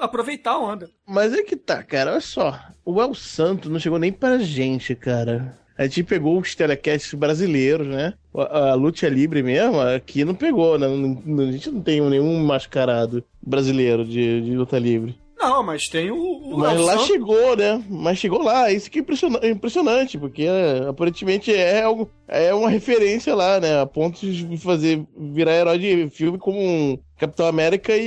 aproveitar 0.00 0.52
a 0.52 0.58
onda. 0.58 0.90
Mas 1.06 1.32
é 1.32 1.42
que 1.42 1.56
tá, 1.56 1.82
cara. 1.82 2.12
Olha 2.12 2.20
só. 2.20 2.58
O 2.84 3.00
El 3.00 3.14
Santo 3.14 3.70
não 3.70 3.78
chegou 3.78 3.98
nem 3.98 4.12
pra 4.12 4.38
gente, 4.38 4.94
cara. 4.94 5.56
A 5.76 5.84
gente 5.84 6.04
pegou 6.04 6.38
os 6.38 6.54
telecasts 6.54 7.12
brasileiros, 7.14 7.86
né? 7.86 8.14
A, 8.34 8.70
a 8.70 8.74
Luta 8.74 9.08
Libre 9.08 9.42
mesmo, 9.42 9.80
aqui 9.80 10.24
não 10.24 10.34
pegou, 10.34 10.78
né? 10.78 10.86
A 10.86 11.52
gente 11.52 11.70
não 11.70 11.80
tem 11.80 12.00
nenhum 12.00 12.38
mascarado 12.44 13.24
brasileiro 13.42 14.04
de, 14.04 14.40
de 14.42 14.56
luta 14.56 14.78
livre. 14.78 15.16
Não, 15.36 15.62
mas 15.64 15.88
tem 15.88 16.10
o, 16.10 16.16
o 16.16 16.56
Mas 16.58 16.80
lá 16.80 16.92
Santo- 16.92 17.06
chegou, 17.06 17.56
né? 17.56 17.82
Mas 17.90 18.18
chegou 18.18 18.40
lá. 18.42 18.70
Isso 18.72 18.88
que 18.90 18.98
é 18.98 19.02
impressiona- 19.02 19.40
é 19.42 19.50
impressionante, 19.50 20.16
porque 20.16 20.44
é, 20.44 20.86
aparentemente 20.88 21.52
é, 21.52 21.82
algo, 21.82 22.08
é 22.28 22.54
uma 22.54 22.70
referência 22.70 23.34
lá, 23.34 23.58
né? 23.60 23.80
A 23.80 23.84
ponto 23.84 24.20
de 24.24 24.56
fazer 24.56 25.04
virar 25.18 25.54
herói 25.56 25.78
de 25.78 26.08
filme 26.10 26.38
como 26.38 26.58
um 26.58 26.96
Capitão 27.18 27.46
América 27.46 27.92
e, 27.94 28.00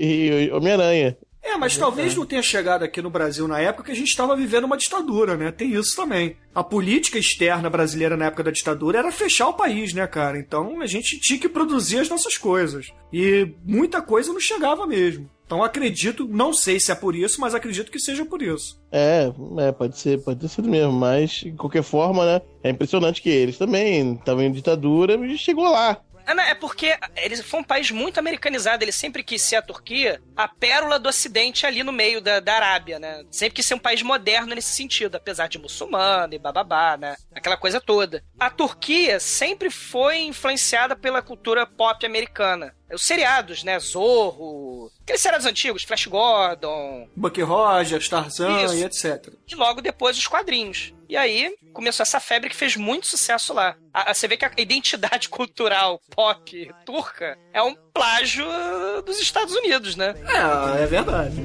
e- 0.00 0.46
e 0.48 0.50
Homem-Aranha. 0.52 1.16
É, 1.46 1.56
mas 1.56 1.78
talvez 1.78 2.14
não 2.16 2.26
tenha 2.26 2.42
chegado 2.42 2.82
aqui 2.82 3.00
no 3.00 3.08
Brasil 3.08 3.46
na 3.46 3.60
época 3.60 3.84
que 3.84 3.92
a 3.92 3.94
gente 3.94 4.08
estava 4.08 4.34
vivendo 4.34 4.64
uma 4.64 4.76
ditadura, 4.76 5.36
né? 5.36 5.52
Tem 5.52 5.72
isso 5.72 5.94
também. 5.94 6.36
A 6.52 6.64
política 6.64 7.18
externa 7.18 7.70
brasileira 7.70 8.16
na 8.16 8.26
época 8.26 8.42
da 8.42 8.50
ditadura 8.50 8.98
era 8.98 9.12
fechar 9.12 9.48
o 9.48 9.54
país, 9.54 9.94
né, 9.94 10.04
cara? 10.08 10.38
Então 10.40 10.80
a 10.80 10.86
gente 10.86 11.20
tinha 11.20 11.38
que 11.38 11.48
produzir 11.48 11.98
as 11.98 12.08
nossas 12.08 12.36
coisas. 12.36 12.88
E 13.12 13.54
muita 13.64 14.02
coisa 14.02 14.32
não 14.32 14.40
chegava 14.40 14.88
mesmo. 14.88 15.30
Então 15.46 15.62
acredito, 15.62 16.26
não 16.26 16.52
sei 16.52 16.80
se 16.80 16.90
é 16.90 16.96
por 16.96 17.14
isso, 17.14 17.40
mas 17.40 17.54
acredito 17.54 17.92
que 17.92 18.00
seja 18.00 18.24
por 18.24 18.42
isso. 18.42 18.82
É, 18.90 19.32
é, 19.58 19.70
pode 19.70 19.96
ser, 19.96 20.20
pode 20.24 20.40
ter 20.40 20.48
sido 20.48 20.68
mesmo, 20.68 20.92
mas 20.92 21.30
de 21.30 21.52
qualquer 21.52 21.84
forma, 21.84 22.26
né? 22.26 22.42
É 22.64 22.70
impressionante 22.70 23.22
que 23.22 23.28
eles 23.28 23.56
também 23.56 24.14
estavam 24.14 24.42
em 24.42 24.50
ditadura 24.50 25.14
e 25.14 25.38
chegou 25.38 25.70
lá. 25.70 26.00
Ah, 26.26 26.48
É 26.48 26.54
porque 26.54 26.96
eles 27.16 27.40
foi 27.40 27.60
um 27.60 27.64
país 27.64 27.90
muito 27.90 28.18
americanizado. 28.18 28.82
Ele 28.84 28.92
sempre 28.92 29.22
quis 29.22 29.42
ser 29.42 29.56
a 29.56 29.62
Turquia 29.62 30.20
a 30.36 30.48
pérola 30.48 30.98
do 30.98 31.08
Ocidente 31.08 31.66
ali 31.66 31.82
no 31.82 31.92
meio 31.92 32.20
da, 32.20 32.40
da 32.40 32.54
Arábia, 32.54 32.98
né? 32.98 33.24
Sempre 33.30 33.56
quis 33.56 33.66
ser 33.66 33.74
um 33.74 33.78
país 33.78 34.02
moderno 34.02 34.54
nesse 34.54 34.74
sentido, 34.74 35.16
apesar 35.16 35.48
de 35.48 35.58
muçulmano 35.58 36.34
e 36.34 36.38
bababá, 36.38 36.96
né? 36.96 37.16
Aquela 37.34 37.56
coisa 37.56 37.80
toda. 37.80 38.22
A 38.38 38.50
Turquia 38.50 39.18
sempre 39.20 39.70
foi 39.70 40.18
influenciada 40.18 40.94
pela 40.96 41.22
cultura 41.22 41.66
pop 41.66 42.04
americana. 42.04 42.74
Os 42.92 43.04
seriados, 43.04 43.64
né? 43.64 43.78
Zorro, 43.80 44.92
aqueles 45.02 45.20
seriados 45.20 45.46
antigos, 45.46 45.82
Flash 45.82 46.06
Gordon, 46.06 47.08
Bucky 47.16 47.42
Rogers, 47.42 48.08
Tarzan 48.08 48.62
Isso. 48.64 48.74
e 48.76 48.84
etc. 48.84 49.32
e 49.50 49.54
logo 49.56 49.80
depois 49.80 50.16
os 50.16 50.26
quadrinhos. 50.28 50.94
E 51.08 51.16
aí 51.16 51.54
começou 51.72 52.02
essa 52.04 52.20
febre 52.20 52.48
que 52.50 52.54
fez 52.56 52.76
muito 52.76 53.06
sucesso 53.08 53.52
lá. 53.52 53.76
A- 53.92 54.10
a- 54.10 54.14
você 54.14 54.28
vê 54.28 54.36
que 54.36 54.44
a 54.44 54.52
identidade 54.58 55.28
cultural 55.30 56.00
pop 56.14 56.70
turca 56.84 57.36
é 57.52 57.60
um 57.62 57.74
plágio 57.92 58.46
dos 59.04 59.18
Estados 59.20 59.54
Unidos, 59.54 59.96
né? 59.96 60.14
É, 60.78 60.82
é 60.82 60.86
verdade. 60.86 61.36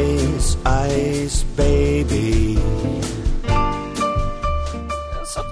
Ice, 0.00 0.56
ice, 0.90 1.44
baby. 1.56 2.57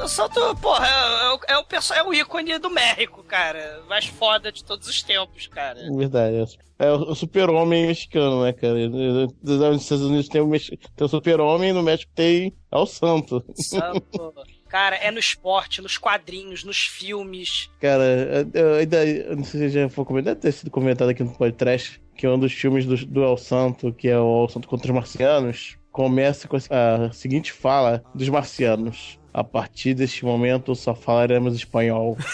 El 0.00 0.08
Santo, 0.08 0.54
porra, 0.56 0.86
é, 0.86 1.30
o- 1.32 1.40
é, 1.48 1.58
o, 1.58 1.64
é 1.94 2.02
o 2.02 2.14
ícone 2.14 2.58
do 2.58 2.70
México, 2.70 3.22
cara. 3.24 3.82
Mais 3.88 4.06
foda 4.06 4.50
de 4.52 4.64
todos 4.64 4.86
os 4.88 5.02
tempos, 5.02 5.46
cara. 5.46 5.80
Verdade. 5.96 6.56
É 6.78 6.90
o 6.92 6.96
o 7.10 7.14
super-homem 7.14 7.86
mexicano, 7.86 8.42
né, 8.44 8.52
cara? 8.52 8.74
Nos 8.88 9.82
Estados 9.82 10.04
Unidos 10.04 10.28
tem 10.28 10.40
o, 10.40 10.50
tem 10.50 11.04
o 11.04 11.08
super-homem, 11.08 11.72
no 11.72 11.82
México 11.82 12.10
tem 12.14 12.54
El 12.70 12.86
Santo. 12.86 13.42
Santo. 13.54 14.32
Cara, 14.68 14.96
é 14.96 15.12
no 15.12 15.18
esporte, 15.20 15.80
nos 15.80 15.96
quadrinhos, 15.96 16.64
nos 16.64 16.78
filmes. 16.78 17.70
Cara, 17.80 18.02
eu- 18.02 18.60
eu 18.62 18.74
ainda. 18.74 19.06
eu 19.06 19.36
Não 19.36 19.44
sei 19.44 19.60
se 19.60 19.68
já 19.70 19.88
foi 19.88 20.04
comentado, 20.04 20.34
deve 20.34 20.40
ter 20.40 20.52
sido 20.52 20.70
comentado 20.72 21.08
aqui 21.08 21.22
no 21.22 21.32
podcast, 21.32 22.00
que 22.16 22.26
é 22.26 22.30
um 22.30 22.38
dos 22.38 22.52
filmes 22.52 22.84
do, 22.84 22.96
do 23.06 23.22
El 23.24 23.36
Santo, 23.36 23.92
que 23.92 24.08
é 24.08 24.18
o 24.18 24.42
El 24.42 24.48
Santo 24.48 24.66
contra 24.68 24.88
os 24.90 24.94
Marcianos, 24.94 25.78
começa 25.92 26.48
com 26.48 26.56
a 26.56 27.12
seguinte 27.12 27.52
fala 27.52 28.02
dos 28.12 28.28
marcianos. 28.28 29.18
A 29.36 29.44
partir 29.44 29.92
deste 29.92 30.24
momento 30.24 30.74
só 30.74 30.94
falaremos 30.94 31.54
espanhol. 31.54 32.16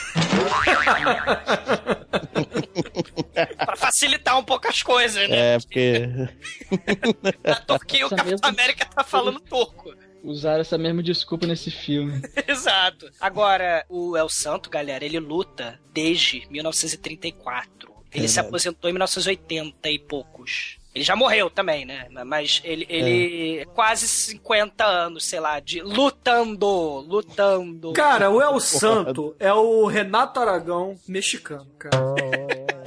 Pra 3.57 3.77
facilitar 3.77 4.39
um 4.39 4.45
pouco 4.45 4.69
as 4.69 4.85
coisas, 4.85 5.29
né? 5.29 5.55
É, 5.55 5.59
porque. 5.59 6.07
Na 7.43 7.57
Turquia, 7.57 8.07
o 8.07 8.11
Capitão 8.11 8.31
mesma- 8.31 8.49
América 8.49 8.85
tá 8.87 9.03
falando 9.03 9.41
turco. 9.41 9.93
Usaram 10.23 10.61
essa 10.61 10.79
mesma 10.79 11.03
desculpa 11.03 11.45
nesse 11.45 11.73
filme. 11.73 12.23
Exato. 12.47 13.11
Agora, 13.21 13.85
o 13.89 14.17
El 14.17 14.29
Santo, 14.29 14.71
galera, 14.71 15.05
ele 15.05 15.19
luta 15.19 15.81
desde 15.93 16.47
1934. 16.51 17.91
Ele 18.13 18.29
se 18.29 18.35
Verdade. 18.35 18.47
aposentou 18.49 18.89
em 18.91 18.93
1980 18.93 19.91
e 19.91 19.99
poucos. 19.99 20.79
Ele 20.95 21.05
já 21.05 21.17
morreu 21.17 21.49
também, 21.49 21.87
né? 21.87 22.07
Mas 22.27 22.61
ele, 22.65 22.87
ele 22.89 23.65
quase 23.75 24.07
50 24.07 24.85
anos, 24.85 25.25
sei 25.25 25.41
lá, 25.41 25.59
de 25.59 25.81
lutando, 25.81 26.67
lutando. 27.01 27.93
Cara, 27.95 28.31
o 28.31 28.43
El 28.43 28.61
Santo 28.61 29.35
é 29.39 29.53
o 29.53 29.87
Renato 29.87 30.39
Aragão 30.39 30.99
mexicano, 31.09 31.67
cara. 31.79 31.97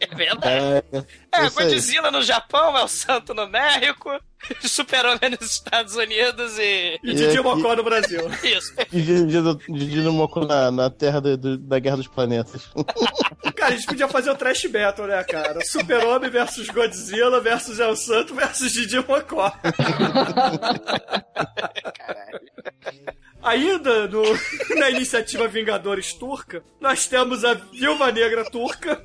É 0.00 0.14
verdade. 0.14 0.84
É, 0.90 1.29
É, 1.32 1.46
isso 1.46 1.60
aí. 1.60 1.70
Godzilla 1.74 2.10
no 2.10 2.22
Japão, 2.22 2.76
El 2.76 2.88
Santo 2.88 3.32
no 3.34 3.46
México, 3.48 4.10
Super-Homem 4.62 5.30
nos 5.40 5.52
Estados 5.52 5.94
Unidos 5.94 6.58
e. 6.58 6.98
E 7.04 7.10
E 7.10 7.14
Didi 7.14 7.24
aqui- 7.38 7.40
Mocó 7.42 7.76
no 7.76 7.84
Brasil. 7.84 8.20
Isso. 8.42 8.74
Didi 9.68 10.00
no 10.00 10.12
Moco 10.12 10.44
na, 10.44 10.70
na 10.70 10.90
terra 10.90 11.20
do- 11.20 11.36
do- 11.36 11.58
da 11.58 11.78
Guerra 11.78 11.98
dos 11.98 12.08
Planetas. 12.08 12.68
Cara, 13.54 13.74
a 13.74 13.76
gente 13.76 13.86
podia 13.86 14.08
fazer 14.08 14.30
o 14.30 14.34
trash 14.34 14.64
battle, 14.66 15.06
né, 15.06 15.22
cara? 15.24 15.60
Super-Homem 15.64 16.30
versus 16.30 16.66
Godzilla 16.68 17.40
versus 17.40 17.78
El 17.78 17.94
Santo 17.94 18.34
versus 18.34 18.72
Didi 18.72 18.96
Mocó. 19.06 19.52
Ainda 23.42 24.06
no, 24.06 24.22
na 24.78 24.90
iniciativa 24.90 25.48
Vingadores 25.48 26.12
Turca, 26.12 26.62
nós 26.78 27.06
temos 27.06 27.42
a 27.42 27.54
Viúva 27.54 28.12
Negra 28.12 28.44
Turca, 28.50 29.02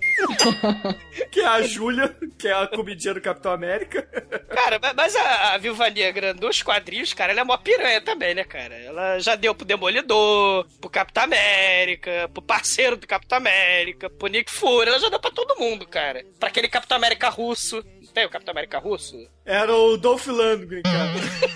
que 1.31 1.39
é 1.39 1.45
a 1.47 1.61
Júlia, 1.61 2.14
que 2.37 2.47
é 2.47 2.53
a 2.53 2.67
comidinha 2.67 3.13
do 3.13 3.21
Capitão 3.21 3.51
América. 3.51 4.01
Cara, 4.49 4.79
mas- 4.95 5.15
a, 5.15 5.53
a 5.53 5.57
Viúva 5.57 5.89
Negra 5.89 6.33
dos 6.33 6.61
quadrinhos, 6.61 7.13
cara, 7.13 7.31
ela 7.31 7.41
é 7.41 7.43
mó 7.43 7.57
piranha 7.57 8.01
também, 8.01 8.33
né, 8.35 8.43
cara? 8.43 8.75
Ela 8.75 9.19
já 9.19 9.35
deu 9.35 9.53
pro 9.55 9.65
Demolidor, 9.65 10.65
pro 10.81 10.89
Capitão 10.89 11.23
América, 11.23 12.29
pro 12.33 12.41
parceiro 12.41 12.95
do 12.97 13.07
Capitão 13.07 13.37
América, 13.37 14.09
pro 14.09 14.27
Nick 14.27 14.51
Fury, 14.51 14.89
ela 14.89 14.99
já 14.99 15.09
deu 15.09 15.19
pra 15.19 15.31
todo 15.31 15.57
mundo, 15.59 15.87
cara. 15.87 16.23
Pra 16.39 16.49
aquele 16.49 16.67
Capitão 16.67 16.97
América 16.97 17.29
russo. 17.29 17.83
Tem 18.13 18.25
o 18.25 18.29
Capitão 18.29 18.53
América 18.53 18.79
russo? 18.79 19.15
Era 19.45 19.73
o 19.75 19.97
Dolph 19.97 20.27
Lundgren, 20.27 20.81
cara. 20.83 21.11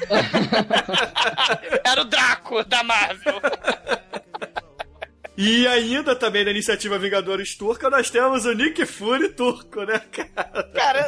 Era 1.86 2.01
o 2.01 2.05
Draco 2.05 2.64
da 2.66 2.84
Marvel. 2.84 3.39
E 5.42 5.66
ainda 5.70 6.14
também 6.18 6.44
na 6.44 6.52
iniciativa 6.52 7.00
Vingadores 7.00 7.56
Turca, 7.56 7.90
nós 7.90 8.10
temos 8.10 8.44
o 8.44 8.52
Nick 8.52 8.86
Fury 8.86 9.30
turco, 9.30 9.84
né, 9.86 9.98
cara? 10.12 10.64
Cara, 10.74 11.00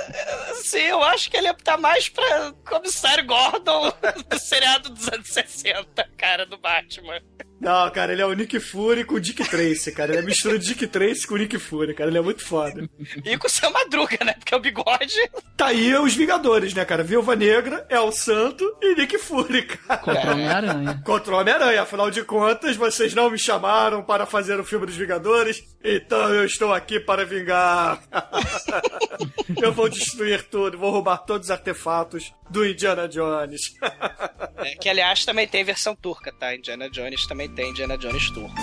assim, 0.52 0.80
eu 0.80 1.04
acho 1.04 1.30
que 1.30 1.36
ele 1.36 1.54
tá 1.56 1.76
mais 1.76 2.08
pra 2.08 2.54
Comissário 2.66 3.26
Gordon 3.26 3.92
do 4.30 4.40
seriado 4.40 4.90
dos 4.90 5.06
anos 5.10 5.28
60, 5.28 6.10
cara, 6.16 6.46
do 6.46 6.58
Batman. 6.58 7.20
Não, 7.62 7.92
cara, 7.92 8.12
ele 8.12 8.24
é 8.24 8.26
o 8.26 8.34
Nick 8.34 8.60
Fury 8.60 9.04
com 9.04 9.14
o 9.14 9.20
Dick 9.20 9.48
Tracy, 9.48 9.92
cara. 9.92 10.12
Ele 10.12 10.24
é 10.24 10.26
mistura 10.26 10.58
de 10.58 10.66
Dick 10.66 10.88
Tracy 10.88 11.28
com 11.28 11.36
o 11.36 11.38
Nick 11.38 11.60
Fury, 11.60 11.94
cara. 11.94 12.10
Ele 12.10 12.18
é 12.18 12.22
muito 12.22 12.44
foda. 12.44 12.90
E 13.24 13.38
com 13.38 13.46
o 13.46 13.50
seu 13.50 13.70
Madruga, 13.70 14.18
né? 14.26 14.34
Porque 14.34 14.56
o 14.56 14.60
bigode. 14.60 15.30
Tá 15.56 15.68
aí 15.68 15.96
os 15.96 16.16
Vingadores, 16.16 16.74
né, 16.74 16.84
cara? 16.84 17.04
Viúva 17.04 17.36
Negra, 17.36 17.86
El 17.88 18.12
Santo 18.12 18.66
e 18.82 18.96
Nick 18.96 19.16
Fury, 19.20 19.62
cara. 19.62 20.00
Contra 20.00 20.28
o 20.28 20.32
Homem-Aranha. 20.32 21.02
Contra 21.06 21.36
o 21.36 21.40
Homem-Aranha. 21.40 21.82
Afinal 21.84 22.10
de 22.10 22.24
contas, 22.24 22.76
vocês 22.76 23.14
não 23.14 23.30
me 23.30 23.38
chamaram 23.38 24.02
para 24.02 24.26
fazer 24.26 24.60
o 24.60 24.64
filme 24.64 24.88
dos 24.88 24.96
Vingadores, 24.96 25.64
então 25.84 26.34
eu 26.34 26.46
estou 26.46 26.74
aqui 26.74 27.00
para 27.00 27.28
vingar. 27.28 28.02
eu 29.62 29.72
vou 29.72 29.88
destruir 29.88 30.42
tudo, 30.50 30.80
vou 30.80 30.90
roubar 30.90 31.20
todos 31.20 31.48
os 31.48 31.52
artefatos 31.52 32.34
do 32.52 32.66
Indiana 32.66 33.08
Jones. 33.08 33.76
É, 34.64 34.76
que 34.76 34.88
aliás 34.88 35.26
também 35.26 35.48
tem 35.48 35.64
versão 35.64 35.96
turca, 35.96 36.32
tá? 36.32 36.54
Indiana 36.54 36.88
Jones 36.88 37.26
também 37.26 37.50
tem 37.50 37.72
Indiana 37.72 37.98
Jones 37.98 38.30
turco. 38.30 38.54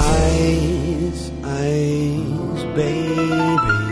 Eyes, 0.00 1.30
eyes, 1.44 2.64
baby. 2.74 3.90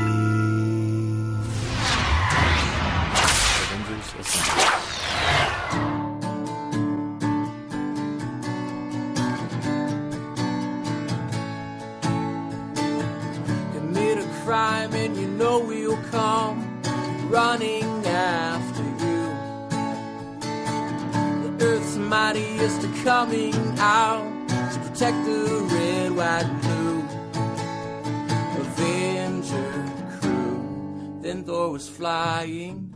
commit 13.73 14.19
a 14.19 14.27
crime 14.45 14.93
and 14.95 15.17
you 15.17 15.29
know 15.29 15.61
we'll 15.61 15.97
come 16.11 16.83
running 17.31 17.98
after 18.19 18.83
you. 19.05 19.23
The 21.45 21.51
earth's 21.65 21.97
mightiest 21.97 22.85
are 22.85 22.97
coming 23.05 23.55
out 23.79 24.49
to 24.49 24.79
protect 24.81 25.25
the 25.25 25.41
red, 25.73 26.11
white, 26.17 26.45
and 26.45 26.61
blue. 26.63 26.99
Avenger 28.61 29.73
crew. 30.21 31.19
Then 31.23 31.45
Thor 31.45 31.71
was 31.71 31.89
flying, 31.89 32.93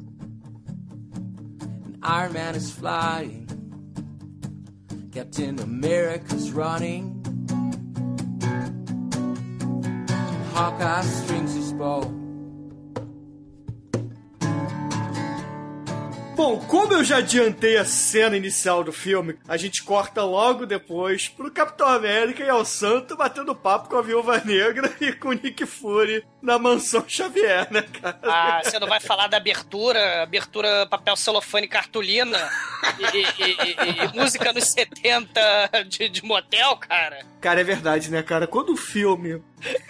and 1.85 1.99
Iron 2.03 2.33
Man 2.33 2.55
is 2.57 2.71
flying. 2.73 3.47
Captain 5.13 5.59
America's 5.61 6.51
running. 6.51 7.05
Hawkeye 10.55 11.03
strings 11.03 11.55
his 11.55 11.73
bow. 11.75 12.22
Bom, 16.43 16.59
como 16.59 16.93
eu 16.93 17.05
já 17.05 17.19
adiantei 17.19 17.77
a 17.77 17.85
cena 17.85 18.37
inicial 18.37 18.83
do 18.83 18.93
filme, 18.93 19.37
a 19.47 19.57
gente 19.57 19.81
corta 19.85 20.25
logo 20.25 20.67
depois 20.67 21.29
pro 21.29 21.53
Capitão 21.53 21.87
América 21.87 22.43
e 22.43 22.49
ao 22.51 22.65
Santo 22.65 23.17
batendo 23.17 23.55
papo 23.55 23.89
com 23.89 23.97
a 23.97 24.03
Viúva 24.03 24.43
Negra 24.45 24.93
e 25.01 25.13
com 25.13 25.29
o 25.29 25.33
Nick 25.35 25.65
Fury 25.65 26.25
na 26.43 26.59
mansão 26.59 27.05
Xavier, 27.07 27.69
né, 27.71 27.83
cara? 27.83 28.19
Ah, 28.25 28.61
você 28.65 28.77
não 28.81 28.89
vai 28.89 28.99
falar 28.99 29.29
da 29.29 29.37
abertura, 29.37 30.25
abertura 30.25 30.85
papel 30.91 31.15
celofane 31.15 31.69
cartolina 31.69 32.37
e, 32.99 33.19
e- 33.19 33.53
e- 33.53 34.05
e 34.05 34.19
música 34.21 34.53
nos 34.53 34.65
70 34.73 35.41
de, 35.89 36.09
de 36.09 36.25
motel, 36.25 36.77
cara? 36.77 37.25
Cara, 37.41 37.61
é 37.61 37.65
verdade, 37.65 38.11
né, 38.11 38.21
cara? 38.21 38.49
Quando 38.49 38.73
o 38.73 38.77
filme 38.77 39.41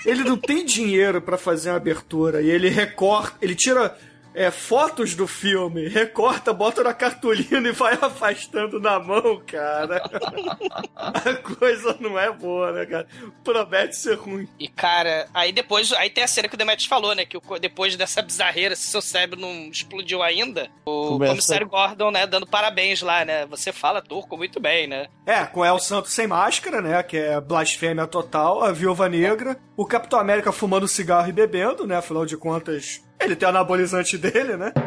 ele 0.05 0.23
não 0.23 0.37
tem 0.37 0.67
dinheiro 0.67 1.23
pra 1.23 1.39
fazer 1.39 1.71
uma 1.71 1.79
abertura 1.79 2.43
e 2.43 2.51
ele 2.51 2.69
recorta, 2.69 3.39
ele 3.41 3.55
tira 3.55 3.97
é, 4.35 4.51
fotos 4.51 5.15
do 5.15 5.27
filme, 5.27 5.89
recorta, 5.89 6.53
bota 6.53 6.83
na 6.83 6.95
cartolina 6.95 7.69
e 7.69 7.73
vai 7.73 7.95
afastando 8.01 8.81
na 8.81 8.99
mão, 8.99 9.43
cara. 9.47 10.03
A 10.97 11.35
coisa 11.35 11.97
não 12.01 12.19
é 12.19 12.31
boa, 12.31 12.73
né, 12.73 12.87
cara? 12.87 13.07
Promete 13.45 13.97
ser 13.97 14.15
ruim. 14.17 14.49
E, 14.59 14.69
cara, 14.69 15.29
aí 15.35 15.53
depois, 15.53 15.93
aí 15.93 16.09
tem 16.11 16.25
a 16.25 16.29
cena 16.29 16.49
que 16.49 16.55
o 16.55 16.59
Demetrius 16.59 16.89
falou, 16.89 17.15
né? 17.15 17.25
Que 17.25 17.39
depois 17.61 17.97
dessa 17.97 18.23
bizarreira, 18.23 18.75
se 18.77 18.87
seu 18.87 19.03
cérebro 19.03 19.39
não 19.41 19.69
explodiu 19.69 20.23
ainda, 20.23 20.71
o 20.85 21.09
Começa- 21.13 21.33
comissário 21.33 21.69
Gordon, 21.69 22.11
né, 22.11 22.27
dando 22.27 22.47
parabéns 22.47 23.03
lá, 23.03 23.25
né? 23.25 23.47
Você 23.47 23.73
fala 23.73 24.01
turco 24.03 24.37
muito 24.37 24.61
bem, 24.61 24.87
né? 24.87 25.09
É, 25.27 25.45
com 25.45 25.65
El 25.65 25.79
Santo 25.79 26.09
sem 26.09 26.27
máscara, 26.27 26.81
né? 26.81 27.03
Que 27.03 27.17
é 27.17 27.41
blasfêmia 27.41 28.07
total, 28.07 28.63
a 28.63 28.73
Viúva 28.73 29.09
Negra, 29.09 29.57
o 29.77 29.85
Capitão 29.87 30.19
América 30.19 30.53
fumando 30.53 30.87
cigarro 30.89 31.29
e 31.29 31.33
bebendo, 31.33 31.87
né? 31.87 31.97
Afinal 31.97 32.25
de 32.27 32.37
contas, 32.37 33.03
ele 33.25 33.37
tem 33.37 33.47
o 33.47 33.51
anabolizante 33.51 34.17
dele, 34.19 34.57
né? 34.57 34.73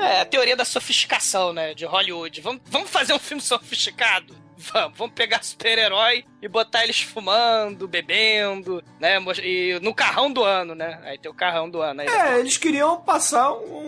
É, 0.00 0.20
a 0.22 0.24
teoria 0.24 0.56
da 0.56 0.64
sofisticação, 0.64 1.52
né, 1.52 1.74
de 1.74 1.84
Hollywood. 1.84 2.40
Vamos, 2.40 2.62
vamos 2.64 2.88
fazer 2.88 3.12
um 3.12 3.18
filme 3.18 3.42
sofisticado? 3.42 4.34
Vamos, 4.56 4.96
vamos 4.96 5.14
pegar 5.14 5.42
super-herói 5.42 6.24
e 6.40 6.48
botar 6.48 6.84
eles 6.84 7.00
fumando, 7.00 7.86
bebendo, 7.88 8.82
né? 8.98 9.18
E 9.42 9.78
no 9.82 9.94
carrão 9.94 10.30
do 10.32 10.42
ano, 10.44 10.74
né? 10.74 10.98
Aí 11.04 11.18
tem 11.18 11.30
o 11.30 11.34
carrão 11.34 11.68
do 11.68 11.80
ano. 11.80 12.00
Aí 12.02 12.08
É, 12.08 12.38
eles 12.38 12.56
queriam 12.58 13.00
passar 13.00 13.52
um, 13.52 13.79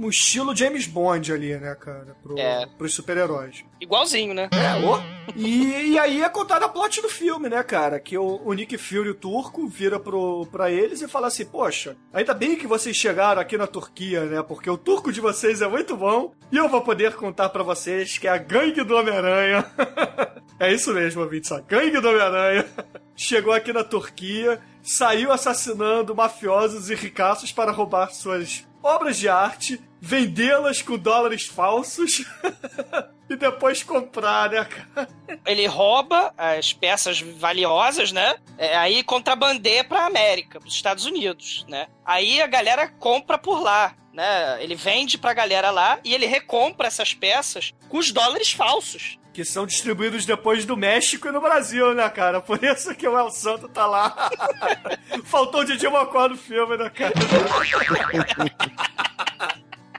um 0.00 0.08
estilo 0.08 0.56
James 0.56 0.86
Bond 0.86 1.32
ali, 1.32 1.56
né, 1.56 1.74
cara? 1.74 2.16
Pro, 2.22 2.38
É. 2.38 2.66
Pros 2.78 2.94
super-heróis. 2.94 3.64
Igualzinho, 3.80 4.34
né? 4.34 4.48
É, 4.52 4.84
ô. 4.84 4.98
E, 5.36 5.92
e 5.92 5.98
aí 5.98 6.22
é 6.22 6.28
contada 6.28 6.64
a 6.66 6.68
plot 6.68 7.02
do 7.02 7.08
filme, 7.08 7.48
né, 7.48 7.62
cara? 7.62 8.00
Que 8.00 8.16
o, 8.16 8.40
o 8.44 8.52
Nick 8.52 8.76
Fury, 8.78 9.10
o 9.10 9.14
turco, 9.14 9.66
vira 9.68 10.00
pro, 10.00 10.46
pra 10.50 10.70
eles 10.70 11.02
e 11.02 11.08
fala 11.08 11.26
assim: 11.28 11.44
Poxa, 11.44 11.96
ainda 12.12 12.34
bem 12.34 12.56
que 12.56 12.66
vocês 12.66 12.96
chegaram 12.96 13.40
aqui 13.40 13.56
na 13.56 13.66
Turquia, 13.66 14.24
né? 14.24 14.42
Porque 14.42 14.70
o 14.70 14.78
turco 14.78 15.12
de 15.12 15.20
vocês 15.20 15.60
é 15.62 15.68
muito 15.68 15.96
bom 15.96 16.32
e 16.50 16.56
eu 16.56 16.68
vou 16.68 16.80
poder 16.80 17.14
contar 17.14 17.48
pra 17.50 17.62
vocês 17.62 18.18
que 18.18 18.26
é 18.26 18.30
a 18.30 18.38
gangue 18.38 18.82
do 18.82 18.96
Homem-Aranha. 18.96 19.64
é 20.58 20.72
isso 20.72 20.92
mesmo, 20.92 21.22
ouvintes, 21.22 21.52
a 21.52 21.60
gangue 21.60 22.00
do 22.00 22.08
Homem-Aranha 22.08 22.66
chegou 23.14 23.52
aqui 23.52 23.72
na 23.72 23.84
Turquia, 23.84 24.58
saiu 24.82 25.30
assassinando 25.30 26.14
mafiosos 26.14 26.90
e 26.90 26.94
ricaços 26.94 27.52
para 27.52 27.70
roubar 27.70 28.10
suas 28.12 28.66
obras 28.82 29.16
de 29.16 29.28
arte, 29.28 29.80
vendê-las 30.00 30.82
com 30.82 30.96
dólares 30.96 31.46
falsos. 31.46 32.24
E 33.30 33.36
depois 33.36 33.80
comprar, 33.84 34.50
né, 34.50 34.64
cara? 34.64 35.08
Ele 35.46 35.64
rouba 35.64 36.34
as 36.36 36.72
peças 36.72 37.20
valiosas, 37.20 38.10
né? 38.10 38.34
É, 38.58 38.76
aí 38.76 39.04
contrabandeia 39.04 39.84
pra 39.84 40.04
América, 40.04 40.58
pros 40.58 40.74
Estados 40.74 41.04
Unidos, 41.04 41.64
né? 41.68 41.86
Aí 42.04 42.42
a 42.42 42.48
galera 42.48 42.88
compra 42.88 43.38
por 43.38 43.62
lá. 43.62 43.94
Né? 44.12 44.60
Ele 44.60 44.74
vende 44.74 45.16
pra 45.16 45.32
galera 45.32 45.70
lá 45.70 46.00
e 46.02 46.12
ele 46.12 46.26
recompra 46.26 46.88
essas 46.88 47.14
peças 47.14 47.72
com 47.88 47.98
os 47.98 48.10
dólares 48.10 48.50
falsos. 48.50 49.19
Que 49.32 49.44
são 49.44 49.64
distribuídos 49.64 50.26
depois 50.26 50.64
do 50.64 50.76
México 50.76 51.28
e 51.28 51.32
no 51.32 51.40
Brasil, 51.40 51.94
né, 51.94 52.08
cara? 52.10 52.40
Por 52.40 52.62
isso 52.62 52.94
que 52.94 53.06
o 53.06 53.18
El 53.18 53.30
Santo 53.30 53.68
tá 53.68 53.86
lá. 53.86 54.30
Faltou 55.24 55.60
o 55.60 55.64
Didi 55.64 55.86
Mocó 55.88 56.28
no 56.28 56.36
filme, 56.36 56.76
né, 56.76 56.90
cara? 56.90 57.14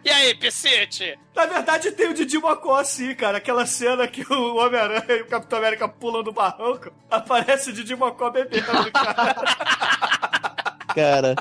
E 0.03 0.09
aí, 0.09 0.33
Pecete? 0.35 1.17
Na 1.35 1.45
verdade, 1.45 1.91
tem 1.91 2.09
o 2.09 2.13
Didi 2.13 2.37
Mocó, 2.37 2.83
sim, 2.83 3.13
cara. 3.13 3.37
Aquela 3.37 3.65
cena 3.65 4.07
que 4.07 4.21
o 4.33 4.55
Homem-Aranha 4.55 5.05
e 5.09 5.21
o 5.21 5.27
Capitão 5.27 5.59
América 5.59 5.87
pulam 5.87 6.23
do 6.23 6.31
barranco, 6.31 6.91
aparece 7.09 7.69
o 7.69 7.73
Didi 7.73 7.95
Mocó 7.95 8.31
bebendo, 8.31 8.65
cara. 8.91 9.35
Cara, 10.93 11.35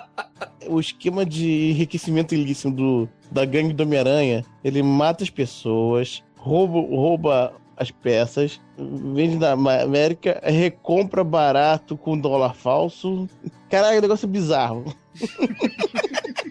o 0.66 0.78
esquema 0.78 1.24
de 1.24 1.70
enriquecimento 1.70 2.34
ilícito 2.34 2.70
do, 2.70 3.09
da 3.30 3.45
gangue 3.45 3.72
do 3.72 3.82
Homem-Aranha, 3.82 4.45
ele 4.62 4.82
mata 4.82 5.24
as 5.24 5.30
pessoas, 5.30 6.22
rouba, 6.36 6.78
rouba 6.80 7.55
as 7.80 7.90
peças, 7.90 8.60
vende 8.76 9.38
na 9.38 9.52
América, 9.52 10.38
recompra 10.44 11.24
barato 11.24 11.96
com 11.96 12.18
dólar 12.18 12.54
falso. 12.54 13.26
Caralho, 13.70 13.96
é 13.96 14.00
negócio 14.02 14.28
bizarro. 14.28 14.84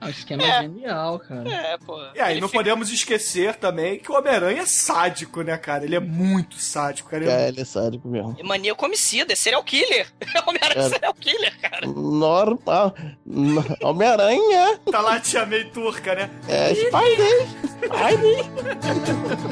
O 0.00 0.08
esquema 0.08 0.42
é 0.44 0.62
genial, 0.62 1.18
cara. 1.18 1.48
É, 1.50 1.76
pô. 1.78 1.98
E 2.14 2.20
aí, 2.20 2.34
Ele 2.34 2.40
não 2.40 2.48
fica- 2.48 2.60
podemos 2.60 2.90
esquecer 2.92 3.56
também 3.56 3.98
que 3.98 4.10
o 4.12 4.14
Homem-Aranha 4.16 4.62
é 4.62 4.66
sádico, 4.66 5.42
né, 5.42 5.56
cara? 5.56 5.84
Ele 5.84 5.96
é 5.96 6.00
muito 6.00 6.56
sádico, 6.60 7.10
cara. 7.10 7.24
Ele 7.24 7.32
é 7.32 7.48
ele 7.48 7.60
é 7.60 7.64
sádico 7.64 8.06
mesmo. 8.06 8.36
É 8.38 8.42
maníaco 8.44 8.84
homicida, 8.86 9.32
é 9.32 9.36
serial 9.36 9.62
killer. 9.64 10.06
Homem-Aranha 10.46 10.86
é 10.86 10.88
serial 10.88 11.14
killer, 11.14 11.52
cara. 11.60 11.86
Normal. 11.86 12.94
Homem-Aranha. 13.82 14.78
Tá 14.90 15.00
lá 15.00 15.14
a 15.16 15.20
tia 15.20 15.44
May 15.44 15.64
turca, 15.64 16.14
né? 16.14 16.30
É 16.48 16.72
Spidey. 16.74 17.48
Spidey. 17.66 19.48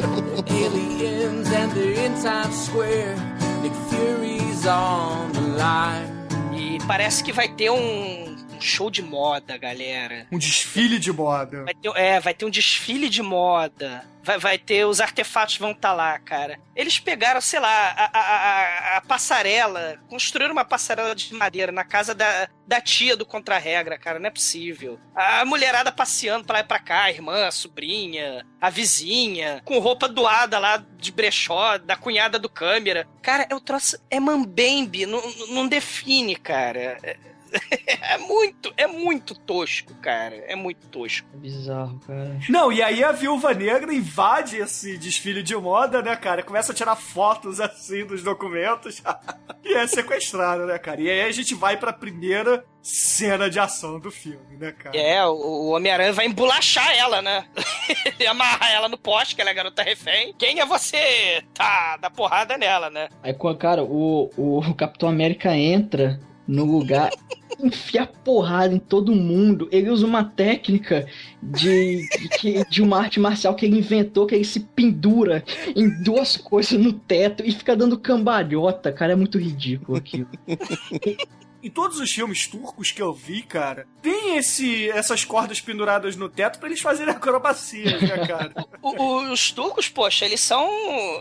Aliens 0.48 1.48
and 1.52 1.70
they're 1.74 2.06
in 2.06 2.14
Times 2.22 2.54
Square. 2.66 3.16
Nick 3.62 3.74
Fury's 3.90 4.66
on 4.66 5.30
the 5.32 5.40
line. 5.40 6.14
E 6.54 6.78
parece 6.86 7.22
que 7.22 7.32
vai 7.32 7.48
ter 7.48 7.70
um 7.70 8.35
um 8.56 8.60
show 8.60 8.90
de 8.90 9.02
moda, 9.02 9.56
galera. 9.56 10.26
Um 10.32 10.38
desfile 10.38 10.98
de 10.98 11.12
moda. 11.12 11.64
Vai 11.64 11.74
ter, 11.74 11.92
é, 11.96 12.20
vai 12.20 12.34
ter 12.34 12.44
um 12.44 12.50
desfile 12.50 13.08
de 13.08 13.22
moda. 13.22 14.04
Vai, 14.22 14.38
vai 14.38 14.58
ter, 14.58 14.84
os 14.84 15.00
artefatos 15.00 15.56
vão 15.56 15.70
estar 15.70 15.92
lá, 15.92 16.18
cara. 16.18 16.58
Eles 16.74 16.98
pegaram, 16.98 17.40
sei 17.40 17.60
lá, 17.60 17.68
a, 17.96 18.10
a, 18.12 18.20
a- 18.20 18.96
a 18.96 19.00
passarela, 19.02 19.98
construíram 20.08 20.52
uma 20.52 20.64
passarela 20.64 21.14
de 21.14 21.32
madeira 21.32 21.70
na 21.70 21.84
casa 21.84 22.12
da, 22.12 22.48
da 22.66 22.80
tia 22.80 23.16
do 23.16 23.24
Contra-Regra, 23.24 23.96
cara, 23.96 24.18
não 24.18 24.26
é 24.26 24.30
possível. 24.30 24.98
A 25.14 25.44
mulherada 25.44 25.92
passeando 25.92 26.44
pra 26.44 26.54
lá 26.54 26.60
e 26.60 26.64
pra 26.66 26.80
cá, 26.80 27.04
a 27.04 27.10
irmã, 27.12 27.46
a 27.46 27.52
sobrinha, 27.52 28.44
a 28.60 28.68
vizinha, 28.68 29.62
com 29.64 29.78
roupa 29.78 30.08
doada 30.08 30.58
lá 30.58 30.82
de 30.98 31.12
brechó, 31.12 31.78
da 31.78 31.94
cunhada 31.96 32.36
do 32.36 32.48
câmera. 32.48 33.06
Cara, 33.22 33.46
é 33.48 33.54
o 33.54 33.60
troço, 33.60 33.96
é 34.10 34.18
mambembe, 34.18 35.06
não, 35.06 35.22
não 35.50 35.68
define, 35.68 36.34
cara. 36.34 36.98
É, 37.02 37.16
é 37.86 38.18
muito, 38.18 38.72
é 38.76 38.86
muito 38.86 39.34
tosco, 39.34 39.94
cara, 39.94 40.36
é 40.46 40.54
muito 40.54 40.86
tosco. 40.88 41.28
É 41.34 41.36
bizarro, 41.36 42.00
cara. 42.06 42.38
Não, 42.48 42.72
e 42.72 42.82
aí 42.82 43.02
a 43.02 43.12
viúva 43.12 43.52
negra 43.54 43.92
invade 43.92 44.56
esse 44.56 44.96
desfile 44.98 45.42
de 45.42 45.56
moda, 45.56 46.02
né, 46.02 46.16
cara? 46.16 46.42
Começa 46.42 46.72
a 46.72 46.74
tirar 46.74 46.96
fotos 46.96 47.60
assim 47.60 48.04
dos 48.04 48.22
documentos 48.22 49.02
e 49.64 49.74
é 49.74 49.86
sequestrada, 49.86 50.66
né, 50.66 50.78
cara? 50.78 51.00
E 51.00 51.10
aí 51.10 51.22
a 51.22 51.32
gente 51.32 51.54
vai 51.54 51.76
pra 51.76 51.92
primeira 51.92 52.64
cena 52.82 53.50
de 53.50 53.58
ação 53.58 53.98
do 53.98 54.12
filme, 54.12 54.56
né, 54.56 54.70
cara? 54.70 54.96
É, 54.96 55.24
o, 55.26 55.70
Homem-Aranha 55.70 56.12
vai 56.12 56.26
embolachar 56.26 56.88
ela, 56.96 57.20
né? 57.20 57.44
Ele 58.18 58.28
amarra 58.28 58.70
ela 58.70 58.88
no 58.88 58.96
poste, 58.96 59.34
que 59.34 59.40
ela 59.40 59.50
é 59.50 59.52
a 59.52 59.56
garota 59.56 59.82
refém. 59.82 60.32
Quem 60.38 60.60
é 60.60 60.66
você? 60.66 61.42
Tá, 61.52 61.96
dá 61.96 62.08
porrada 62.08 62.56
nela, 62.56 62.88
né? 62.88 63.08
Aí, 63.22 63.34
cara, 63.58 63.82
o, 63.82 64.30
o 64.36 64.74
Capitão 64.74 65.08
América 65.08 65.56
entra 65.56 66.20
no 66.46 66.64
lugar, 66.64 67.10
enfia 67.58 68.06
porrada 68.06 68.74
em 68.74 68.78
todo 68.78 69.14
mundo. 69.14 69.68
Ele 69.72 69.90
usa 69.90 70.06
uma 70.06 70.24
técnica 70.24 71.06
de, 71.42 72.08
de, 72.40 72.64
de 72.68 72.82
uma 72.82 72.98
arte 72.98 73.18
marcial 73.18 73.54
que 73.54 73.66
ele 73.66 73.78
inventou, 73.78 74.26
que 74.26 74.34
ele 74.34 74.44
se 74.44 74.60
pendura 74.60 75.44
em 75.74 75.88
duas 76.02 76.36
coisas 76.36 76.78
no 76.78 76.92
teto 76.92 77.42
e 77.44 77.52
fica 77.52 77.76
dando 77.76 77.98
cambalhota. 77.98 78.92
Cara, 78.92 79.12
é 79.12 79.16
muito 79.16 79.38
ridículo 79.38 79.98
aquilo. 79.98 80.28
Em 81.62 81.70
todos 81.70 81.98
os 82.00 82.10
filmes 82.12 82.46
turcos 82.46 82.90
que 82.92 83.02
eu 83.02 83.12
vi, 83.12 83.42
cara, 83.42 83.86
tem 84.02 84.36
esse, 84.36 84.88
essas 84.90 85.24
cordas 85.24 85.60
penduradas 85.60 86.14
no 86.16 86.28
teto 86.28 86.58
pra 86.58 86.68
eles 86.68 86.80
fazerem 86.80 87.12
acrobacias, 87.14 88.00
né, 88.02 88.26
cara? 88.26 88.52
O- 88.82 89.02
o- 89.02 89.32
os 89.32 89.50
turcos, 89.50 89.88
poxa, 89.88 90.24
eles 90.24 90.40
são. 90.40 90.68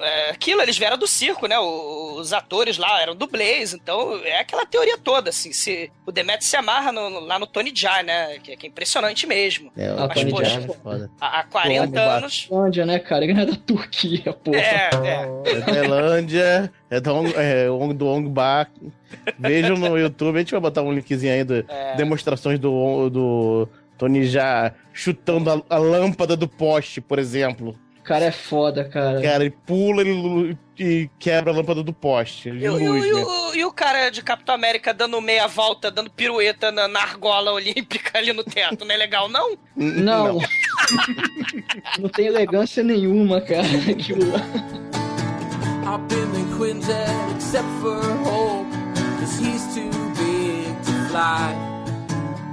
é, 0.01 0.29
aquilo, 0.31 0.61
eles 0.61 0.77
vieram 0.77 0.97
do 0.97 1.07
circo, 1.07 1.47
né? 1.47 1.57
O- 1.59 2.15
os 2.19 2.31
atores 2.33 2.77
lá 2.77 3.01
eram 3.01 3.15
dublês, 3.15 3.73
então 3.73 4.19
é 4.23 4.39
aquela 4.39 4.65
teoria 4.65 4.97
toda, 4.97 5.29
assim. 5.29 5.51
Se, 5.51 5.91
o 6.05 6.11
Demet 6.11 6.43
se 6.45 6.55
amarra 6.55 6.91
no- 6.91 7.09
no- 7.09 7.19
lá 7.21 7.39
no 7.39 7.47
Tony 7.47 7.71
Jaa, 7.75 8.03
né? 8.03 8.38
Que, 8.39 8.55
que 8.55 8.67
é 8.67 8.69
impressionante 8.69 9.25
mesmo. 9.25 9.71
É, 9.75 9.91
o 9.93 10.07
Tony 10.09 10.31
Tony 10.31 10.45
Jaa. 10.45 10.59
Jaa 10.59 10.61
é 10.71 10.73
foda. 10.83 11.11
Há, 11.19 11.39
há 11.39 11.43
40 11.43 11.91
Pô, 11.91 11.99
anos. 11.99 12.47
Onde, 12.51 12.86
né, 12.86 12.99
cara? 12.99 13.23
Ele 13.23 13.33
não 13.33 13.41
é 13.41 13.45
da 13.45 13.55
Turquia, 13.55 14.33
porra. 14.33 14.57
É, 14.59 14.89
é. 15.03 15.51
É 15.51 15.55
da 15.59 15.65
Tailândia, 15.65 16.73
é 16.89 16.99
do, 16.99 17.13
Ong- 17.13 17.33
é, 17.36 17.65
do 17.93 18.07
Ong 18.07 18.29
Bak. 18.29 18.71
Vejam 19.39 19.75
no 19.77 19.97
YouTube, 19.97 20.36
a 20.36 20.39
gente 20.39 20.51
vai 20.51 20.59
botar 20.61 20.81
um 20.81 20.91
linkzinho 20.91 21.33
aí 21.33 21.43
de 21.43 21.65
É. 21.67 21.95
demonstrações 21.95 22.59
do, 22.59 23.09
do 23.09 23.67
Tony 23.97 24.25
já 24.25 24.71
chutando 24.93 25.49
a, 25.69 25.75
a 25.75 25.77
lâmpada 25.77 26.36
do 26.38 26.47
poste, 26.47 27.01
por 27.01 27.17
exemplo. 27.19 27.75
O 27.99 28.03
cara 28.07 28.25
é 28.25 28.31
foda, 28.31 28.83
cara. 28.86 29.19
Cara, 29.19 29.43
ele 29.45 29.55
pula 29.65 30.01
ele 30.03 30.55
e 30.77 31.09
quebra 31.17 31.51
a 31.51 31.55
lâmpada 31.55 31.81
do 31.81 31.91
poste. 31.91 32.49
E, 32.49 32.63
e 32.65 32.69
luz, 32.69 33.03
e 33.03 33.11
né? 33.13 33.23
o, 33.25 33.55
e 33.55 33.65
o 33.65 33.71
cara 33.73 34.11
de 34.11 34.21
Capitão 34.21 34.53
América 34.53 34.93
dando 34.93 35.19
meia 35.19 35.47
volta, 35.47 35.89
dando 35.89 36.11
pirueta 36.11 36.71
na, 36.71 36.88
na 36.88 36.99
argola 36.99 37.51
olímpica 37.51 38.19
ali 38.19 38.31
no 38.31 38.43
teto, 38.43 38.86
não 38.86 38.93
é 38.93 38.97
legal, 38.97 39.27
não? 39.27 39.57
Não. 39.75 40.39
Não 41.99 42.09
tem 42.09 42.27
elegância 42.27 42.83
nenhuma, 42.83 43.41
cara. 43.41 43.63
Aquilo 43.89 44.29
lá. 44.31 44.39
Quinjet 46.58 47.36
except 47.36 47.68
for 47.82 47.99
Hope, 48.24 48.72
cause 49.20 49.38
he's 49.38 49.62
too 49.76 49.91
big 50.16 50.74
to 50.86 50.91
fly. 51.10 51.53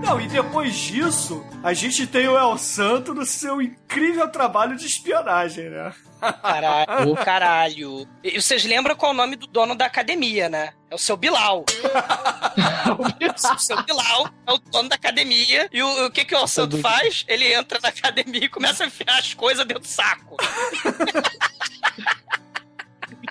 Não, 0.02 0.20
e 0.20 0.26
depois 0.26 0.74
disso, 0.74 1.46
a 1.62 1.72
gente 1.72 2.06
tem 2.08 2.26
o 2.26 2.36
El 2.36 2.58
Santo 2.58 3.14
no 3.14 3.24
seu 3.24 3.62
incrível 3.62 4.28
trabalho 4.28 4.76
de 4.76 4.86
espionagem, 4.86 5.70
né? 5.70 5.94
Caralho, 6.20 7.14
caralho. 7.24 8.08
E 8.24 8.40
vocês 8.40 8.64
lembram 8.64 8.96
qual 8.96 9.12
é 9.12 9.14
o 9.14 9.16
nome 9.16 9.36
do 9.36 9.46
dono 9.46 9.76
da 9.76 9.86
academia, 9.86 10.48
né? 10.48 10.72
É 10.90 10.94
o 10.96 10.98
seu 10.98 11.16
Bilal. 11.16 11.64
o 13.54 13.58
seu 13.58 13.80
Bilal 13.84 14.28
é 14.46 14.52
o 14.52 14.58
dono 14.58 14.88
da 14.88 14.96
academia. 14.96 15.68
E 15.72 15.80
o, 15.80 16.06
o 16.06 16.10
que, 16.10 16.24
que 16.24 16.34
o 16.34 16.46
Santo 16.48 16.78
faz? 16.78 17.24
Ele 17.28 17.54
entra 17.54 17.78
na 17.80 17.88
academia 17.88 18.44
e 18.44 18.48
começa 18.48 18.82
a 18.82 18.88
enfiar 18.88 19.16
as 19.18 19.32
coisas 19.32 19.64
dentro 19.64 19.84
do 19.84 19.88
saco. 19.88 20.36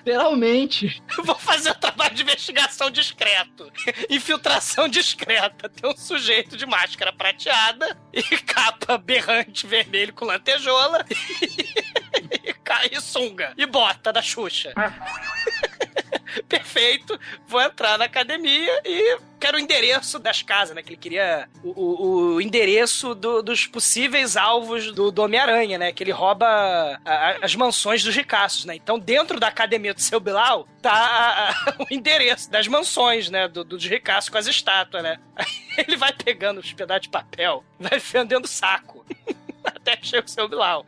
Literalmente. 0.04 1.00
Vou 1.24 1.36
fazer 1.36 1.70
um 1.70 1.74
trabalho 1.74 2.14
de 2.14 2.22
investigação 2.22 2.90
discreto. 2.90 3.72
Infiltração 4.10 4.88
discreta. 4.88 5.68
Tem 5.68 5.88
um 5.88 5.96
sujeito 5.96 6.56
de 6.56 6.66
máscara 6.66 7.12
prateada 7.12 7.96
e 8.12 8.22
capa 8.42 8.98
berrante 8.98 9.66
vermelho 9.66 10.12
com 10.12 10.24
lantejola 10.24 11.04
e, 12.90 12.96
e 12.96 13.00
sunga. 13.00 13.54
E 13.56 13.64
bota 13.64 14.12
da 14.12 14.20
Xuxa. 14.20 14.72
perfeito, 16.48 17.18
vou 17.46 17.60
entrar 17.60 17.98
na 17.98 18.04
academia 18.04 18.80
e 18.84 19.18
quero 19.40 19.56
o 19.56 19.60
endereço 19.60 20.18
das 20.18 20.42
casas, 20.42 20.74
né? 20.74 20.82
Que 20.82 20.90
ele 20.90 20.96
queria 20.96 21.48
o, 21.62 21.70
o, 21.70 22.34
o 22.34 22.40
endereço 22.40 23.14
do, 23.14 23.42
dos 23.42 23.66
possíveis 23.66 24.36
alvos 24.36 24.92
do, 24.92 25.10
do 25.10 25.22
Homem-Aranha, 25.22 25.78
né? 25.78 25.92
Que 25.92 26.02
ele 26.02 26.12
rouba 26.12 26.46
a, 26.46 26.98
a, 27.04 27.44
as 27.44 27.54
mansões 27.54 28.02
dos 28.02 28.14
ricaços, 28.14 28.64
né? 28.64 28.74
Então, 28.74 28.98
dentro 28.98 29.40
da 29.40 29.48
academia 29.48 29.94
do 29.94 30.00
seu 30.00 30.20
Bilal, 30.20 30.66
tá 30.80 30.92
a, 30.92 31.74
o 31.82 31.86
endereço 31.90 32.50
das 32.50 32.68
mansões, 32.68 33.28
né? 33.30 33.48
Do, 33.48 33.64
dos 33.64 33.84
ricaços 33.84 34.30
com 34.30 34.38
as 34.38 34.46
estátuas, 34.46 35.02
né? 35.02 35.18
Aí 35.36 35.46
ele 35.86 35.96
vai 35.96 36.12
pegando 36.12 36.60
os 36.60 36.72
pedaços 36.72 37.02
de 37.02 37.08
papel, 37.08 37.64
vai 37.78 37.98
fendendo 37.98 38.44
o 38.44 38.48
saco. 38.48 39.04
Até 39.64 39.98
chega 40.02 40.26
o 40.26 40.30
seu 40.30 40.48
Bilal. 40.48 40.84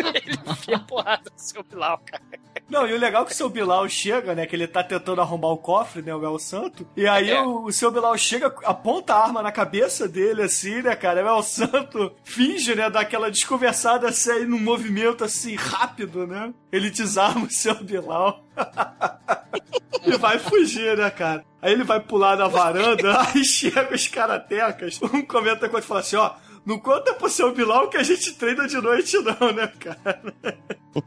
Ele 0.26 0.38
enfia 0.46 0.78
porrada 0.80 1.30
no 1.30 1.38
seu 1.38 1.62
Bilal, 1.62 2.00
cara. 2.04 2.22
Não, 2.68 2.86
e 2.86 2.92
o 2.92 2.98
legal 2.98 3.22
é 3.22 3.26
que 3.26 3.32
o 3.32 3.34
seu 3.34 3.48
Bilal 3.48 3.88
chega, 3.88 4.34
né? 4.34 4.46
Que 4.46 4.54
ele 4.54 4.66
tá 4.66 4.82
tentando 4.82 5.20
arrombar 5.20 5.50
o 5.50 5.56
cofre, 5.58 6.02
né? 6.02 6.14
O 6.14 6.24
El 6.24 6.38
Santo. 6.38 6.86
E 6.96 7.06
aí 7.06 7.30
É. 7.30 7.42
o, 7.42 7.64
o 7.64 7.72
seu 7.72 7.90
Bilal 7.90 8.16
chega, 8.16 8.46
aponta 8.64 9.14
a 9.14 9.24
arma 9.24 9.42
na 9.42 9.50
cabeça 9.50 10.06
dele, 10.08 10.42
assim, 10.42 10.80
né, 10.82 10.94
cara? 10.94 11.24
O 11.24 11.36
El 11.36 11.42
Santo 11.42 12.12
finge, 12.22 12.74
né? 12.76 12.88
Daquela 12.88 13.30
desconversada 13.30 14.08
assim, 14.08 14.30
aí 14.30 14.46
num 14.46 14.60
movimento 14.60 15.24
assim, 15.24 15.56
rápido, 15.56 16.26
né? 16.26 16.54
Ele 16.70 16.90
desarma 16.90 17.46
o 17.46 17.50
seu 17.50 17.74
Bilal. 17.82 18.44
e 20.06 20.16
vai 20.16 20.38
fugir, 20.38 20.96
né, 20.96 21.10
cara? 21.10 21.44
Aí 21.60 21.72
ele 21.72 21.84
vai 21.84 22.00
pular 22.00 22.36
na 22.36 22.46
varanda, 22.48 23.20
aí 23.34 23.44
chega 23.44 23.92
os 23.94 24.06
karatecas. 24.06 25.00
Um 25.02 25.22
comenta 25.22 25.68
quando 25.68 25.82
fala 25.84 26.00
assim, 26.00 26.16
ó. 26.16 26.32
Não 26.64 26.78
conta 26.78 27.14
pro 27.14 27.28
seu 27.28 27.54
Bilal 27.54 27.88
que 27.88 27.96
a 27.96 28.02
gente 28.02 28.34
treina 28.34 28.68
de 28.68 28.76
noite, 28.80 29.16
não, 29.18 29.52
né, 29.52 29.66
cara? 29.78 30.34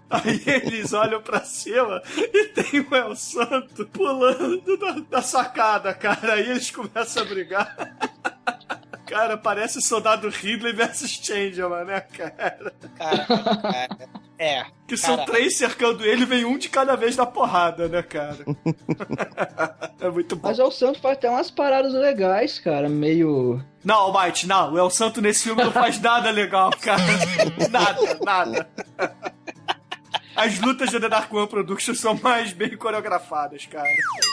Aí 0.10 0.42
eles 0.46 0.94
olham 0.94 1.22
pra 1.22 1.42
cima 1.42 2.02
e 2.18 2.46
tem 2.48 2.82
o 2.82 2.96
El 2.96 3.16
Santo 3.16 3.86
pulando 3.88 4.78
da, 4.78 4.92
da 4.92 5.22
sacada, 5.22 5.94
cara. 5.94 6.34
Aí 6.34 6.50
eles 6.50 6.72
começam 6.72 7.24
a 7.24 7.26
brigar. 7.26 7.76
Cara, 9.14 9.38
parece 9.38 9.78
o 9.78 9.82
soldado 9.82 10.28
Ridley 10.28 10.74
versus 10.74 11.12
Changeman, 11.12 11.86
né, 11.86 12.02
cara? 12.02 12.74
Cara, 12.98 13.26
cara. 13.62 13.98
É. 14.40 14.66
Que 14.86 14.98
são 14.98 15.16
Cara. 15.16 15.32
três 15.32 15.58
cercando 15.58 16.06
ele, 16.06 16.26
vem 16.26 16.44
um 16.46 16.58
de 16.58 16.68
cada 16.70 16.96
vez 16.96 17.16
na 17.16 17.26
porrada, 17.26 17.88
né, 17.88 18.04
cara? 18.04 18.38
é 20.00 20.10
muito 20.10 20.36
bom. 20.36 20.50
Mas 20.50 20.60
o 20.60 20.70
Santos 20.70 21.02
faz 21.02 21.18
até 21.18 21.30
umas 21.30 21.50
paradas 21.50 21.94
legais, 21.94 22.60
cara, 22.60 22.90
meio. 22.90 23.64
Não, 23.84 23.96
Almighty, 23.96 24.46
não. 24.46 24.74
O 24.74 24.78
El 24.78 24.90
Santo 24.90 25.22
nesse 25.22 25.44
filme 25.44 25.64
não 25.64 25.72
faz 25.72 26.00
nada 26.00 26.30
legal, 26.30 26.70
cara. 26.82 27.02
Nada, 27.72 28.20
nada. 28.24 28.68
As 30.36 30.60
lutas 30.60 30.92
da 30.92 31.00
The 31.00 31.10
Dark 31.10 31.32
One 31.32 31.48
Productions 31.48 32.00
são 32.00 32.16
mais 32.16 32.54
bem 32.54 32.76
coreografadas, 32.76 33.66
cara. 33.68 33.88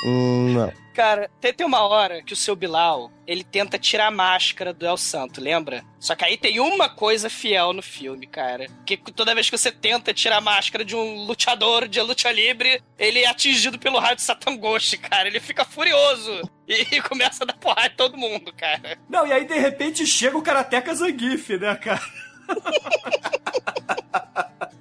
Hum, 0.05 0.55
não. 0.55 0.73
Cara, 0.95 1.31
tem, 1.41 1.53
tem 1.53 1.67
uma 1.67 1.87
hora 1.87 2.23
que 2.23 2.33
o 2.33 2.37
seu 2.37 2.57
Bilal, 2.57 3.13
ele 3.27 3.45
tenta 3.45 3.79
tirar 3.79 4.09
a 4.09 4.11
máscara 4.11 4.73
do 4.73 4.87
El 4.87 4.97
Santo, 4.97 5.41
lembra? 5.41 5.85
Só 5.99 6.15
que 6.15 6.25
aí 6.25 6.37
tem 6.37 6.59
uma 6.59 6.89
coisa 6.89 7.31
fiel 7.31 7.73
no 7.73 7.83
filme, 7.83 8.27
cara. 8.27 8.67
Que 8.85 8.97
toda 8.97 9.35
vez 9.35 9.49
que 9.49 9.57
você 9.57 9.71
tenta 9.71 10.13
tirar 10.13 10.39
a 10.39 10.41
máscara 10.41 10.85
de 10.85 10.97
um 10.97 11.25
lutador 11.25 11.87
de 11.87 12.01
luta 12.01 12.31
livre, 12.33 12.83
ele 12.99 13.21
é 13.21 13.29
atingido 13.29 13.79
pelo 13.79 13.99
raio 13.99 14.17
de 14.17 14.23
Satangoshi, 14.23 14.99
cara. 14.99 15.29
Ele 15.29 15.41
fica 15.41 15.65
furioso 15.65 16.43
e, 16.67 16.97
e 16.97 17.03
começa 17.03 17.45
a 17.45 17.47
dar 17.47 17.57
porrada 17.57 17.87
em 17.93 17.97
todo 17.97 18.17
mundo, 18.17 18.53
cara. 18.53 18.99
Não, 19.09 19.27
e 19.27 19.33
aí 19.33 19.45
de 19.45 19.59
repente 19.59 20.07
chega 20.07 20.37
o 20.37 20.43
Karateka 20.43 20.95
Zangief, 20.95 21.57
né, 21.59 21.75
cara? 21.77 22.03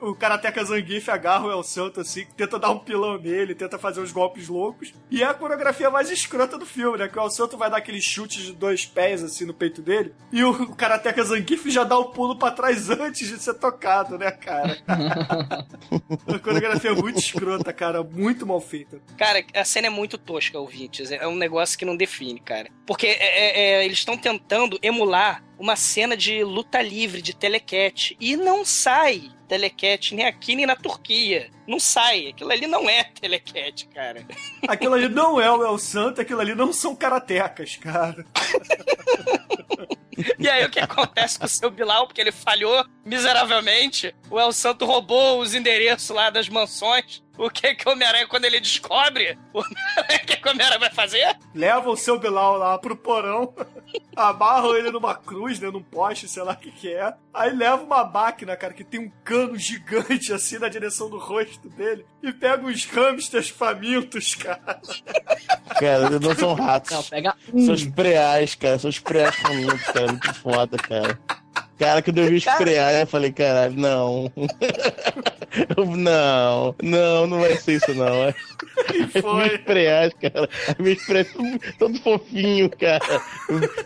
o 0.02 0.16
Karateka 0.16 0.64
Zangief 0.64 1.10
agarra 1.10 1.48
o 1.48 1.52
El 1.52 1.64
Santo 1.64 2.00
assim, 2.00 2.26
tenta 2.38 2.58
dar 2.58 2.72
um 2.72 2.80
pilão 2.80 3.18
nele, 3.20 3.54
tenta 3.54 3.78
fazer 3.78 4.02
uns 4.02 4.12
golpes 4.12 4.48
loucos. 4.48 4.94
E 5.12 5.22
é 5.22 5.26
a 5.26 5.34
coreografia 5.34 5.90
mais 5.90 6.10
escrota 6.10 6.58
do 6.58 6.66
filme, 6.66 6.98
né? 6.98 7.08
Que 7.08 7.20
o 7.20 7.22
El 7.22 7.30
Santo 7.30 7.58
vai 7.58 7.70
dar 7.70 7.78
aquele 7.78 8.02
chute 8.02 8.42
de 8.42 8.54
dois 8.54 8.86
pés 8.86 9.24
assim 9.24 9.46
no 9.46 9.54
peito 9.54 9.82
dele. 9.82 10.14
E 10.32 10.44
o 10.44 10.68
Karateka 10.76 11.24
Zangief 11.24 11.70
já 11.70 11.84
dá 11.84 11.98
o 11.98 12.06
pulo 12.12 12.38
pra 12.38 12.52
trás 12.52 12.90
antes 12.90 13.28
de 13.28 13.38
ser 13.40 13.56
tocado, 13.56 14.18
né, 14.18 14.32
cara? 14.32 14.78
a 14.88 16.40
coreografia 16.40 16.92
é 16.92 16.96
muito 16.96 17.20
escrota, 17.20 17.74
cara. 17.74 18.02
Muito 18.04 18.48
mal 18.48 18.62
feita. 18.62 19.02
Cara, 19.18 19.44
a 19.54 19.66
cena 19.66 19.88
é 19.88 19.90
muito 19.90 20.18
tosca, 20.18 20.58
ouvintes. 20.58 21.12
É 21.12 21.28
um 21.28 21.36
negócio 21.36 21.78
que 21.78 21.86
não 21.86 21.98
define, 21.98 22.40
cara. 22.40 22.70
Porque 22.86 23.06
é- 23.06 23.18
é- 23.20 23.60
é, 23.82 23.86
eles 23.86 23.98
estão 24.00 24.18
tentando 24.18 24.80
emular 24.82 25.44
uma 25.60 25.76
cena 25.76 26.16
de 26.16 26.44
luta 26.44 26.82
livre, 26.82 27.22
de 27.22 27.36
telecat. 27.36 28.16
E 28.20 28.36
não 28.36 28.64
sai 28.66 29.30
telecat 29.50 30.14
nem 30.14 30.26
aqui 30.28 30.56
nem 30.56 30.66
na 30.66 30.76
Turquia. 30.76 31.50
Não 31.68 31.80
sai. 31.80 32.28
Aquilo 32.28 32.52
ali 32.52 32.68
não 32.68 32.90
é 32.90 33.04
telecat, 33.04 33.88
cara. 33.88 34.26
Aquilo 34.68 34.94
ali 34.94 35.10
não 35.10 35.42
é 35.42 35.52
o 35.52 35.64
El 35.64 35.78
Santo, 35.80 36.22
aquilo 36.22 36.40
ali 36.40 36.54
não 36.54 36.72
são 36.72 36.96
karatecas, 36.96 37.76
cara. 37.76 38.26
E 40.38 40.50
aí 40.50 40.66
o 40.66 40.70
que 40.70 40.80
acontece 40.80 41.40
com 41.40 41.46
o 41.46 41.50
seu 41.50 41.72
Bilal? 41.72 42.06
Porque 42.06 42.20
ele 42.20 42.32
falhou 42.32 42.86
miseravelmente. 43.06 44.14
O 44.30 44.38
El 44.38 44.52
Santo 44.52 44.86
roubou 44.86 45.40
os 45.40 45.54
endereços 45.54 46.10
lá 46.10 46.30
das 46.30 46.50
mansões. 46.50 47.24
O 47.40 47.50
que 47.50 47.74
que 47.74 47.88
o 47.88 47.94
Homem-Aranha, 47.94 48.28
quando 48.28 48.44
ele 48.44 48.60
descobre, 48.60 49.40
o 49.54 49.64
que 50.28 50.36
que 50.36 50.46
o 50.46 50.52
Homem-Aranha 50.52 50.82
vai 50.82 50.92
fazer? 50.92 51.38
Leva 51.56 51.90
o 51.90 51.96
seu 51.96 52.20
Bilal 52.20 52.58
lá 52.58 52.78
pro 52.78 52.98
porão, 52.98 53.54
amarram 54.14 54.76
ele 54.76 54.92
numa 54.92 55.16
cruz, 55.16 55.58
né, 55.58 55.72
num 55.72 55.82
poste, 55.82 56.28
sei 56.28 56.44
lá 56.44 56.52
o 56.52 56.58
que 56.58 56.70
que 56.70 56.94
é. 56.94 57.14
Aí 57.34 57.56
leva 57.56 57.82
uma 57.82 58.04
máquina, 58.04 58.58
cara, 58.58 58.74
que 58.74 58.84
tem 58.84 59.00
um 59.00 59.10
cano 59.24 59.58
gigante 59.58 60.34
assim 60.34 60.60
na 60.60 60.68
direção 60.68 61.10
do 61.10 61.18
rosto 61.18 61.70
dele 61.70 62.06
e 62.22 62.34
pega 62.34 62.66
uns 62.66 62.84
hamsters 62.84 63.48
famintos, 63.48 64.36
cara. 64.36 64.82
Cara, 65.80 66.20
não 66.20 66.36
são 66.36 66.54
ratos. 66.56 66.92
Não, 66.92 67.04
pega 67.04 67.36
São 67.52 67.74
os 67.74 67.86
preais, 67.86 68.54
cara. 68.56 68.78
São 68.78 68.90
os 68.90 69.00
preais 69.00 69.36
famintos, 69.36 69.84
cara. 69.84 70.08
Muito 70.08 70.34
foda, 70.34 70.78
cara. 70.78 71.18
Cara, 71.78 72.02
quando 72.02 72.18
eu 72.18 72.28
vi 72.28 72.36
os 72.36 72.44
preais, 72.44 73.00
eu 73.00 73.08
falei, 73.08 73.32
caralho, 73.32 73.76
não. 73.78 74.30
Eu- 75.78 75.86
não, 75.86 76.76
não, 76.82 77.28
não 77.28 77.40
vai 77.40 77.56
ser 77.56 77.74
isso, 77.76 77.94
não. 77.94 78.24
é. 78.24 78.36
E 78.94 79.22
foi. 79.22 79.48
Meus 79.50 79.62
preais, 79.62 80.14
cara. 80.14 80.50
Meus 80.80 81.04
preais 81.06 81.32
todo, 81.32 81.60
todo 81.78 82.00
fofinho, 82.00 82.70
cara. 82.70 83.00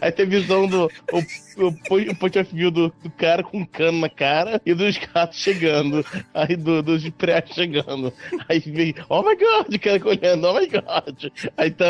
Aí 0.02 0.12
tem 0.12 0.26
visão 0.26 0.68
do. 0.68 0.86
O, 1.12 1.20
o, 1.64 1.68
o 2.12 2.16
point 2.16 2.40
of 2.40 2.56
view 2.56 2.72
do, 2.72 2.94
do 3.04 3.10
cara 3.12 3.44
com 3.44 3.60
um 3.60 3.66
cano 3.66 4.00
na 4.00 4.10
cara 4.10 4.62
e 4.66 4.74
dos 4.74 4.98
gatos 4.98 5.38
chegando. 5.40 6.06
Aí 6.34 6.56
do, 6.56 6.82
dos 6.82 7.08
preais 7.10 7.50
chegando. 7.54 8.14
Aí 8.48 8.60
vem, 8.60 8.96
oh 9.10 9.22
my 9.24 9.36
god, 9.36 9.74
o 9.74 9.80
cara 9.80 10.08
olhando, 10.08 10.48
oh 10.48 10.54
my 10.60 10.68
god. 10.68 11.32
Aí 11.58 11.72
tá. 11.72 11.86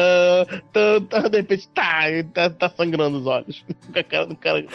tá, 0.72 1.02
tá 1.10 1.28
de 1.30 1.38
repente, 1.38 1.68
tá, 1.70 2.02
tá, 2.34 2.50
tá 2.50 2.70
sangrando 2.70 3.20
os 3.20 3.26
olhos. 3.28 3.64
Com 3.92 4.00
a 4.00 4.04
cara 4.04 4.26
do 4.26 4.36
cara. 4.36 4.66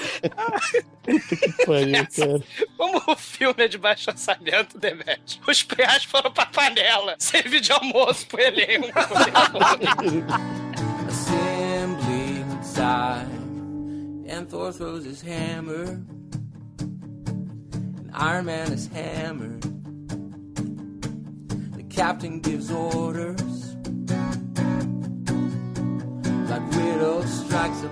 Puta 1.03 1.37
que 1.37 1.67
pariu, 1.67 2.07
cara. 2.17 2.43
Como 2.77 3.03
o 3.07 3.17
filme 3.17 3.65
é 3.65 3.69
de 3.69 3.79
baixo 3.79 4.11
orçamento, 4.11 4.79
Os 5.47 5.61
foram 6.05 6.31
pra 6.31 6.47
panela. 6.47 7.17
De 7.17 7.73
almoço 7.73 8.27
pro 8.27 8.41
elenco. 8.41 8.89
assembly 11.09 12.45
time. 12.75 14.25
And 14.29 14.49
Thor 14.49 14.73
throws 14.73 15.05
his 15.05 15.21
hammer. 15.21 16.01
And 16.79 18.11
Iron 18.13 18.47
Man 18.47 18.73
is 18.73 18.87
hammered. 18.89 19.63
The 21.77 21.83
captain 21.89 22.41
gives 22.41 22.71
orders. 22.71 23.75
Like 26.49 26.71
widow 26.73 27.23
strikes 27.25 27.83
a 27.83 27.89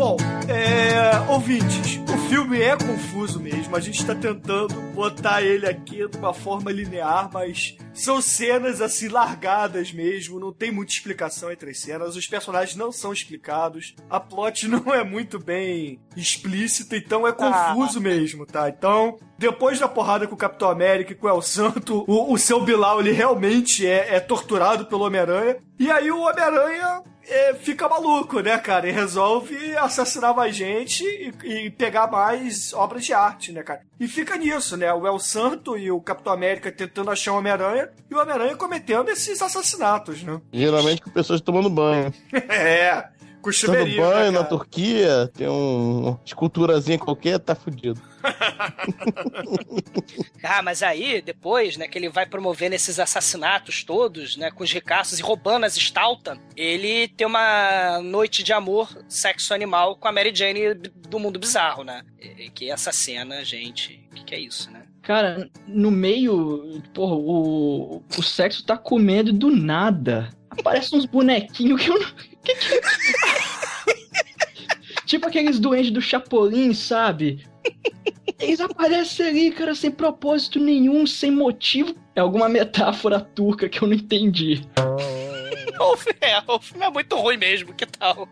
Bom, 0.00 0.16
é, 0.48 1.30
ouvintes, 1.30 2.00
o 2.10 2.28
filme 2.30 2.58
é 2.58 2.74
confuso 2.74 3.38
mesmo. 3.38 3.76
A 3.76 3.80
gente 3.80 4.02
tá 4.02 4.14
tentando 4.14 4.74
botar 4.94 5.42
ele 5.42 5.66
aqui 5.66 6.08
de 6.08 6.16
uma 6.16 6.32
forma 6.32 6.72
linear, 6.72 7.28
mas 7.30 7.76
são 7.92 8.18
cenas 8.22 8.80
assim 8.80 9.08
largadas 9.08 9.92
mesmo. 9.92 10.40
Não 10.40 10.54
tem 10.54 10.72
muita 10.72 10.94
explicação 10.94 11.52
entre 11.52 11.68
as 11.68 11.80
cenas. 11.80 12.16
Os 12.16 12.26
personagens 12.26 12.74
não 12.76 12.90
são 12.90 13.12
explicados. 13.12 13.94
A 14.08 14.18
plot 14.18 14.66
não 14.72 14.94
é 14.94 15.04
muito 15.04 15.38
bem 15.38 16.00
explícita, 16.16 16.96
então 16.96 17.28
é 17.28 17.32
confuso 17.32 18.00
mesmo, 18.00 18.46
tá? 18.46 18.70
Então, 18.70 19.18
depois 19.36 19.78
da 19.78 19.86
porrada 19.86 20.26
com 20.26 20.34
o 20.34 20.38
Capitão 20.38 20.70
América 20.70 21.12
e 21.12 21.14
com 21.14 21.26
o 21.26 21.30
El 21.30 21.42
Santo, 21.42 22.06
o, 22.08 22.32
o 22.32 22.38
seu 22.38 22.62
Bilal 22.62 23.00
ele 23.00 23.12
realmente 23.12 23.86
é, 23.86 24.14
é 24.14 24.18
torturado 24.18 24.86
pelo 24.86 25.04
Homem-Aranha. 25.04 25.58
E 25.78 25.90
aí 25.90 26.10
o 26.10 26.22
Homem-Aranha 26.22 27.02
fica 27.60 27.88
maluco, 27.88 28.40
né, 28.40 28.58
cara? 28.58 28.88
E 28.88 28.92
resolve 28.92 29.76
assassinar 29.76 30.34
mais 30.34 30.54
gente 30.54 31.04
e, 31.04 31.66
e 31.66 31.70
pegar 31.70 32.06
mais 32.06 32.72
obras 32.72 33.04
de 33.04 33.12
arte, 33.12 33.52
né, 33.52 33.62
cara? 33.62 33.82
E 33.98 34.08
fica 34.08 34.36
nisso, 34.36 34.76
né? 34.76 34.92
O 34.92 35.06
El 35.06 35.18
Santo 35.18 35.76
e 35.76 35.90
o 35.90 36.00
Capitão 36.00 36.32
América 36.32 36.72
tentando 36.72 37.10
achar 37.10 37.32
o 37.32 37.38
Homem-Aranha 37.38 37.90
e 38.10 38.14
o 38.14 38.20
Homem-Aranha 38.20 38.56
cometendo 38.56 39.10
esses 39.10 39.40
assassinatos, 39.40 40.22
né? 40.22 40.40
Geralmente 40.52 41.02
com 41.02 41.10
pessoas 41.10 41.40
tomando 41.40 41.70
banho. 41.70 42.12
É. 42.50 43.04
Chuveirinho, 43.52 44.02
banho 44.02 44.32
né, 44.32 44.38
na? 44.38 44.44
Turquia, 44.44 45.30
tem 45.34 45.48
um, 45.48 46.08
uma 46.08 46.20
esculturazinha 46.24 46.98
qualquer, 46.98 47.38
tá 47.38 47.54
fudido. 47.54 48.00
Ah, 50.42 50.62
mas 50.62 50.82
aí, 50.82 51.20
depois, 51.22 51.76
né, 51.76 51.86
que 51.86 51.96
ele 51.98 52.08
vai 52.08 52.26
promovendo 52.26 52.74
esses 52.74 52.98
assassinatos 52.98 53.84
todos, 53.84 54.36
né, 54.36 54.50
com 54.50 54.64
os 54.64 54.72
ricaços 54.72 55.18
e 55.18 55.22
roubando 55.22 55.64
as 55.64 55.76
Stalta, 55.76 56.38
ele 56.56 57.08
tem 57.08 57.26
uma 57.26 58.00
noite 58.02 58.42
de 58.42 58.52
amor, 58.52 58.88
sexo 59.08 59.54
animal 59.54 59.96
com 59.96 60.08
a 60.08 60.12
Mary 60.12 60.32
Jane 60.34 60.74
do 60.74 61.18
mundo 61.18 61.38
bizarro, 61.38 61.84
né? 61.84 62.02
E- 62.20 62.50
Que 62.50 62.70
essa 62.70 62.90
cena, 62.92 63.44
gente, 63.44 64.06
o 64.10 64.14
que, 64.14 64.24
que 64.24 64.34
é 64.34 64.40
isso, 64.40 64.70
né? 64.70 64.82
Cara, 65.02 65.48
no 65.66 65.90
meio, 65.90 66.82
porra, 66.92 67.14
o, 67.14 68.02
o 68.18 68.22
sexo 68.22 68.64
tá 68.64 68.76
comendo 68.76 69.32
do 69.32 69.50
nada. 69.54 70.30
Aparece 70.50 70.94
uns 70.94 71.06
bonequinhos 71.06 71.80
que 71.82 71.90
eu 71.90 71.98
não. 71.98 72.10
Que 72.42 72.54
que 72.54 72.74
é? 72.74 72.80
Tipo 75.10 75.26
aqueles 75.26 75.58
doentes 75.58 75.90
do 75.90 76.00
Chapolin, 76.00 76.72
sabe? 76.72 77.44
Eles 78.38 78.60
aparecem 78.60 79.26
ali, 79.26 79.50
cara, 79.50 79.74
sem 79.74 79.90
propósito 79.90 80.60
nenhum, 80.60 81.04
sem 81.04 81.32
motivo. 81.32 81.94
É 82.14 82.20
alguma 82.20 82.48
metáfora 82.48 83.20
turca 83.20 83.68
que 83.68 83.82
eu 83.82 83.88
não 83.88 83.94
entendi. 83.96 84.62
O 85.82 85.96
filme 85.96 86.18
é, 86.20 86.42
o 86.46 86.60
filme 86.60 86.84
é 86.84 86.90
muito 86.90 87.16
ruim 87.16 87.38
mesmo, 87.38 87.72
que 87.72 87.86
tal? 87.86 88.28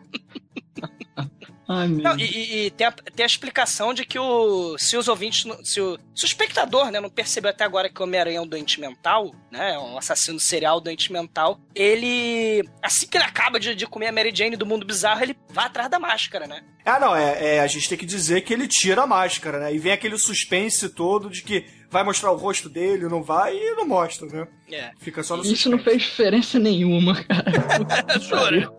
Ai, 1.71 1.87
meu 1.87 2.03
Não, 2.03 2.19
e, 2.19 2.25
e- 2.25 2.67
e 2.67 2.71
tem, 2.71 2.87
a, 2.87 2.93
tem 2.93 3.23
a 3.23 3.27
explicação 3.27 3.93
de 3.93 4.05
que 4.07 4.19
o, 4.19 4.79
se 4.79 4.97
os 4.97 5.07
ouvintes, 5.07 5.45
não- 5.45 5.63
se 5.63 5.79
o, 5.81 5.99
se 6.15 6.25
o 6.25 6.27
espectador 6.27 6.91
né, 6.91 6.99
não 6.99 7.11
percebeu 7.11 7.51
até 7.51 7.63
agora 7.63 7.91
que 7.91 8.01
o 8.01 8.05
Homem-Aranha 8.05 8.39
é 8.39 8.41
um 8.41 8.47
doente 8.47 8.81
mental, 8.81 9.35
né, 9.51 9.75
é 9.75 9.79
um 9.79 9.99
assassino 9.99 10.41
serial 10.41 10.81
doente 10.81 11.13
mental, 11.13 11.61
ele, 11.75 12.67
assim 12.83 13.07
que 13.07 13.19
ele 13.19 13.25
acaba 13.25 13.61
de, 13.61 13.75
de 13.75 13.87
comer 13.87 14.07
a 14.07 14.13
Mary 14.13 14.33
Jane 14.35 14.57
do 14.57 14.65
mundo 14.65 14.87
bizarro, 14.87 15.23
ele 15.23 15.37
vai 15.51 15.67
atrás 15.67 15.91
da 15.91 15.99
máscara, 15.99 16.47
né? 16.47 16.63
Ah, 16.87 16.99
não, 16.99 17.15
é, 17.15 17.57
é, 17.57 17.61
a 17.61 17.67
gente 17.67 17.87
tem 17.87 17.99
que 17.99 18.07
dizer 18.07 18.41
que 18.41 18.55
ele 18.55 18.67
tira 18.67 19.03
a 19.03 19.07
máscara, 19.07 19.59
né? 19.61 19.75
E 19.75 19.79
vem 19.79 19.93
aquele 19.93 20.17
suspense 20.17 20.89
todo 20.89 21.29
de 21.29 21.43
que 21.43 21.67
vai 21.91 22.03
mostrar 22.03 22.31
o 22.33 22.37
rosto 22.37 22.69
dele, 22.71 23.09
não 23.09 23.23
vai, 23.23 23.55
e 23.55 23.75
não 23.77 23.87
mostra, 23.87 24.27
né? 24.27 24.49
É. 24.73 24.91
Fica 24.99 25.23
só 25.23 25.37
no 25.37 25.43
Isso 25.43 25.69
não 25.69 25.77
suspense. 25.77 25.85
fez 25.99 26.03
diferença 26.11 26.59
nenhuma, 26.59 27.23
cara. 27.25 27.53
Juro. 28.21 28.75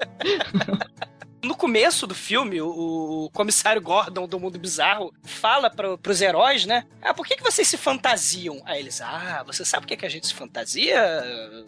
No 1.41 1.55
começo 1.55 2.05
do 2.05 2.13
filme, 2.13 2.61
o, 2.61 3.25
o 3.25 3.29
comissário 3.31 3.81
Gordon 3.81 4.27
do 4.27 4.39
Mundo 4.39 4.59
Bizarro 4.59 5.13
fala 5.23 5.69
pro, 5.69 5.97
pros 5.97 6.21
heróis, 6.21 6.65
né? 6.65 6.85
Ah, 7.01 7.13
por 7.13 7.25
que, 7.25 7.37
que 7.37 7.43
vocês 7.43 7.67
se 7.67 7.77
fantasiam? 7.77 8.61
Aí 8.65 8.81
eles, 8.81 8.99
ah, 8.99 9.43
você 9.45 9.63
sabe 9.63 9.83
por 9.83 9.87
que, 9.87 9.97
que 9.97 10.05
a 10.05 10.09
gente 10.09 10.27
se 10.27 10.33
fantasia? 10.33 10.99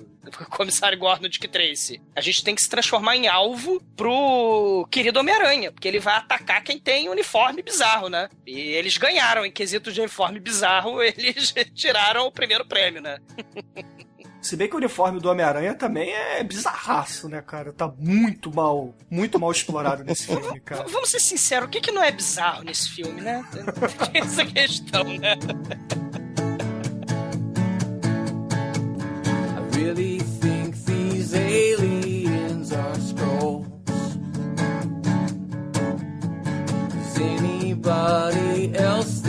Comissário 0.51 0.97
Gordon 0.99 1.29
de 1.29 1.39
que 1.39 1.47
Tracy? 1.47 2.01
A 2.13 2.21
gente 2.21 2.43
tem 2.43 2.53
que 2.53 2.61
se 2.61 2.69
transformar 2.69 3.15
em 3.15 3.27
alvo 3.27 3.81
pro 3.95 4.85
querido 4.91 5.19
Homem-Aranha, 5.19 5.71
porque 5.71 5.87
ele 5.87 5.99
vai 5.99 6.15
atacar 6.15 6.63
quem 6.63 6.77
tem 6.77 7.07
uniforme 7.07 7.61
bizarro, 7.61 8.09
né? 8.09 8.29
E 8.45 8.59
eles 8.59 8.97
ganharam 8.97 9.45
em 9.45 9.51
quesito 9.51 9.91
de 9.91 10.01
uniforme 10.01 10.39
bizarro, 10.39 10.99
eles 11.01 11.53
tiraram 11.73 12.25
o 12.25 12.31
primeiro 12.31 12.65
prêmio, 12.65 13.01
né? 13.01 13.19
Se 14.41 14.55
bem 14.55 14.67
que 14.67 14.73
o 14.73 14.77
uniforme 14.77 15.19
do 15.19 15.29
Homem-Aranha 15.29 15.75
também 15.75 16.09
é 16.11 16.43
bizarraço, 16.43 17.29
né, 17.29 17.41
cara? 17.41 17.71
Tá 17.71 17.91
muito 17.99 18.51
mal, 18.53 18.93
muito 19.09 19.39
mal 19.39 19.51
explorado 19.51 20.03
nesse 20.03 20.25
filme, 20.35 20.59
cara. 20.61 20.83
Vamos 20.87 21.09
ser 21.09 21.19
sinceros, 21.19 21.67
o 21.67 21.69
que, 21.69 21.79
que 21.79 21.91
não 21.91 22.03
é 22.03 22.11
bizarro 22.11 22.63
nesse 22.63 22.89
filme, 22.89 23.21
né? 23.21 23.45
Tem 24.11 24.21
essa 24.21 24.43
questão, 24.43 25.03
né? 25.03 25.35
I 29.57 29.77
really 29.77 30.19
think 30.19 30.75
these 30.85 31.35
aliens 31.35 32.71
are 32.71 32.99
scrolls. 32.99 33.67
Does 36.89 37.19
anybody 37.19 38.75
else 38.75 39.20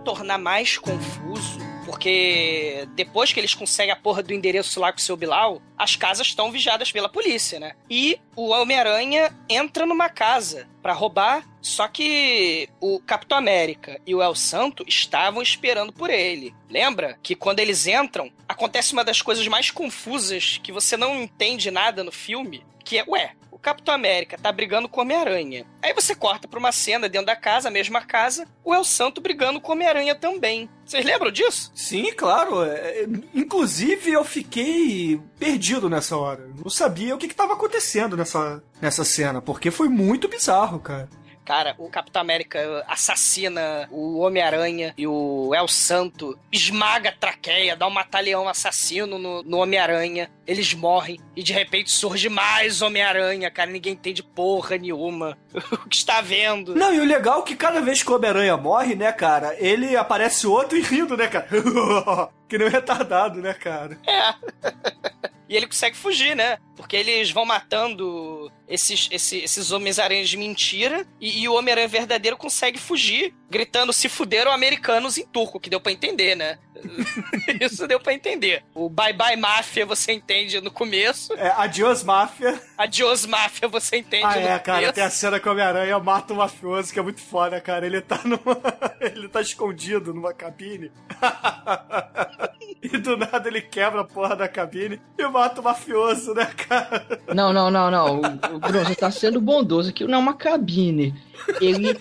tornar 0.00 0.38
mais 0.38 0.78
confuso, 0.78 1.58
porque 1.84 2.88
depois 2.94 3.32
que 3.32 3.40
eles 3.40 3.54
conseguem 3.54 3.92
a 3.92 3.96
porra 3.96 4.22
do 4.22 4.32
endereço 4.32 4.80
lá 4.80 4.92
com 4.92 4.98
o 4.98 5.02
seu 5.02 5.16
Bilal, 5.16 5.60
as 5.76 5.96
casas 5.96 6.26
estão 6.26 6.50
vigiadas 6.50 6.92
pela 6.92 7.08
polícia, 7.08 7.58
né? 7.58 7.72
E 7.88 8.18
o 8.36 8.48
Homem-Aranha 8.48 9.34
entra 9.48 9.86
numa 9.86 10.08
casa 10.08 10.68
pra 10.82 10.92
roubar, 10.92 11.44
só 11.60 11.88
que 11.88 12.68
o 12.80 13.00
Capitão 13.00 13.38
América 13.38 14.00
e 14.06 14.14
o 14.14 14.22
El 14.22 14.34
Santo 14.34 14.84
estavam 14.86 15.42
esperando 15.42 15.92
por 15.92 16.10
ele. 16.10 16.54
Lembra 16.68 17.18
que 17.22 17.34
quando 17.34 17.60
eles 17.60 17.86
entram, 17.86 18.30
acontece 18.48 18.92
uma 18.92 19.04
das 19.04 19.20
coisas 19.20 19.46
mais 19.48 19.70
confusas 19.70 20.58
que 20.62 20.72
você 20.72 20.96
não 20.96 21.22
entende 21.22 21.70
nada 21.70 22.02
no 22.02 22.12
filme, 22.12 22.64
que 22.84 22.98
é, 22.98 23.04
ué, 23.06 23.32
Capitão 23.60 23.94
América 23.94 24.38
tá 24.38 24.50
brigando 24.50 24.88
com 24.88 25.00
o 25.00 25.02
Homem-Aranha. 25.02 25.66
Aí 25.82 25.92
você 25.92 26.14
corta 26.14 26.48
pra 26.48 26.58
uma 26.58 26.72
cena 26.72 27.08
dentro 27.08 27.26
da 27.26 27.36
casa, 27.36 27.68
a 27.68 27.70
mesma 27.70 28.00
casa, 28.00 28.46
o 28.64 28.74
El 28.74 28.84
Santo 28.84 29.20
brigando 29.20 29.60
com 29.60 29.72
o 29.72 29.74
Homem-Aranha 29.74 30.14
também. 30.14 30.68
Vocês 30.84 31.04
lembram 31.04 31.30
disso? 31.30 31.70
Sim, 31.74 32.12
claro. 32.14 32.64
é, 32.64 33.02
é, 33.02 33.06
inclusive, 33.34 34.10
eu 34.10 34.24
fiquei 34.24 35.20
perdido 35.38 35.88
nessa 35.88 36.16
hora. 36.16 36.48
Não 36.62 36.70
sabia 36.70 37.14
o 37.14 37.18
que, 37.18 37.28
que 37.28 37.34
tava 37.34 37.52
acontecendo 37.52 38.16
nessa, 38.16 38.62
nessa 38.80 39.04
cena, 39.04 39.40
porque 39.40 39.70
foi 39.70 39.88
muito 39.88 40.28
bizarro, 40.28 40.80
cara. 40.80 41.08
Cara, 41.44 41.74
o 41.78 41.88
Capitão 41.88 42.22
América 42.22 42.84
assassina 42.86 43.88
o 43.90 44.18
Homem-Aranha 44.18 44.94
e 44.96 45.06
o 45.06 45.52
El 45.54 45.66
Santo 45.66 46.38
esmaga 46.52 47.08
a 47.08 47.12
traqueia, 47.12 47.74
dá 47.76 47.86
um 47.86 47.90
mataleão 47.90 48.48
assassino 48.48 49.18
no, 49.18 49.42
no 49.42 49.58
Homem-Aranha. 49.58 50.30
Eles 50.46 50.74
morrem 50.74 51.18
e 51.34 51.42
de 51.42 51.52
repente 51.52 51.90
surge 51.90 52.28
mais 52.28 52.82
Homem-Aranha, 52.82 53.50
cara. 53.50 53.70
Ninguém 53.70 53.94
entende 53.94 54.22
porra 54.22 54.76
nenhuma 54.76 55.36
o 55.72 55.88
que 55.88 55.96
está 55.96 56.20
vendo. 56.20 56.74
Não, 56.74 56.94
e 56.94 57.00
o 57.00 57.04
legal 57.04 57.40
é 57.40 57.42
que 57.42 57.56
cada 57.56 57.80
vez 57.80 58.02
que 58.02 58.10
o 58.10 58.16
Homem-Aranha 58.16 58.56
morre, 58.56 58.94
né, 58.94 59.10
cara, 59.12 59.56
ele 59.58 59.96
aparece 59.96 60.46
outro 60.46 60.76
e 60.78 60.82
rindo, 60.82 61.16
né, 61.16 61.26
cara? 61.28 61.48
que 62.48 62.58
nem 62.58 62.66
um 62.66 62.70
retardado, 62.70 63.40
né, 63.40 63.54
cara? 63.54 63.98
É. 64.06 65.29
E 65.50 65.56
ele 65.56 65.66
consegue 65.66 65.96
fugir, 65.96 66.36
né? 66.36 66.58
Porque 66.76 66.94
eles 66.96 67.32
vão 67.32 67.44
matando 67.44 68.50
esses, 68.68 69.08
esses, 69.10 69.42
esses 69.42 69.72
Homens-Aranhas 69.72 70.28
de 70.28 70.36
mentira 70.36 71.04
e, 71.20 71.42
e 71.42 71.48
o 71.48 71.54
Homem-Aranha 71.54 71.88
verdadeiro 71.88 72.36
consegue 72.36 72.78
fugir, 72.78 73.34
gritando 73.50 73.92
se 73.92 74.08
fuderam 74.08 74.52
americanos 74.52 75.18
em 75.18 75.26
turco, 75.26 75.58
que 75.58 75.68
deu 75.68 75.80
pra 75.80 75.90
entender, 75.90 76.36
né? 76.36 76.56
Isso 77.60 77.86
deu 77.88 77.98
pra 77.98 78.14
entender. 78.14 78.64
O 78.72 78.88
Bye 78.88 79.12
Bye 79.12 79.36
Máfia 79.36 79.84
você 79.84 80.12
entende 80.12 80.60
no 80.60 80.70
começo, 80.70 81.34
É, 81.34 81.52
adiós, 81.56 82.04
máfia. 82.04 82.58
Adios 82.78 83.26
Máfia 83.26 83.66
você 83.68 83.96
entende 83.98 84.24
Ah, 84.24 84.36
no 84.40 84.46
é, 84.48 84.58
cara, 84.60 84.78
começo. 84.78 84.92
tem 84.94 85.04
a 85.04 85.10
cena 85.10 85.40
que 85.40 85.48
o 85.48 85.52
Homem-Aranha 85.52 85.98
mata 85.98 86.32
o 86.32 86.36
mafioso, 86.36 86.92
que 86.92 86.98
é 86.98 87.02
muito 87.02 87.20
foda, 87.20 87.60
cara. 87.60 87.84
Ele 87.84 88.00
tá 88.00 88.20
numa. 88.24 88.40
ele 89.00 89.28
tá 89.28 89.40
escondido 89.40 90.14
numa 90.14 90.32
cabine. 90.32 90.92
e 92.82 92.96
do 92.96 93.16
nada 93.16 93.48
ele 93.48 93.60
quebra 93.60 94.00
a 94.00 94.04
porra 94.04 94.34
da 94.34 94.48
cabine 94.48 95.00
e 95.18 95.28
mata 95.28 95.60
o 95.60 95.64
mafioso, 95.64 96.32
né, 96.34 96.46
cara? 96.46 97.20
Não, 97.34 97.52
não, 97.52 97.70
não, 97.70 97.90
não. 97.90 98.20
O, 98.20 98.56
o 98.56 98.58
Bruno, 98.58 98.84
você 98.84 98.94
tá 98.94 99.10
sendo 99.10 99.40
bondoso. 99.40 99.90
Aquilo 99.90 100.10
não 100.10 100.18
é 100.18 100.22
uma 100.22 100.34
cabine. 100.34 101.14
Ele, 101.60 101.96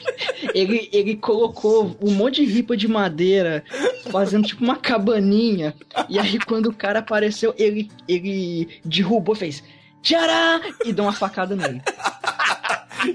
ele, 0.54 0.90
ele 0.94 1.16
colocou 1.18 1.98
um 2.02 2.12
monte 2.12 2.46
de 2.46 2.52
ripa 2.52 2.78
de 2.78 2.88
madeira, 2.88 3.64
fazendo 4.10 4.48
tipo 4.48 4.64
uma 4.64 4.78
cabaninha. 4.78 5.76
E 6.08 6.18
aí, 6.18 6.40
quando 6.40 6.68
o 6.68 6.74
cara 6.74 7.00
apareceu, 7.00 7.54
ele, 7.58 7.92
ele 8.08 8.80
derrubou, 8.86 9.36
fez 9.36 9.64
tchará! 10.02 10.62
E 10.86 10.94
deu 10.94 11.06
uma 11.06 11.14
facada 11.14 11.56
nele. 11.56 11.82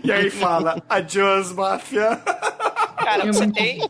E 0.03 0.11
aí 0.11 0.31
fala, 0.31 0.83
adiós, 0.89 1.53
máfia. 1.53 2.19
Cara, 3.05 3.23
É 3.23 3.27
você 3.27 3.45
muito 3.45 3.55
tem, 3.55 3.81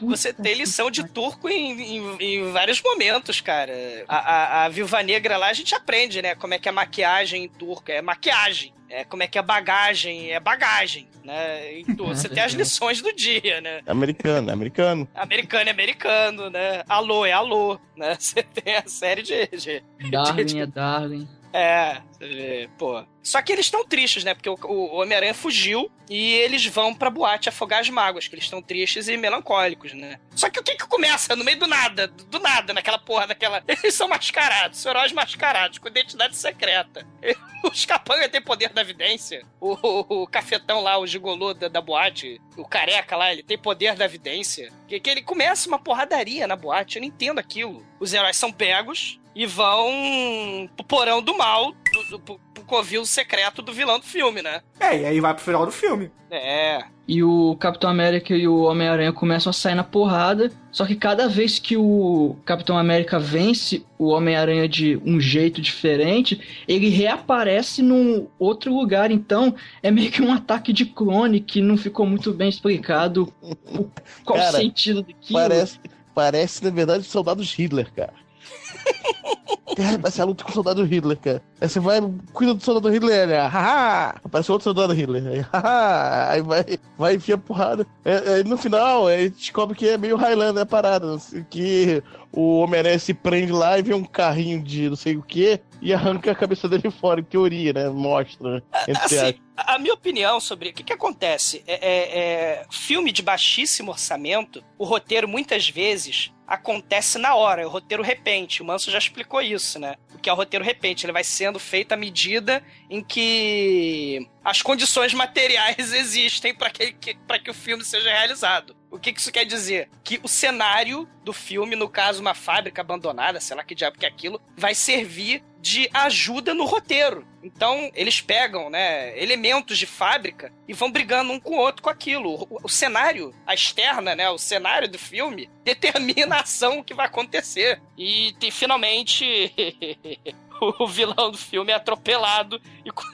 você 0.00 0.32
tem 0.32 0.54
lição 0.54 0.90
de 0.90 1.06
turco 1.08 1.48
em, 1.48 1.96
em, 1.98 2.16
em 2.20 2.52
vários 2.52 2.80
momentos, 2.82 3.40
cara. 3.40 3.72
A, 4.08 4.16
a, 4.16 4.64
a 4.64 4.68
Viúva 4.68 5.02
Negra 5.02 5.36
lá 5.36 5.48
a 5.48 5.52
gente 5.52 5.74
aprende, 5.74 6.20
né? 6.22 6.34
Como 6.34 6.54
é 6.54 6.58
que 6.58 6.68
é 6.68 6.72
maquiagem 6.72 7.44
em 7.44 7.48
turco. 7.48 7.90
É 7.90 8.00
maquiagem. 8.02 8.72
É, 8.88 9.04
como 9.04 9.22
é 9.22 9.26
que 9.26 9.36
é 9.38 9.42
bagagem. 9.42 10.30
É 10.30 10.38
bagagem, 10.38 11.08
né? 11.24 11.82
Turco. 11.96 12.14
Você 12.14 12.28
tem 12.28 12.42
as 12.42 12.52
lições 12.52 13.02
do 13.02 13.12
dia, 13.12 13.60
né? 13.60 13.80
Americano, 13.86 14.48
é 14.50 14.52
americano. 14.52 15.08
Americano 15.14 15.68
é 15.68 15.72
americano, 15.72 16.50
né? 16.50 16.84
Alô 16.88 17.26
é 17.26 17.32
alô, 17.32 17.80
né? 17.96 18.14
Você 18.20 18.42
tem 18.44 18.76
a 18.76 18.86
série 18.86 19.22
de... 19.22 19.46
de 19.48 19.82
Darwin 20.10 20.60
é 20.60 20.66
Darwin. 20.66 21.28
é, 21.52 22.00
você 22.12 22.28
vê, 22.28 22.68
pô. 22.78 23.04
Só 23.26 23.42
que 23.42 23.50
eles 23.50 23.66
estão 23.66 23.84
tristes, 23.84 24.22
né? 24.22 24.34
Porque 24.34 24.48
o, 24.48 24.56
o 24.64 25.00
Homem-Aranha 25.00 25.34
fugiu 25.34 25.90
e 26.08 26.34
eles 26.34 26.64
vão 26.64 26.94
pra 26.94 27.10
boate 27.10 27.48
afogar 27.48 27.80
as 27.80 27.90
mágoas, 27.90 28.28
que 28.28 28.36
eles 28.36 28.44
estão 28.44 28.62
tristes 28.62 29.08
e 29.08 29.16
melancólicos, 29.16 29.92
né? 29.94 30.20
Só 30.36 30.48
que 30.48 30.60
o 30.60 30.62
que 30.62 30.76
que 30.76 30.86
começa? 30.86 31.34
No 31.34 31.42
meio 31.42 31.58
do 31.58 31.66
nada, 31.66 32.06
do 32.06 32.38
nada, 32.38 32.72
naquela 32.72 33.00
porra, 33.00 33.26
daquela... 33.26 33.64
Eles 33.66 33.94
são 33.94 34.06
mascarados, 34.06 34.78
são 34.78 34.92
heróis 34.92 35.10
mascarados, 35.10 35.78
com 35.78 35.88
identidade 35.88 36.36
secreta. 36.36 37.04
Os 37.64 37.84
capangas 37.84 38.30
têm 38.30 38.40
poder 38.40 38.68
da 38.68 38.82
evidência. 38.82 39.44
O, 39.60 39.72
o, 39.72 40.22
o 40.22 40.26
cafetão 40.28 40.80
lá, 40.80 40.96
o 40.96 41.06
gigolô 41.06 41.52
da, 41.52 41.66
da 41.66 41.80
boate, 41.80 42.40
o 42.56 42.64
careca 42.64 43.16
lá, 43.16 43.32
ele 43.32 43.42
tem 43.42 43.58
poder 43.58 43.96
da 43.96 44.04
evidência. 44.04 44.72
Que, 44.86 45.00
que 45.00 45.10
ele 45.10 45.22
começa 45.22 45.66
uma 45.66 45.80
porradaria 45.80 46.46
na 46.46 46.54
boate, 46.54 46.94
eu 46.94 47.00
não 47.00 47.08
entendo 47.08 47.40
aquilo. 47.40 47.84
Os 47.98 48.14
heróis 48.14 48.36
são 48.36 48.52
pegos 48.52 49.18
e 49.36 49.44
vão 49.44 50.70
pro 50.74 50.86
porão 50.86 51.20
do 51.20 51.36
mal, 51.36 51.70
do, 51.92 52.04
do, 52.08 52.18
pro, 52.18 52.40
pro 52.54 52.64
covil 52.64 53.04
secreto 53.16 53.62
do 53.62 53.72
vilão 53.72 53.98
do 53.98 54.04
filme, 54.04 54.42
né? 54.42 54.60
É, 54.78 55.00
e 55.00 55.04
aí 55.06 55.20
vai 55.20 55.34
pro 55.34 55.42
final 55.42 55.64
do 55.66 55.72
filme. 55.72 56.10
É. 56.30 56.84
E 57.08 57.22
o 57.22 57.56
Capitão 57.56 57.88
América 57.88 58.34
e 58.34 58.46
o 58.48 58.62
Homem-Aranha 58.62 59.12
começam 59.12 59.50
a 59.50 59.52
sair 59.52 59.74
na 59.74 59.84
porrada. 59.84 60.50
Só 60.72 60.84
que 60.84 60.94
cada 60.96 61.28
vez 61.28 61.58
que 61.58 61.76
o 61.76 62.36
Capitão 62.44 62.76
América 62.76 63.18
vence 63.18 63.84
o 63.98 64.08
Homem-Aranha 64.08 64.68
de 64.68 65.00
um 65.04 65.18
jeito 65.20 65.60
diferente, 65.60 66.40
ele 66.68 66.88
reaparece 66.88 67.80
num 67.80 68.26
outro 68.38 68.74
lugar. 68.74 69.10
Então 69.10 69.54
é 69.82 69.90
meio 69.90 70.10
que 70.10 70.20
um 70.20 70.32
ataque 70.32 70.72
de 70.72 70.84
clone 70.84 71.40
que 71.40 71.60
não 71.60 71.76
ficou 71.76 72.04
muito 72.06 72.32
bem 72.32 72.48
explicado 72.48 73.32
o- 73.40 73.86
qual 74.24 74.38
Cara, 74.38 74.58
o 74.58 74.60
sentido 74.60 75.02
daquilo. 75.02 75.38
Parece, 75.40 75.80
parece, 76.14 76.64
na 76.64 76.70
verdade, 76.70 77.04
soldados 77.04 77.52
Hitler, 77.54 77.90
cara. 77.94 78.14
Cara, 79.86 79.98
parece 79.98 80.22
a 80.22 80.24
luta 80.24 80.42
com 80.42 80.50
o 80.50 80.54
soldado 80.54 80.82
Hitler, 80.84 81.18
cara. 81.18 81.42
Aí 81.60 81.68
você 81.68 81.78
vai, 81.78 82.00
cuida 82.32 82.54
do 82.54 82.62
soldado 82.64 82.88
Hitler, 82.88 83.24
ele, 83.24 83.34
haha, 83.34 84.14
aparece 84.24 84.50
outro 84.50 84.64
soldado 84.64 84.92
Hitler, 84.94 85.26
aí, 85.26 85.40
haha, 85.52 86.30
aí 86.32 86.40
vai, 86.42 86.64
vai 86.96 87.14
enfia 87.16 87.36
porrada. 87.36 87.86
É, 88.04 88.36
aí 88.36 88.44
no 88.44 88.56
final, 88.56 89.06
aí 89.06 89.28
descobre 89.28 89.76
que 89.76 89.88
é 89.88 89.98
meio 89.98 90.16
Highlander 90.16 90.62
a 90.62 90.66
parada, 90.66 91.14
assim, 91.14 91.44
que 91.50 92.02
o 92.32 92.60
Homem-Aranha 92.60 92.98
se 92.98 93.12
prende 93.14 93.52
lá 93.52 93.78
e 93.78 93.82
vê 93.82 93.94
um 93.94 94.04
carrinho 94.04 94.62
de 94.62 94.88
não 94.88 94.96
sei 94.96 95.16
o 95.16 95.22
que 95.22 95.60
e 95.80 95.92
arranca 95.92 96.30
a 96.30 96.34
cabeça 96.34 96.68
dele 96.68 96.90
fora, 96.90 97.20
em 97.20 97.24
teoria, 97.24 97.72
né? 97.72 97.88
Mostra, 97.88 98.54
né? 98.56 98.62
Entre 98.88 99.02
Assim, 99.18 99.38
a 99.56 99.74
a 99.74 99.78
minha 99.78 99.94
opinião 99.94 100.38
sobre 100.38 100.68
o 100.68 100.72
que, 100.72 100.82
que 100.82 100.92
acontece 100.92 101.62
é, 101.66 101.74
é- 101.74 102.18
é 102.60 102.66
filme 102.70 103.10
de 103.10 103.22
baixíssimo 103.22 103.90
orçamento, 103.90 104.62
o 104.78 104.84
roteiro 104.84 105.26
muitas 105.26 105.68
vezes 105.68 106.30
acontece 106.46 107.18
na 107.18 107.34
hora, 107.34 107.62
é 107.62 107.66
o 107.66 107.68
roteiro 107.68 108.02
repente. 108.02 108.62
O 108.62 108.64
Manso 108.64 108.90
já 108.90 108.98
explicou 108.98 109.42
isso, 109.42 109.78
né? 109.78 109.96
O 110.14 110.18
que 110.18 110.30
é 110.30 110.32
o 110.32 110.36
roteiro 110.36 110.64
repente? 110.64 111.04
Ele 111.04 111.12
vai 111.12 111.24
sendo 111.24 111.58
feito 111.58 111.92
à 111.92 111.96
medida 111.96 112.62
em 112.88 113.02
que 113.02 114.28
as 114.44 114.62
condições 114.62 115.12
materiais 115.12 115.92
existem 115.92 116.54
para 116.54 116.70
que, 116.70 116.92
que, 116.92 117.14
que 117.14 117.50
o 117.50 117.54
filme 117.54 117.84
seja 117.84 118.10
realizado. 118.10 118.76
O 118.96 118.98
que, 118.98 119.12
que 119.12 119.20
isso 119.20 119.30
quer 119.30 119.44
dizer? 119.44 119.90
Que 120.02 120.18
o 120.22 120.28
cenário 120.28 121.06
do 121.22 121.32
filme, 121.32 121.76
no 121.76 121.88
caso, 121.88 122.20
uma 122.20 122.34
fábrica 122.34 122.80
abandonada, 122.80 123.40
sei 123.40 123.54
lá 123.54 123.62
que 123.62 123.74
diabo 123.74 123.98
que 123.98 124.06
é 124.06 124.08
aquilo, 124.08 124.40
vai 124.56 124.74
servir 124.74 125.42
de 125.60 125.90
ajuda 125.92 126.54
no 126.54 126.64
roteiro. 126.64 127.26
Então, 127.42 127.90
eles 127.94 128.20
pegam, 128.20 128.70
né, 128.70 129.20
elementos 129.20 129.76
de 129.76 129.84
fábrica 129.84 130.52
e 130.66 130.72
vão 130.72 130.90
brigando 130.90 131.32
um 131.32 131.40
com 131.40 131.56
o 131.56 131.58
outro 131.58 131.82
com 131.82 131.90
aquilo. 131.90 132.46
O, 132.48 132.60
o 132.64 132.68
cenário, 132.68 133.34
a 133.46 133.52
externa, 133.52 134.14
né, 134.14 134.30
o 134.30 134.38
cenário 134.38 134.88
do 134.88 134.98
filme 134.98 135.50
determina 135.62 136.36
a 136.36 136.40
ação 136.40 136.82
que 136.82 136.94
vai 136.94 137.06
acontecer. 137.06 137.82
E 137.98 138.34
finalmente 138.50 139.24
o 140.78 140.86
vilão 140.86 141.30
do 141.30 141.38
filme 141.38 141.72
é 141.72 141.74
atropelado 141.74 142.60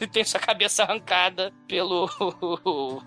e 0.00 0.06
tem 0.06 0.24
sua 0.24 0.40
cabeça 0.40 0.82
arrancada 0.82 1.52
pelo 1.66 2.08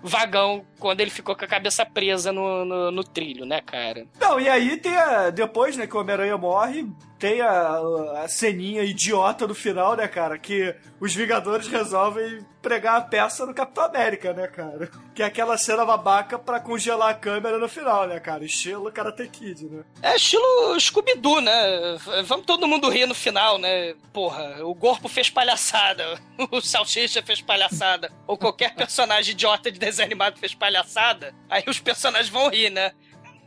vagão 0.02 0.64
quando 0.78 1.00
ele 1.00 1.10
ficou 1.10 1.36
com 1.36 1.44
a 1.44 1.48
cabeça 1.48 1.84
presa 1.84 2.32
no, 2.32 2.64
no, 2.64 2.90
no 2.90 3.04
trilho, 3.04 3.44
né, 3.44 3.60
cara? 3.60 4.06
Não, 4.20 4.40
e 4.40 4.48
aí 4.48 4.76
tem 4.76 4.96
a. 4.96 5.30
Depois, 5.30 5.76
né, 5.76 5.86
que 5.86 5.96
o 5.96 6.00
Homem-Aranha 6.00 6.36
morre, 6.36 6.86
tem 7.18 7.40
a, 7.40 7.78
a 8.22 8.28
ceninha 8.28 8.82
idiota 8.82 9.46
do 9.46 9.54
final, 9.54 9.96
né, 9.96 10.06
cara? 10.06 10.38
Que 10.38 10.74
os 11.00 11.14
Vingadores 11.14 11.66
resolvem 11.66 12.44
pregar 12.60 12.96
a 12.96 13.00
peça 13.00 13.46
no 13.46 13.54
Capitão 13.54 13.84
América, 13.84 14.32
né, 14.32 14.46
cara? 14.48 14.90
Que 15.14 15.22
é 15.22 15.26
aquela 15.26 15.56
cena 15.56 15.84
babaca 15.84 16.38
pra 16.38 16.60
congelar 16.60 17.10
a 17.10 17.14
câmera 17.14 17.58
no 17.58 17.68
final, 17.68 18.06
né, 18.06 18.18
cara? 18.18 18.44
Estilo 18.44 18.90
Karate 18.90 19.28
Kid, 19.28 19.64
né? 19.66 19.84
É 20.02 20.16
estilo 20.16 20.78
Scooby-Doo, 20.78 21.40
né? 21.40 21.52
Vamos 22.24 22.44
todo 22.44 22.66
mundo 22.66 22.90
rir 22.90 23.06
no 23.06 23.14
final, 23.14 23.58
né? 23.58 23.94
Porra, 24.12 24.64
o 24.64 24.74
Corpo 24.74 25.08
fez 25.08 25.30
palhaçada, 25.30 26.20
o 26.50 26.60
Salsicha 26.60 27.22
fez 27.22 27.40
palhaçada, 27.40 28.12
ou 28.26 28.36
qualquer 28.36 28.74
personagem 28.74 29.32
idiota 29.32 29.70
de 29.70 29.78
desenho 29.78 30.06
animado 30.06 30.38
fez 30.38 30.54
palhaçada, 30.54 31.34
aí 31.48 31.64
os 31.66 31.78
personagens 31.78 32.28
vão 32.28 32.50
rir, 32.50 32.70
né? 32.70 32.92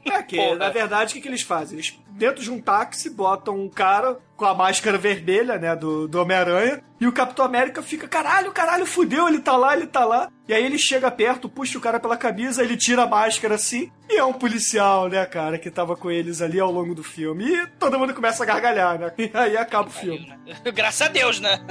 É 0.06 0.22
que, 0.24 0.38
Porra. 0.38 0.56
na 0.56 0.70
verdade, 0.70 1.12
o 1.12 1.16
que, 1.16 1.22
que 1.22 1.28
eles 1.28 1.42
fazem? 1.42 1.78
Eles, 1.78 2.00
dentro 2.12 2.42
de 2.44 2.52
um 2.52 2.60
táxi, 2.62 3.10
botam 3.10 3.58
um 3.58 3.70
cara 3.70 4.18
com 4.36 4.46
a 4.46 4.54
máscara 4.54 4.98
vermelha, 4.98 5.58
né, 5.58 5.76
do, 5.76 6.08
do 6.08 6.22
Homem-Aranha, 6.22 6.82
e 7.00 7.06
o 7.06 7.12
Capitão 7.12 7.44
América 7.44 7.82
fica, 7.82 8.08
caralho, 8.08 8.52
caralho, 8.54 8.86
fudeu, 8.86 9.28
ele 9.28 9.40
tá 9.40 9.58
lá, 9.58 9.76
ele 9.76 9.88
tá 9.88 10.06
lá. 10.06 10.30
E 10.48 10.54
aí 10.54 10.64
ele 10.64 10.78
chega 10.78 11.12
perto, 11.12 11.50
puxa 11.50 11.78
o 11.78 11.82
cara 11.82 12.00
pela 12.00 12.16
camisa, 12.16 12.64
ele 12.64 12.78
tira 12.78 13.04
a 13.04 13.08
máscara 13.08 13.56
assim, 13.56 13.92
e 14.10 14.18
é 14.18 14.24
um 14.24 14.34
policial, 14.34 15.10
né, 15.10 15.26
cara, 15.26 15.60
que 15.60 15.70
tava 15.70 15.96
com 15.96 16.10
eles 16.10 16.42
ali 16.42 16.60
ao 16.60 16.72
longo 16.72 16.96
do 16.96 17.04
filme. 17.04 17.46
E 17.46 17.68
todo 17.78 18.00
mundo 18.00 18.14
começa 18.14 18.44
a 18.44 18.46
gargalhar, 18.46 18.98
né? 18.98 19.12
E 19.20 19.30
aí 19.34 19.58
acaba 19.58 19.90
o 19.90 19.92
filme. 19.92 20.34
Graças 20.74 21.02
a 21.02 21.10
Deus, 21.10 21.40
né? 21.40 21.60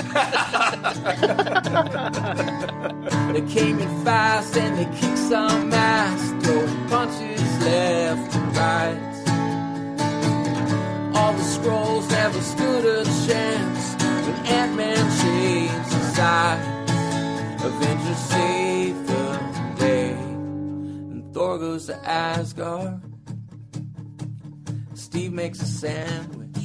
They 3.32 3.42
came 3.42 3.82
in 3.82 4.04
fast 4.04 4.58
and 4.58 4.76
they 4.76 4.86
kicked 4.86 5.18
some 5.18 5.72
ass, 5.74 6.32
punches 6.98 7.58
left 7.60 8.34
and 8.34 8.56
right. 8.56 8.98
All 11.14 11.32
the 11.32 11.44
scrolls 11.44 12.10
never 12.10 12.40
stood 12.40 12.84
a 12.84 13.04
chance 13.28 13.84
when 14.24 14.36
Ant-Man 14.58 15.04
changed 15.22 15.92
his 15.92 16.18
eyes. 16.18 16.90
Avengers 17.62 18.18
save 18.34 19.06
the 19.06 19.24
day, 19.78 20.10
and 20.10 21.32
Thor 21.32 21.58
goes 21.58 21.86
to 21.86 21.96
Asgard. 22.04 23.00
Steve 24.94 25.32
makes 25.32 25.62
a 25.62 25.66
sandwich. 25.66 26.64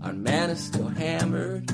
Our 0.00 0.12
man 0.12 0.50
is 0.50 0.60
still 0.60 0.86
hammered. 0.86 1.68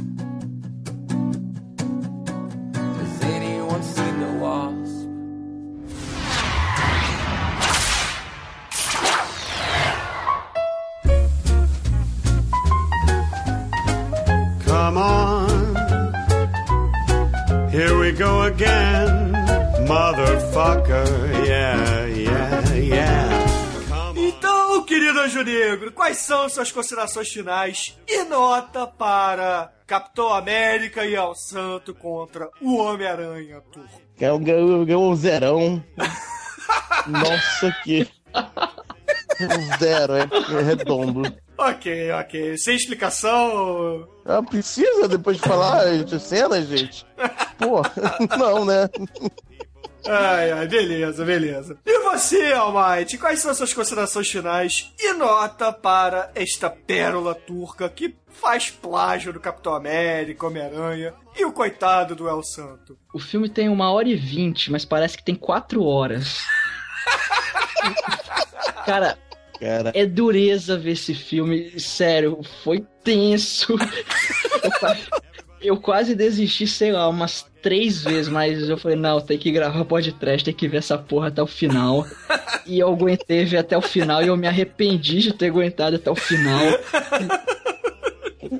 Come 14.85 14.99
on. 14.99 15.49
Here 17.71 17.99
we 17.99 18.13
go 18.13 18.43
again, 18.43 19.33
motherfucker. 19.89 21.07
Yeah, 21.47 22.05
yeah, 22.05 22.75
yeah. 22.75 23.47
Então, 24.15 24.85
querido 24.85 25.21
Anjo 25.21 25.43
Negro, 25.43 25.91
quais 25.91 26.19
são 26.19 26.51
suas 26.51 26.71
considerações 26.71 27.31
finais 27.31 27.99
e 28.07 28.25
nota 28.25 28.87
para 28.87 29.73
Capitão 29.87 30.29
América 30.35 31.07
e 31.07 31.15
El 31.15 31.35
Santo 31.35 31.95
contra 31.95 32.51
o 32.61 32.77
Homem-Aranha 32.77 33.63
turco? 33.73 34.03
Ganhou, 34.19 34.85
ganhou 34.85 35.11
um 35.11 35.17
zerão. 35.17 35.83
Nossa, 37.09 37.75
que. 37.83 38.07
Um 39.41 39.79
zero, 39.81 40.13
é, 40.13 40.29
é 40.59 40.63
redondo. 40.63 41.23
Ok, 41.57 42.11
ok. 42.13 42.59
Sem 42.59 42.77
explicação. 42.77 44.09
Ah, 44.25 44.43
precisa 44.43 45.09
depois 45.09 45.37
de 45.37 45.43
falar 45.43 45.99
de 46.05 46.21
cena, 46.21 46.61
gente? 46.63 47.07
Pô, 47.59 47.83
não, 48.37 48.65
né? 48.65 48.89
Ai, 50.07 50.53
ai, 50.53 50.69
beleza, 50.69 51.25
beleza. 51.25 51.79
E 51.87 51.99
você, 52.01 52.53
Almighty, 52.53 53.17
quais 53.17 53.41
são 53.41 53.55
suas 53.55 53.73
considerações 53.73 54.29
finais 54.29 54.93
e 54.99 55.13
nota 55.15 55.73
para 55.73 56.31
esta 56.35 56.69
pérola 56.69 57.35
turca 57.35 57.89
que 57.89 58.15
faz 58.29 58.71
plágio 58.71 59.33
do 59.33 59.41
Capitão 59.41 59.75
América, 59.75 60.47
Homem-Aranha 60.47 61.15
e 61.37 61.45
o 61.45 61.53
coitado 61.53 62.15
do 62.15 62.29
El 62.29 62.43
Santo? 62.43 62.99
O 63.15 63.19
filme 63.19 63.49
tem 63.49 63.69
uma 63.69 63.91
hora 63.93 64.09
e 64.09 64.17
vinte, 64.17 64.71
mas 64.71 64.85
parece 64.85 65.17
que 65.17 65.25
tem 65.25 65.35
quatro 65.35 65.85
horas. 65.85 66.41
Cara, 68.85 69.17
Cara, 69.65 69.93
é 69.95 70.05
dureza 70.05 70.77
ver 70.77 70.91
esse 70.93 71.15
filme. 71.15 71.79
Sério, 71.81 72.41
foi 72.63 72.85
tenso. 73.03 73.75
Eu, 74.63 74.71
qua- 74.79 74.97
eu 75.63 75.77
quase 75.79 76.15
desisti, 76.15 76.67
sei 76.67 76.93
lá, 76.93 77.09
umas 77.09 77.47
três 77.63 78.03
vezes, 78.05 78.29
mas 78.29 78.69
eu 78.69 78.77
falei, 78.77 78.97
não, 78.99 79.19
tem 79.23 79.39
que 79.39 79.51
gravar 79.51 79.85
podcast, 79.87 80.45
tem 80.45 80.53
que 80.53 80.69
ver 80.69 80.77
essa 80.79 80.99
porra 80.99 81.29
até 81.29 81.43
o 81.43 81.47
final. 81.47 82.07
E 82.67 82.79
eu 82.79 82.89
aguentei 82.93 83.45
ver 83.47 83.57
até 83.59 83.77
o 83.77 83.81
final 83.81 84.23
e 84.23 84.27
eu 84.27 84.37
me 84.37 84.47
arrependi 84.47 85.21
de 85.21 85.33
ter 85.33 85.47
aguentado 85.47 85.97
até 85.97 86.11
o 86.11 86.15
final. 86.15 86.61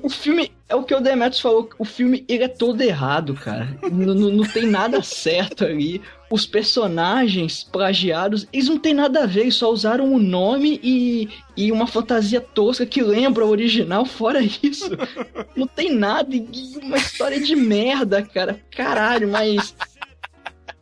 O 0.05 0.11
filme, 0.11 0.53
é 0.69 0.75
o 0.75 0.83
que 0.85 0.95
o 0.95 1.01
Demetrius 1.01 1.41
falou, 1.41 1.71
o 1.79 1.85
filme 1.85 2.27
ele 2.29 2.45
é 2.45 2.49
todo 2.49 2.79
errado, 2.83 3.33
cara. 3.33 3.75
Não 3.91 4.47
tem 4.47 4.67
nada 4.67 5.03
certo 5.03 5.65
ali. 5.65 6.03
Os 6.31 6.47
personagens 6.47 7.65
plagiados, 7.65 8.47
eles 8.53 8.69
não 8.69 8.79
tem 8.79 8.93
nada 8.93 9.23
a 9.23 9.27
ver, 9.27 9.43
eles 9.43 9.55
só 9.55 9.71
usaram 9.71 10.13
o 10.13 10.19
nome 10.19 10.79
e, 10.83 11.31
e 11.57 11.73
uma 11.73 11.87
fantasia 11.87 12.39
tosca 12.39 12.85
que 12.85 13.01
lembra 13.01 13.47
o 13.47 13.49
original, 13.49 14.05
fora 14.05 14.41
isso. 14.43 14.91
Não 15.57 15.67
tem 15.67 15.95
nada, 15.95 16.37
e 16.37 16.47
uma 16.83 16.99
história 16.99 17.41
de 17.41 17.57
merda, 17.57 18.21
cara. 18.21 18.61
Caralho, 18.71 19.29
mas 19.29 19.75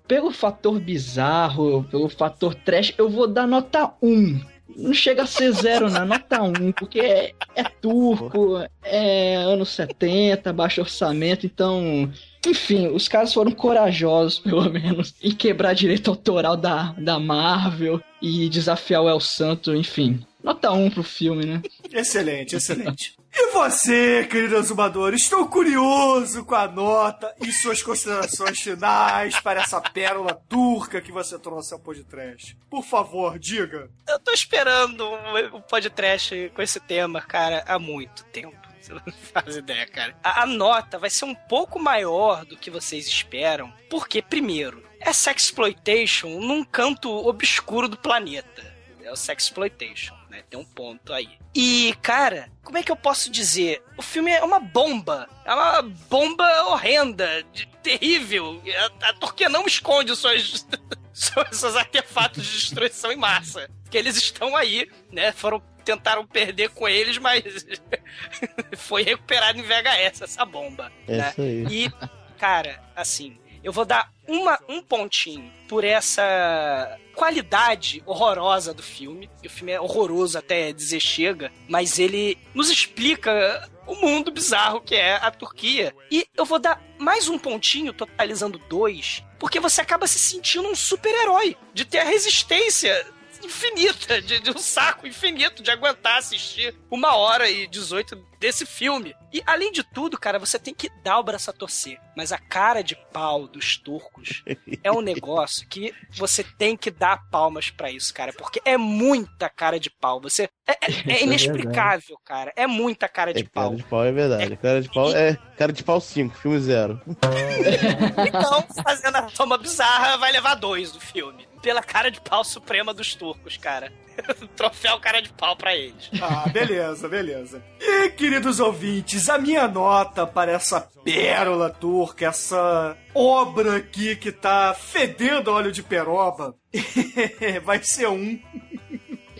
pelo 0.08 0.32
fator 0.32 0.80
bizarro, 0.80 1.86
pelo 1.92 2.08
fator 2.08 2.56
trash, 2.56 2.92
eu 2.98 3.08
vou 3.08 3.28
dar 3.28 3.46
nota 3.46 3.92
1. 4.02 4.51
Não 4.76 4.92
chega 4.92 5.22
a 5.22 5.26
ser 5.26 5.52
zero, 5.52 5.90
não, 5.90 6.04
nota 6.04 6.42
1, 6.42 6.72
porque 6.72 7.00
é, 7.00 7.32
é 7.54 7.64
turco, 7.64 8.58
é 8.82 9.34
anos 9.36 9.70
70, 9.70 10.52
baixo 10.52 10.80
orçamento, 10.80 11.46
então. 11.46 12.10
Enfim, 12.46 12.88
os 12.88 13.06
caras 13.06 13.32
foram 13.32 13.52
corajosos, 13.52 14.38
pelo 14.40 14.68
menos, 14.68 15.14
em 15.22 15.30
quebrar 15.30 15.74
direito 15.74 16.10
autoral 16.10 16.56
da, 16.56 16.92
da 16.98 17.18
Marvel 17.18 18.00
e 18.20 18.48
desafiar 18.48 19.02
o 19.02 19.08
El 19.08 19.20
Santo, 19.20 19.74
enfim. 19.74 20.20
Nota 20.42 20.72
1 20.72 20.90
pro 20.90 21.04
filme, 21.04 21.46
né? 21.46 21.62
Excelente, 21.92 22.56
excelente. 22.56 23.14
E 23.34 23.50
você, 23.52 24.26
querido 24.26 24.56
exumador, 24.56 25.14
estou 25.14 25.48
curioso 25.48 26.44
com 26.44 26.54
a 26.54 26.68
nota 26.68 27.34
e 27.40 27.50
suas 27.50 27.82
considerações 27.82 28.60
finais 28.60 29.40
para 29.40 29.62
essa 29.62 29.80
pérola 29.80 30.34
turca 30.48 31.00
que 31.00 31.10
você 31.10 31.38
trouxe 31.38 31.72
ao 31.72 31.80
podcast. 31.80 32.54
Por 32.68 32.84
favor, 32.84 33.38
diga. 33.38 33.88
Eu 34.06 34.18
tô 34.18 34.32
esperando 34.32 35.00
o 35.02 35.56
um 35.56 35.62
podcast 35.62 36.52
com 36.54 36.60
esse 36.60 36.78
tema, 36.78 37.22
cara, 37.22 37.64
há 37.66 37.78
muito 37.78 38.22
tempo. 38.26 38.56
Você 38.78 38.92
não 38.92 39.02
faz 39.32 39.56
ideia, 39.56 39.86
cara. 39.86 40.14
A, 40.22 40.42
a 40.42 40.46
nota 40.46 40.98
vai 40.98 41.08
ser 41.08 41.24
um 41.24 41.34
pouco 41.34 41.78
maior 41.78 42.44
do 42.44 42.56
que 42.56 42.70
vocês 42.70 43.06
esperam, 43.06 43.72
porque, 43.88 44.20
primeiro, 44.20 44.82
é 45.00 45.12
sexploitation 45.12 46.38
num 46.38 46.62
canto 46.64 47.10
obscuro 47.10 47.88
do 47.88 47.96
planeta. 47.96 48.72
É 49.02 49.10
o 49.10 49.16
sexploitation, 49.16 50.14
né? 50.32 50.42
Tem 50.48 50.58
um 50.58 50.64
ponto 50.64 51.12
aí. 51.12 51.28
E, 51.54 51.94
cara, 52.00 52.50
como 52.64 52.78
é 52.78 52.82
que 52.82 52.90
eu 52.90 52.96
posso 52.96 53.30
dizer? 53.30 53.82
O 53.98 54.02
filme 54.02 54.30
é 54.30 54.42
uma 54.42 54.58
bomba. 54.58 55.28
É 55.44 55.52
uma 55.52 55.82
bomba 55.82 56.44
horrenda, 56.64 57.44
de- 57.52 57.66
terrível. 57.82 58.62
A, 59.02 59.10
a 59.10 59.12
Turquia 59.12 59.50
não 59.50 59.66
esconde 59.66 60.16
suas, 60.16 60.66
suas, 61.12 61.48
seus 61.56 61.76
artefatos 61.76 62.44
de 62.46 62.52
destruição 62.52 63.12
em 63.12 63.16
massa. 63.16 63.70
Porque 63.82 63.98
eles 63.98 64.16
estão 64.16 64.56
aí, 64.56 64.90
né? 65.10 65.32
Foram 65.32 65.62
tentaram 65.84 66.24
perder 66.24 66.70
com 66.70 66.88
eles, 66.88 67.18
mas 67.18 67.42
foi 68.78 69.02
recuperado 69.02 69.58
em 69.58 69.62
VHS 69.62 70.22
essa 70.22 70.44
bomba. 70.44 70.90
É 71.08 71.16
né? 71.16 71.28
isso 71.30 71.42
aí. 71.42 71.66
E, 71.68 71.92
cara, 72.38 72.80
assim, 72.94 73.36
eu 73.62 73.72
vou 73.72 73.84
dar 73.84 74.12
uma, 74.26 74.58
um 74.68 74.82
pontinho 74.82 75.52
por 75.68 75.84
essa 75.84 76.98
qualidade 77.14 78.02
horrorosa 78.06 78.74
do 78.74 78.82
filme. 78.82 79.30
O 79.44 79.48
filme 79.48 79.72
é 79.72 79.80
horroroso 79.80 80.38
até 80.38 80.72
dizer 80.72 81.00
chega, 81.00 81.52
mas 81.68 81.98
ele 81.98 82.38
nos 82.54 82.70
explica 82.70 83.68
o 83.86 83.94
mundo 83.94 84.30
bizarro 84.30 84.80
que 84.80 84.94
é 84.94 85.14
a 85.14 85.30
Turquia. 85.30 85.94
E 86.10 86.26
eu 86.36 86.44
vou 86.44 86.58
dar 86.58 86.82
mais 86.98 87.28
um 87.28 87.38
pontinho, 87.38 87.92
totalizando 87.92 88.58
dois, 88.68 89.22
porque 89.38 89.60
você 89.60 89.80
acaba 89.80 90.06
se 90.06 90.18
sentindo 90.18 90.68
um 90.68 90.74
super-herói 90.74 91.56
de 91.74 91.84
ter 91.84 91.98
a 91.98 92.04
resistência 92.04 93.06
infinita, 93.44 94.20
de, 94.22 94.40
de 94.40 94.50
um 94.50 94.58
saco 94.58 95.06
infinito 95.06 95.62
de 95.62 95.70
aguentar 95.70 96.18
assistir 96.18 96.74
uma 96.90 97.14
hora 97.16 97.48
e 97.50 97.66
18 97.66 98.16
desse 98.38 98.66
filme. 98.66 99.14
E 99.32 99.40
além 99.46 99.70
de 99.72 99.82
tudo, 99.84 100.18
cara, 100.18 100.38
você 100.38 100.58
tem 100.58 100.74
que 100.74 100.90
dar 101.02 101.18
o 101.18 101.22
braço 101.22 101.48
a 101.48 101.52
torcer. 101.52 101.98
Mas 102.16 102.32
a 102.32 102.38
cara 102.38 102.82
de 102.82 102.96
pau 103.12 103.46
dos 103.46 103.76
turcos 103.78 104.42
é 104.82 104.90
um 104.92 105.00
negócio 105.00 105.66
que 105.68 105.94
você 106.10 106.42
tem 106.44 106.76
que 106.76 106.90
dar 106.90 107.18
palmas 107.30 107.70
pra 107.70 107.90
isso, 107.90 108.12
cara, 108.12 108.32
porque 108.32 108.60
é 108.64 108.76
muita 108.76 109.48
cara 109.48 109.78
de 109.78 109.88
pau. 109.90 110.20
Você 110.20 110.48
é, 110.66 110.72
é- 110.72 111.12
é 111.12 111.22
inexplicável, 111.22 112.18
cara. 112.24 112.52
É 112.56 112.66
muita 112.66 113.08
cara 113.08 113.32
de 113.32 113.42
É, 113.42 113.44
pau. 113.48 113.64
cara 113.70 113.76
de 113.76 113.84
pau 113.84 114.04
é 114.04 114.12
verdade. 114.12 114.56
Cara 114.56 114.82
de 114.82 114.88
pau 114.90 115.10
é 115.14 115.38
cara 115.56 115.72
de 115.72 115.82
pau 115.84 116.00
5, 116.00 116.36
filme 116.36 116.58
zero. 116.60 117.00
Então, 118.26 118.64
fazendo 118.84 119.16
a 119.16 119.22
toma 119.22 119.56
bizarra, 119.56 120.16
vai 120.18 120.32
levar 120.32 120.54
dois 120.54 120.92
do 120.92 121.00
filme. 121.00 121.46
Pela 121.62 121.82
cara 121.82 122.10
de 122.10 122.20
pau 122.20 122.44
suprema 122.44 122.92
dos 122.92 123.14
turcos, 123.14 123.56
cara. 123.56 123.92
Troféu 124.56 124.98
cara 125.00 125.22
de 125.22 125.30
pau 125.30 125.56
pra 125.56 125.74
eles. 125.74 126.10
Ah, 126.20 126.48
beleza, 126.48 127.08
beleza. 127.08 127.62
E, 127.80 128.10
queridos 128.10 128.60
ouvintes, 128.60 129.28
a 129.28 129.38
minha 129.38 129.66
nota 129.68 130.26
para 130.26 130.52
essa 130.52 130.80
pérola 131.04 131.70
turca, 131.70 132.26
essa 132.26 132.96
obra 133.14 133.76
aqui 133.76 134.16
que 134.16 134.32
tá 134.32 134.74
fedendo 134.74 135.52
óleo 135.52 135.72
de 135.72 135.82
peroba, 135.82 136.54
vai 137.64 137.82
ser 137.82 138.08
um. 138.08 138.38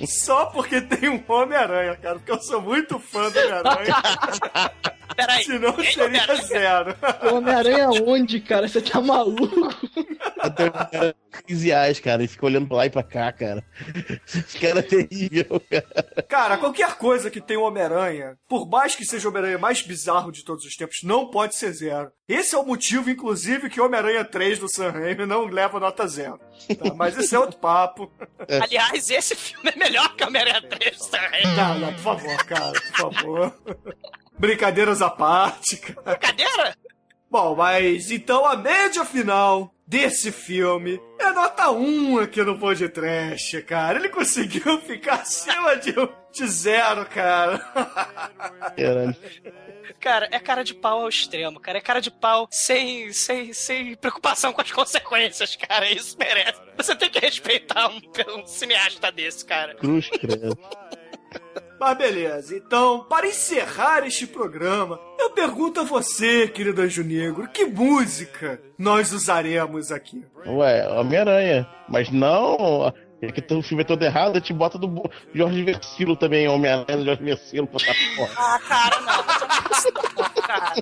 Só 0.06 0.46
porque 0.46 0.80
tem 0.80 1.08
um 1.08 1.22
Homem-Aranha, 1.28 1.96
cara, 1.96 2.16
porque 2.16 2.32
eu 2.32 2.40
sou 2.42 2.60
muito 2.60 2.98
fã 2.98 3.30
do 3.30 3.38
Homem-Aranha, 3.38 3.94
Peraí. 5.14 5.44
senão 5.44 5.76
seria 5.84 6.34
zero. 6.36 6.96
Homem-Aranha 7.32 7.90
onde, 8.06 8.40
cara? 8.40 8.68
Você 8.68 8.80
tá 8.80 9.00
maluco? 9.00 9.68
Até 10.38 10.66
o 10.66 10.72
cara 10.72 11.16
15 11.46 11.66
reais, 11.66 12.00
cara, 12.00 12.22
e 12.22 12.28
fica 12.28 12.46
olhando 12.46 12.66
pra 12.68 12.76
lá 12.78 12.86
e 12.86 12.90
pra 12.90 13.02
cá, 13.02 13.32
cara. 13.32 13.64
Esse 14.26 14.58
cara 14.58 14.80
é 14.80 14.82
terrível, 14.82 15.60
cara. 15.70 16.22
Cara, 16.28 16.58
qualquer 16.58 16.94
coisa 16.96 17.30
que 17.30 17.40
tem 17.40 17.56
o 17.56 17.62
Homem-Aranha, 17.62 18.36
por 18.48 18.68
mais 18.68 18.94
que 18.94 19.04
seja 19.04 19.28
o 19.28 19.30
Homem-Aranha 19.30 19.58
mais 19.58 19.82
bizarro 19.82 20.30
de 20.30 20.44
todos 20.44 20.64
os 20.64 20.76
tempos, 20.76 21.02
não 21.02 21.30
pode 21.30 21.54
ser 21.56 21.72
zero. 21.72 22.10
Esse 22.28 22.54
é 22.54 22.58
o 22.58 22.64
motivo, 22.66 23.10
inclusive, 23.10 23.68
que 23.68 23.80
o 23.80 23.84
Homem-Aranha 23.86 24.24
3 24.24 24.58
do 24.58 24.68
Sam 24.68 24.90
Raimi 24.90 25.26
não 25.26 25.46
leva 25.46 25.78
nota 25.80 26.06
zero. 26.06 26.38
tá? 26.38 26.94
Mas 26.94 27.16
esse 27.18 27.34
é 27.34 27.38
outro 27.38 27.58
papo. 27.58 28.10
Aliás, 28.60 29.10
esse 29.10 29.34
filme 29.34 29.70
é 29.70 29.76
melhor 29.76 30.14
que 30.16 30.24
Homem-Aranha 30.24 30.62
3, 30.62 30.96
sabe? 30.98 31.42
Não, 31.56 31.78
não, 31.78 31.92
por 31.94 32.00
favor, 32.00 32.44
cara, 32.44 32.72
por 32.72 32.96
favor. 33.12 33.54
Brincadeiras 34.38 35.02
à 35.02 35.10
parte, 35.10 35.76
cara. 35.76 36.18
Brincadeira? 36.18 36.76
Bom, 37.30 37.56
mas 37.56 38.10
então 38.10 38.44
a 38.44 38.56
média 38.56 39.04
final 39.04 39.72
desse 39.86 40.30
filme 40.30 41.00
é 41.18 41.30
nota 41.32 41.70
1 41.70 42.18
aqui 42.20 42.42
no 42.42 42.58
podcast, 42.58 43.62
cara. 43.62 43.98
Ele 43.98 44.08
conseguiu 44.08 44.80
ficar 44.82 45.20
acima 45.20 45.76
de, 45.76 45.94
de 46.32 46.46
zero, 46.46 47.06
cara. 47.06 47.58
Caralho. 48.76 49.16
Cara, 50.00 50.28
é 50.32 50.38
cara 50.40 50.64
de 50.64 50.74
pau 50.74 51.02
ao 51.02 51.08
extremo, 51.08 51.60
cara. 51.60 51.78
É 51.78 51.80
cara 51.80 52.00
de 52.00 52.10
pau 52.10 52.48
sem, 52.50 53.12
sem, 53.12 53.52
sem 53.52 53.94
preocupação 53.96 54.52
com 54.52 54.60
as 54.60 54.72
consequências, 54.72 55.54
cara. 55.56 55.90
Isso 55.90 56.16
merece. 56.18 56.60
Você 56.76 56.96
tem 56.96 57.08
que 57.10 57.18
respeitar 57.18 57.88
um, 57.88 58.00
um 58.38 58.46
cineasta 58.46 59.12
desse, 59.12 59.44
cara. 59.44 59.74
Cruz, 59.76 60.08
credo. 60.08 60.58
Mas 61.82 61.98
beleza, 61.98 62.56
então, 62.56 63.00
para 63.08 63.26
encerrar 63.26 64.06
este 64.06 64.24
programa, 64.24 65.00
eu 65.18 65.30
pergunto 65.30 65.80
a 65.80 65.82
você, 65.82 66.46
querido 66.46 66.80
Anjo 66.80 67.02
Negro, 67.02 67.48
que 67.48 67.64
música 67.64 68.62
nós 68.78 69.12
usaremos 69.12 69.90
aqui? 69.90 70.24
Ué, 70.46 70.88
Homem-Aranha. 70.88 71.68
Mas 71.88 72.08
não. 72.08 72.94
É 73.20 73.32
que 73.32 73.52
o 73.52 73.62
filme 73.62 73.82
é 73.82 73.86
todo 73.86 74.00
errado, 74.04 74.36
a 74.36 74.38
gente 74.38 74.52
bota 74.52 74.78
do 74.78 75.10
Jorge 75.34 75.64
Versilo 75.64 76.14
também, 76.14 76.46
Homem-Aranha 76.46 77.04
Jorge 77.04 77.24
Versilo. 77.24 77.68
Ah, 78.36 78.60
cara, 78.68 79.00
não. 79.00 79.16
não, 79.16 80.42
cara. 80.42 80.74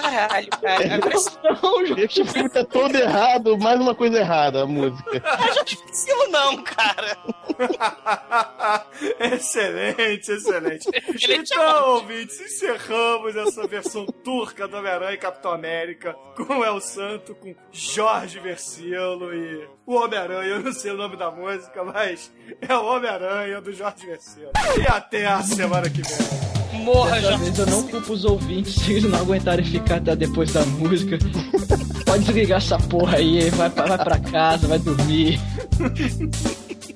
Caralho, 0.00 0.50
cara. 0.50 0.94
Agora 0.94 1.14
esse 1.14 1.30
Não, 1.42 1.86
gente. 1.86 2.00
Esse 2.00 2.24
filme 2.24 2.48
tá 2.48 2.64
todo 2.64 2.94
errado, 2.94 3.58
mais 3.58 3.80
uma 3.80 3.94
coisa 3.94 4.18
errada, 4.18 4.62
a 4.62 4.66
música. 4.66 5.22
não 5.22 5.60
é 5.60 5.64
difícil, 5.64 6.30
não, 6.30 6.62
cara. 6.62 7.18
excelente, 9.20 10.32
excelente. 10.32 10.88
É 10.92 11.34
Então, 11.34 11.94
ouvintes, 11.94 12.40
encerramos 12.40 13.36
essa 13.36 13.66
versão 13.66 14.06
turca 14.06 14.66
do 14.66 14.76
Homem-Aranha 14.76 15.12
e 15.12 15.18
Capitão 15.18 15.52
América 15.52 16.14
com 16.36 16.58
o 16.58 16.64
El 16.64 16.80
Santo, 16.80 17.34
com 17.34 17.54
Jorge 17.70 18.38
Versilo 18.40 19.34
e 19.34 19.68
o 19.86 19.94
Homem-Aranha. 19.94 20.54
Eu 20.54 20.60
não 20.60 20.72
sei 20.72 20.92
o 20.92 20.96
nome 20.96 21.16
da 21.16 21.30
música, 21.30 21.84
mas 21.84 22.32
é 22.60 22.74
o 22.74 22.84
Homem-Aranha 22.84 23.60
do 23.60 23.72
Jorge 23.72 24.06
Versilo. 24.06 24.50
E 24.78 24.86
até 24.86 25.26
a 25.26 25.42
semana 25.42 25.88
que 25.90 26.02
vem. 26.02 26.59
Morra, 26.72 27.16
Dessa 27.16 27.22
Jorge. 27.30 27.44
vez 27.44 27.58
eu 27.58 27.66
não 27.66 27.82
culpo 27.84 28.12
os 28.12 28.24
ouvintes 28.24 28.74
se 28.74 28.92
eles 28.92 29.04
não 29.10 29.18
aguentarem 29.18 29.64
ficar 29.64 29.96
até 29.96 30.14
depois 30.16 30.52
da 30.52 30.64
música. 30.66 31.18
Pode 32.06 32.24
desligar 32.24 32.58
essa 32.58 32.78
porra 32.78 33.16
aí, 33.18 33.48
vai 33.50 33.70
pra, 33.70 33.86
vai 33.86 33.98
pra 33.98 34.18
casa, 34.18 34.66
vai 34.66 34.78
dormir. 34.78 35.38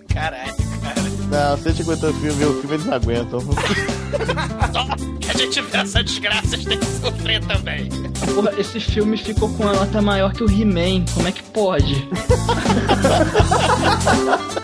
Caralho, 0.09 0.55
cara. 0.83 1.03
Não, 1.31 1.57
150 1.59 2.13
filmes, 2.15 2.47
o 2.47 2.55
filme 2.61 2.75
eles 2.75 2.87
não 2.87 2.95
aguentam. 2.95 3.41
Só 4.73 4.85
que 5.21 5.31
a 5.31 5.35
gente 5.35 5.61
vê 5.61 5.77
essa 5.79 6.03
desgraça, 6.05 6.55
a 6.55 6.59
gente 6.59 6.69
tem 6.69 6.79
que 6.79 6.87
sofrer 6.87 7.45
também. 7.45 7.89
Porra, 8.35 8.53
esse 8.59 8.79
filme 8.81 9.17
ficou 9.17 9.49
com 9.55 9.63
uma 9.65 9.73
nota 9.73 10.01
maior 10.03 10.33
que 10.33 10.43
o 10.45 10.51
He-Man. 10.51 11.05
Como 11.15 11.27
é 11.29 11.33
que 11.33 11.43
pode? 11.45 12.09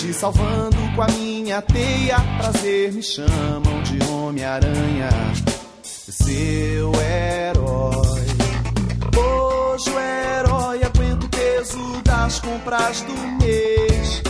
Te 0.00 0.14
salvando 0.14 0.78
com 0.96 1.02
a 1.02 1.06
minha 1.08 1.60
teia, 1.60 2.16
prazer 2.38 2.90
me 2.90 3.02
chamam 3.02 3.82
de 3.82 4.02
Homem-Aranha, 4.10 5.10
seu 5.82 6.90
herói. 6.94 8.26
Hoje 9.14 9.90
o 9.90 10.00
herói 10.00 10.82
aguenta 10.82 11.26
o 11.26 11.28
peso 11.28 12.00
das 12.02 12.40
compras 12.40 13.02
do 13.02 13.12
mês. 13.44 14.22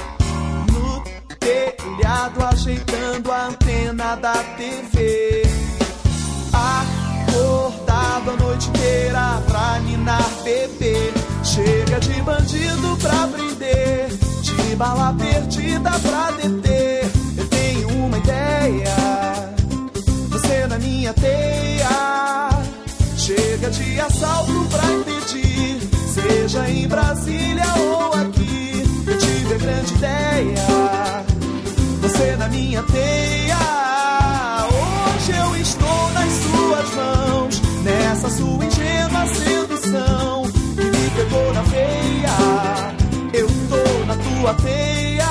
No 0.72 1.05
telhado, 1.38 2.44
ajeitando 2.47 3.30
a 3.30 3.47
antena 3.47 4.16
da 4.16 4.34
TV. 4.56 5.42
Acordado 7.28 8.30
a 8.32 8.36
noite 8.42 8.68
inteira 8.70 9.40
pra 9.47 9.78
ninar 9.78 10.28
bebê. 10.42 11.19
Chega 11.42 11.98
de 12.00 12.20
bandido 12.22 12.96
pra 13.00 13.26
prender, 13.26 14.08
de 14.42 14.76
bala 14.76 15.14
perdida 15.18 15.90
pra 15.90 16.30
deter. 16.32 17.10
Eu 17.36 17.46
tenho 17.48 17.88
uma 17.88 18.18
ideia, 18.18 18.94
você 20.28 20.66
na 20.66 20.78
minha 20.78 21.12
teia. 21.14 22.50
Chega 23.16 23.70
de 23.70 24.00
assalto 24.00 24.66
pra 24.70 24.84
impedir, 24.92 25.80
seja 26.12 26.68
em 26.68 26.86
Brasília 26.86 27.64
ou 27.78 28.12
aqui. 28.14 28.84
Eu 29.06 29.18
tive 29.18 29.54
a 29.54 29.58
grande 29.58 29.94
ideia, 29.94 31.24
você 32.02 32.36
na 32.36 32.48
minha 32.48 32.82
teia. 32.82 33.56
Hoje 34.68 35.32
eu 35.32 35.56
estou 35.56 36.12
nas 36.12 36.32
suas 36.32 36.94
mãos, 36.94 37.62
nessa 37.82 38.30
sua 38.30 38.64
ingênua 38.64 39.26
sedução 39.26 40.30
tua 44.40 44.54
teia. 44.54 45.28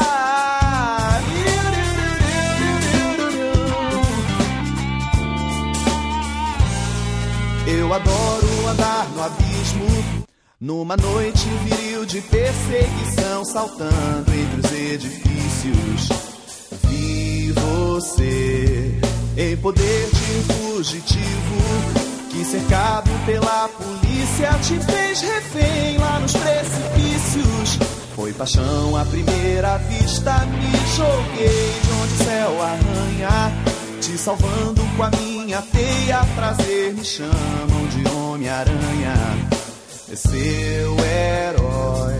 Eu 7.68 7.94
adoro 7.94 8.68
andar 8.68 9.10
no 9.16 9.24
abismo. 9.24 10.30
Numa 10.62 10.98
noite 10.98 11.48
viril 11.64 12.06
de 12.06 12.20
perseguição, 12.22 13.46
saltando 13.46 14.26
entre 14.34 14.60
os 14.60 14.72
edifícios. 14.74 16.10
Vi 16.84 17.54
você 17.54 19.00
em 19.38 19.56
poder 19.58 20.10
de 20.10 20.54
fugitivo 20.54 22.30
que, 22.30 22.44
cercado 22.44 23.10
pela 23.26 23.70
polícia, 23.70 24.52
te 24.62 24.78
fez 24.80 25.22
refém 25.22 25.98
lá 25.98 26.20
nos 26.20 26.34
precipícios. 26.34 27.80
Foi 28.20 28.34
paixão 28.34 28.98
à 28.98 29.06
primeira 29.06 29.78
vista, 29.78 30.40
me 30.48 30.72
joguei 30.94 31.72
de 31.82 31.92
onde 32.04 32.14
o 32.14 32.18
céu 32.18 32.62
arranha. 32.62 33.54
Te 34.02 34.18
salvando 34.18 34.82
com 34.98 35.04
a 35.04 35.10
minha 35.12 35.62
teia, 35.62 36.26
prazer 36.36 36.94
me 36.96 37.06
chamam 37.06 37.88
de 37.88 38.06
Homem-Aranha, 38.10 39.14
é 40.12 40.16
seu 40.18 40.98
herói. 41.00 42.16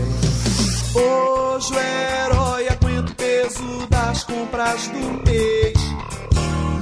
Hoje 0.94 1.70
o 1.70 1.78
herói 1.78 2.68
aguenta 2.70 3.12
o 3.12 3.14
peso 3.14 3.86
das 3.90 4.24
compras 4.24 4.88
do 4.88 5.30
mês. 5.30 5.76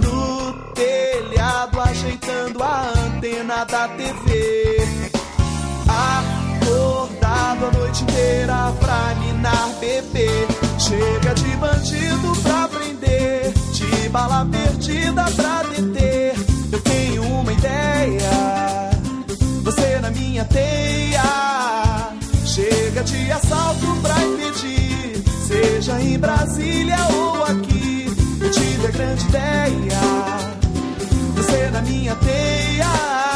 No 0.01 0.53
telhado, 0.75 1.81
ajeitando 1.81 2.63
a 2.63 2.93
antena 3.05 3.65
da 3.65 3.89
TV. 3.89 4.79
Acordado 7.49 7.77
a 7.77 7.79
noite 7.79 8.03
inteira 8.03 8.73
pra 8.79 9.15
ninar 9.15 9.69
bebê. 9.81 10.29
Chega 10.79 11.35
de 11.35 11.57
bandido 11.57 12.37
pra 12.43 12.69
prender, 12.69 13.53
de 13.73 14.09
bala 14.11 14.45
perdida 14.45 15.25
pra 15.35 15.63
deter. 15.63 16.35
Eu 16.71 16.81
tenho 16.83 17.23
uma 17.23 17.51
ideia, 17.51 18.91
você 19.65 19.99
na 19.99 20.11
minha 20.11 20.45
teia. 20.45 22.13
Chega 22.45 23.03
de 23.03 23.33
assalto 23.33 23.97
pra 24.03 24.23
impedir, 24.25 25.25
seja 25.47 25.99
em 26.03 26.19
Brasília 26.19 26.99
ou 27.15 27.45
aqui. 27.45 28.15
Eu 28.43 28.51
tive 28.51 28.87
a 28.87 28.91
grande 28.91 29.25
ideia, 29.25 30.01
você 31.35 31.71
na 31.71 31.81
minha 31.81 32.15
teia. 32.17 33.28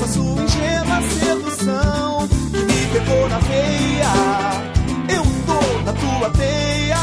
Nessa 0.00 0.08
sua 0.08 0.42
ingênua 0.42 1.02
sedução 1.02 2.28
que 2.28 2.58
me 2.58 2.86
pegou 2.92 3.28
na 3.28 3.38
veia. 3.38 4.12
Eu 5.08 5.22
tô 5.46 5.60
na 5.84 5.92
tua 5.92 6.30
teia. 6.30 6.96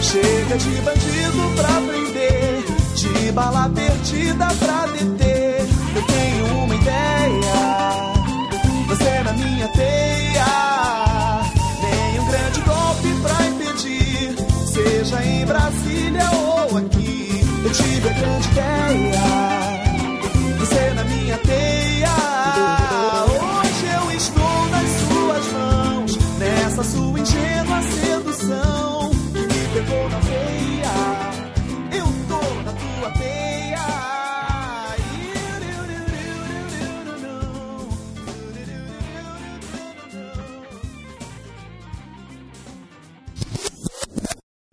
Chega 0.00 0.56
de 0.56 0.80
bandido 0.80 1.52
pra 1.56 1.80
prender, 1.86 2.64
de 2.94 3.32
bala 3.32 3.68
perdida 3.68 4.46
pra 4.58 4.86
deter. 4.86 5.17
Eu 17.98 18.02
tive 18.02 18.08
a 18.08 18.12
grande 18.12 18.48
ideia, 18.48 19.27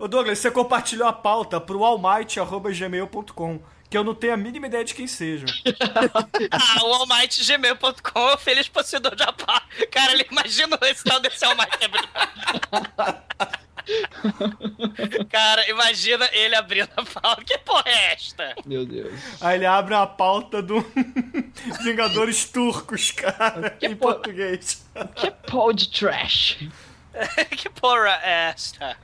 Ô 0.05 0.07
Douglas, 0.07 0.37
você 0.37 0.51
compartilhou 0.51 1.07
a 1.07 1.11
pauta 1.13 1.59
pro 1.59 1.83
almighty.gmail.com, 1.83 3.59
que 3.89 3.97
eu 3.97 4.03
não 4.03 4.13
tenho 4.13 4.35
a 4.35 4.37
mínima 4.37 4.67
ideia 4.67 4.85
de 4.85 4.93
quem 4.93 5.07
seja. 5.07 5.47
ah, 6.51 6.85
o 6.85 6.93
almightgmail.com 6.93 8.29
é 8.29 8.33
o 8.35 8.37
feliz 8.37 8.67
possuidor 8.67 9.15
de 9.15 9.23
Apá. 9.23 9.63
Cara, 9.89 10.11
ele 10.13 10.27
imagina 10.29 10.77
esse 10.83 11.03
tal 11.03 11.19
desse 11.19 11.43
Almighty 11.43 11.85
abrindo. 11.85 12.07
Cara, 15.27 15.67
imagina 15.71 16.29
ele 16.33 16.53
abrindo 16.55 16.91
a 16.95 17.03
pauta. 17.03 17.43
Que 17.43 17.57
porra 17.57 17.83
é 17.87 18.13
esta? 18.13 18.53
Meu 18.63 18.85
Deus. 18.85 19.11
Aí 19.41 19.57
ele 19.57 19.65
abre 19.65 19.95
uma 19.95 20.05
pauta 20.05 20.61
do 20.61 20.85
Vingadores 21.81 22.45
Turcos, 22.45 23.09
cara, 23.09 23.75
em 23.81 23.95
por- 23.95 24.13
português. 24.13 24.85
Que 25.15 25.31
pau 25.31 25.73
de 25.73 25.89
trash. 25.89 26.59
que 27.57 27.69
porra 27.71 28.19
é 28.21 28.51
esta? 28.51 29.03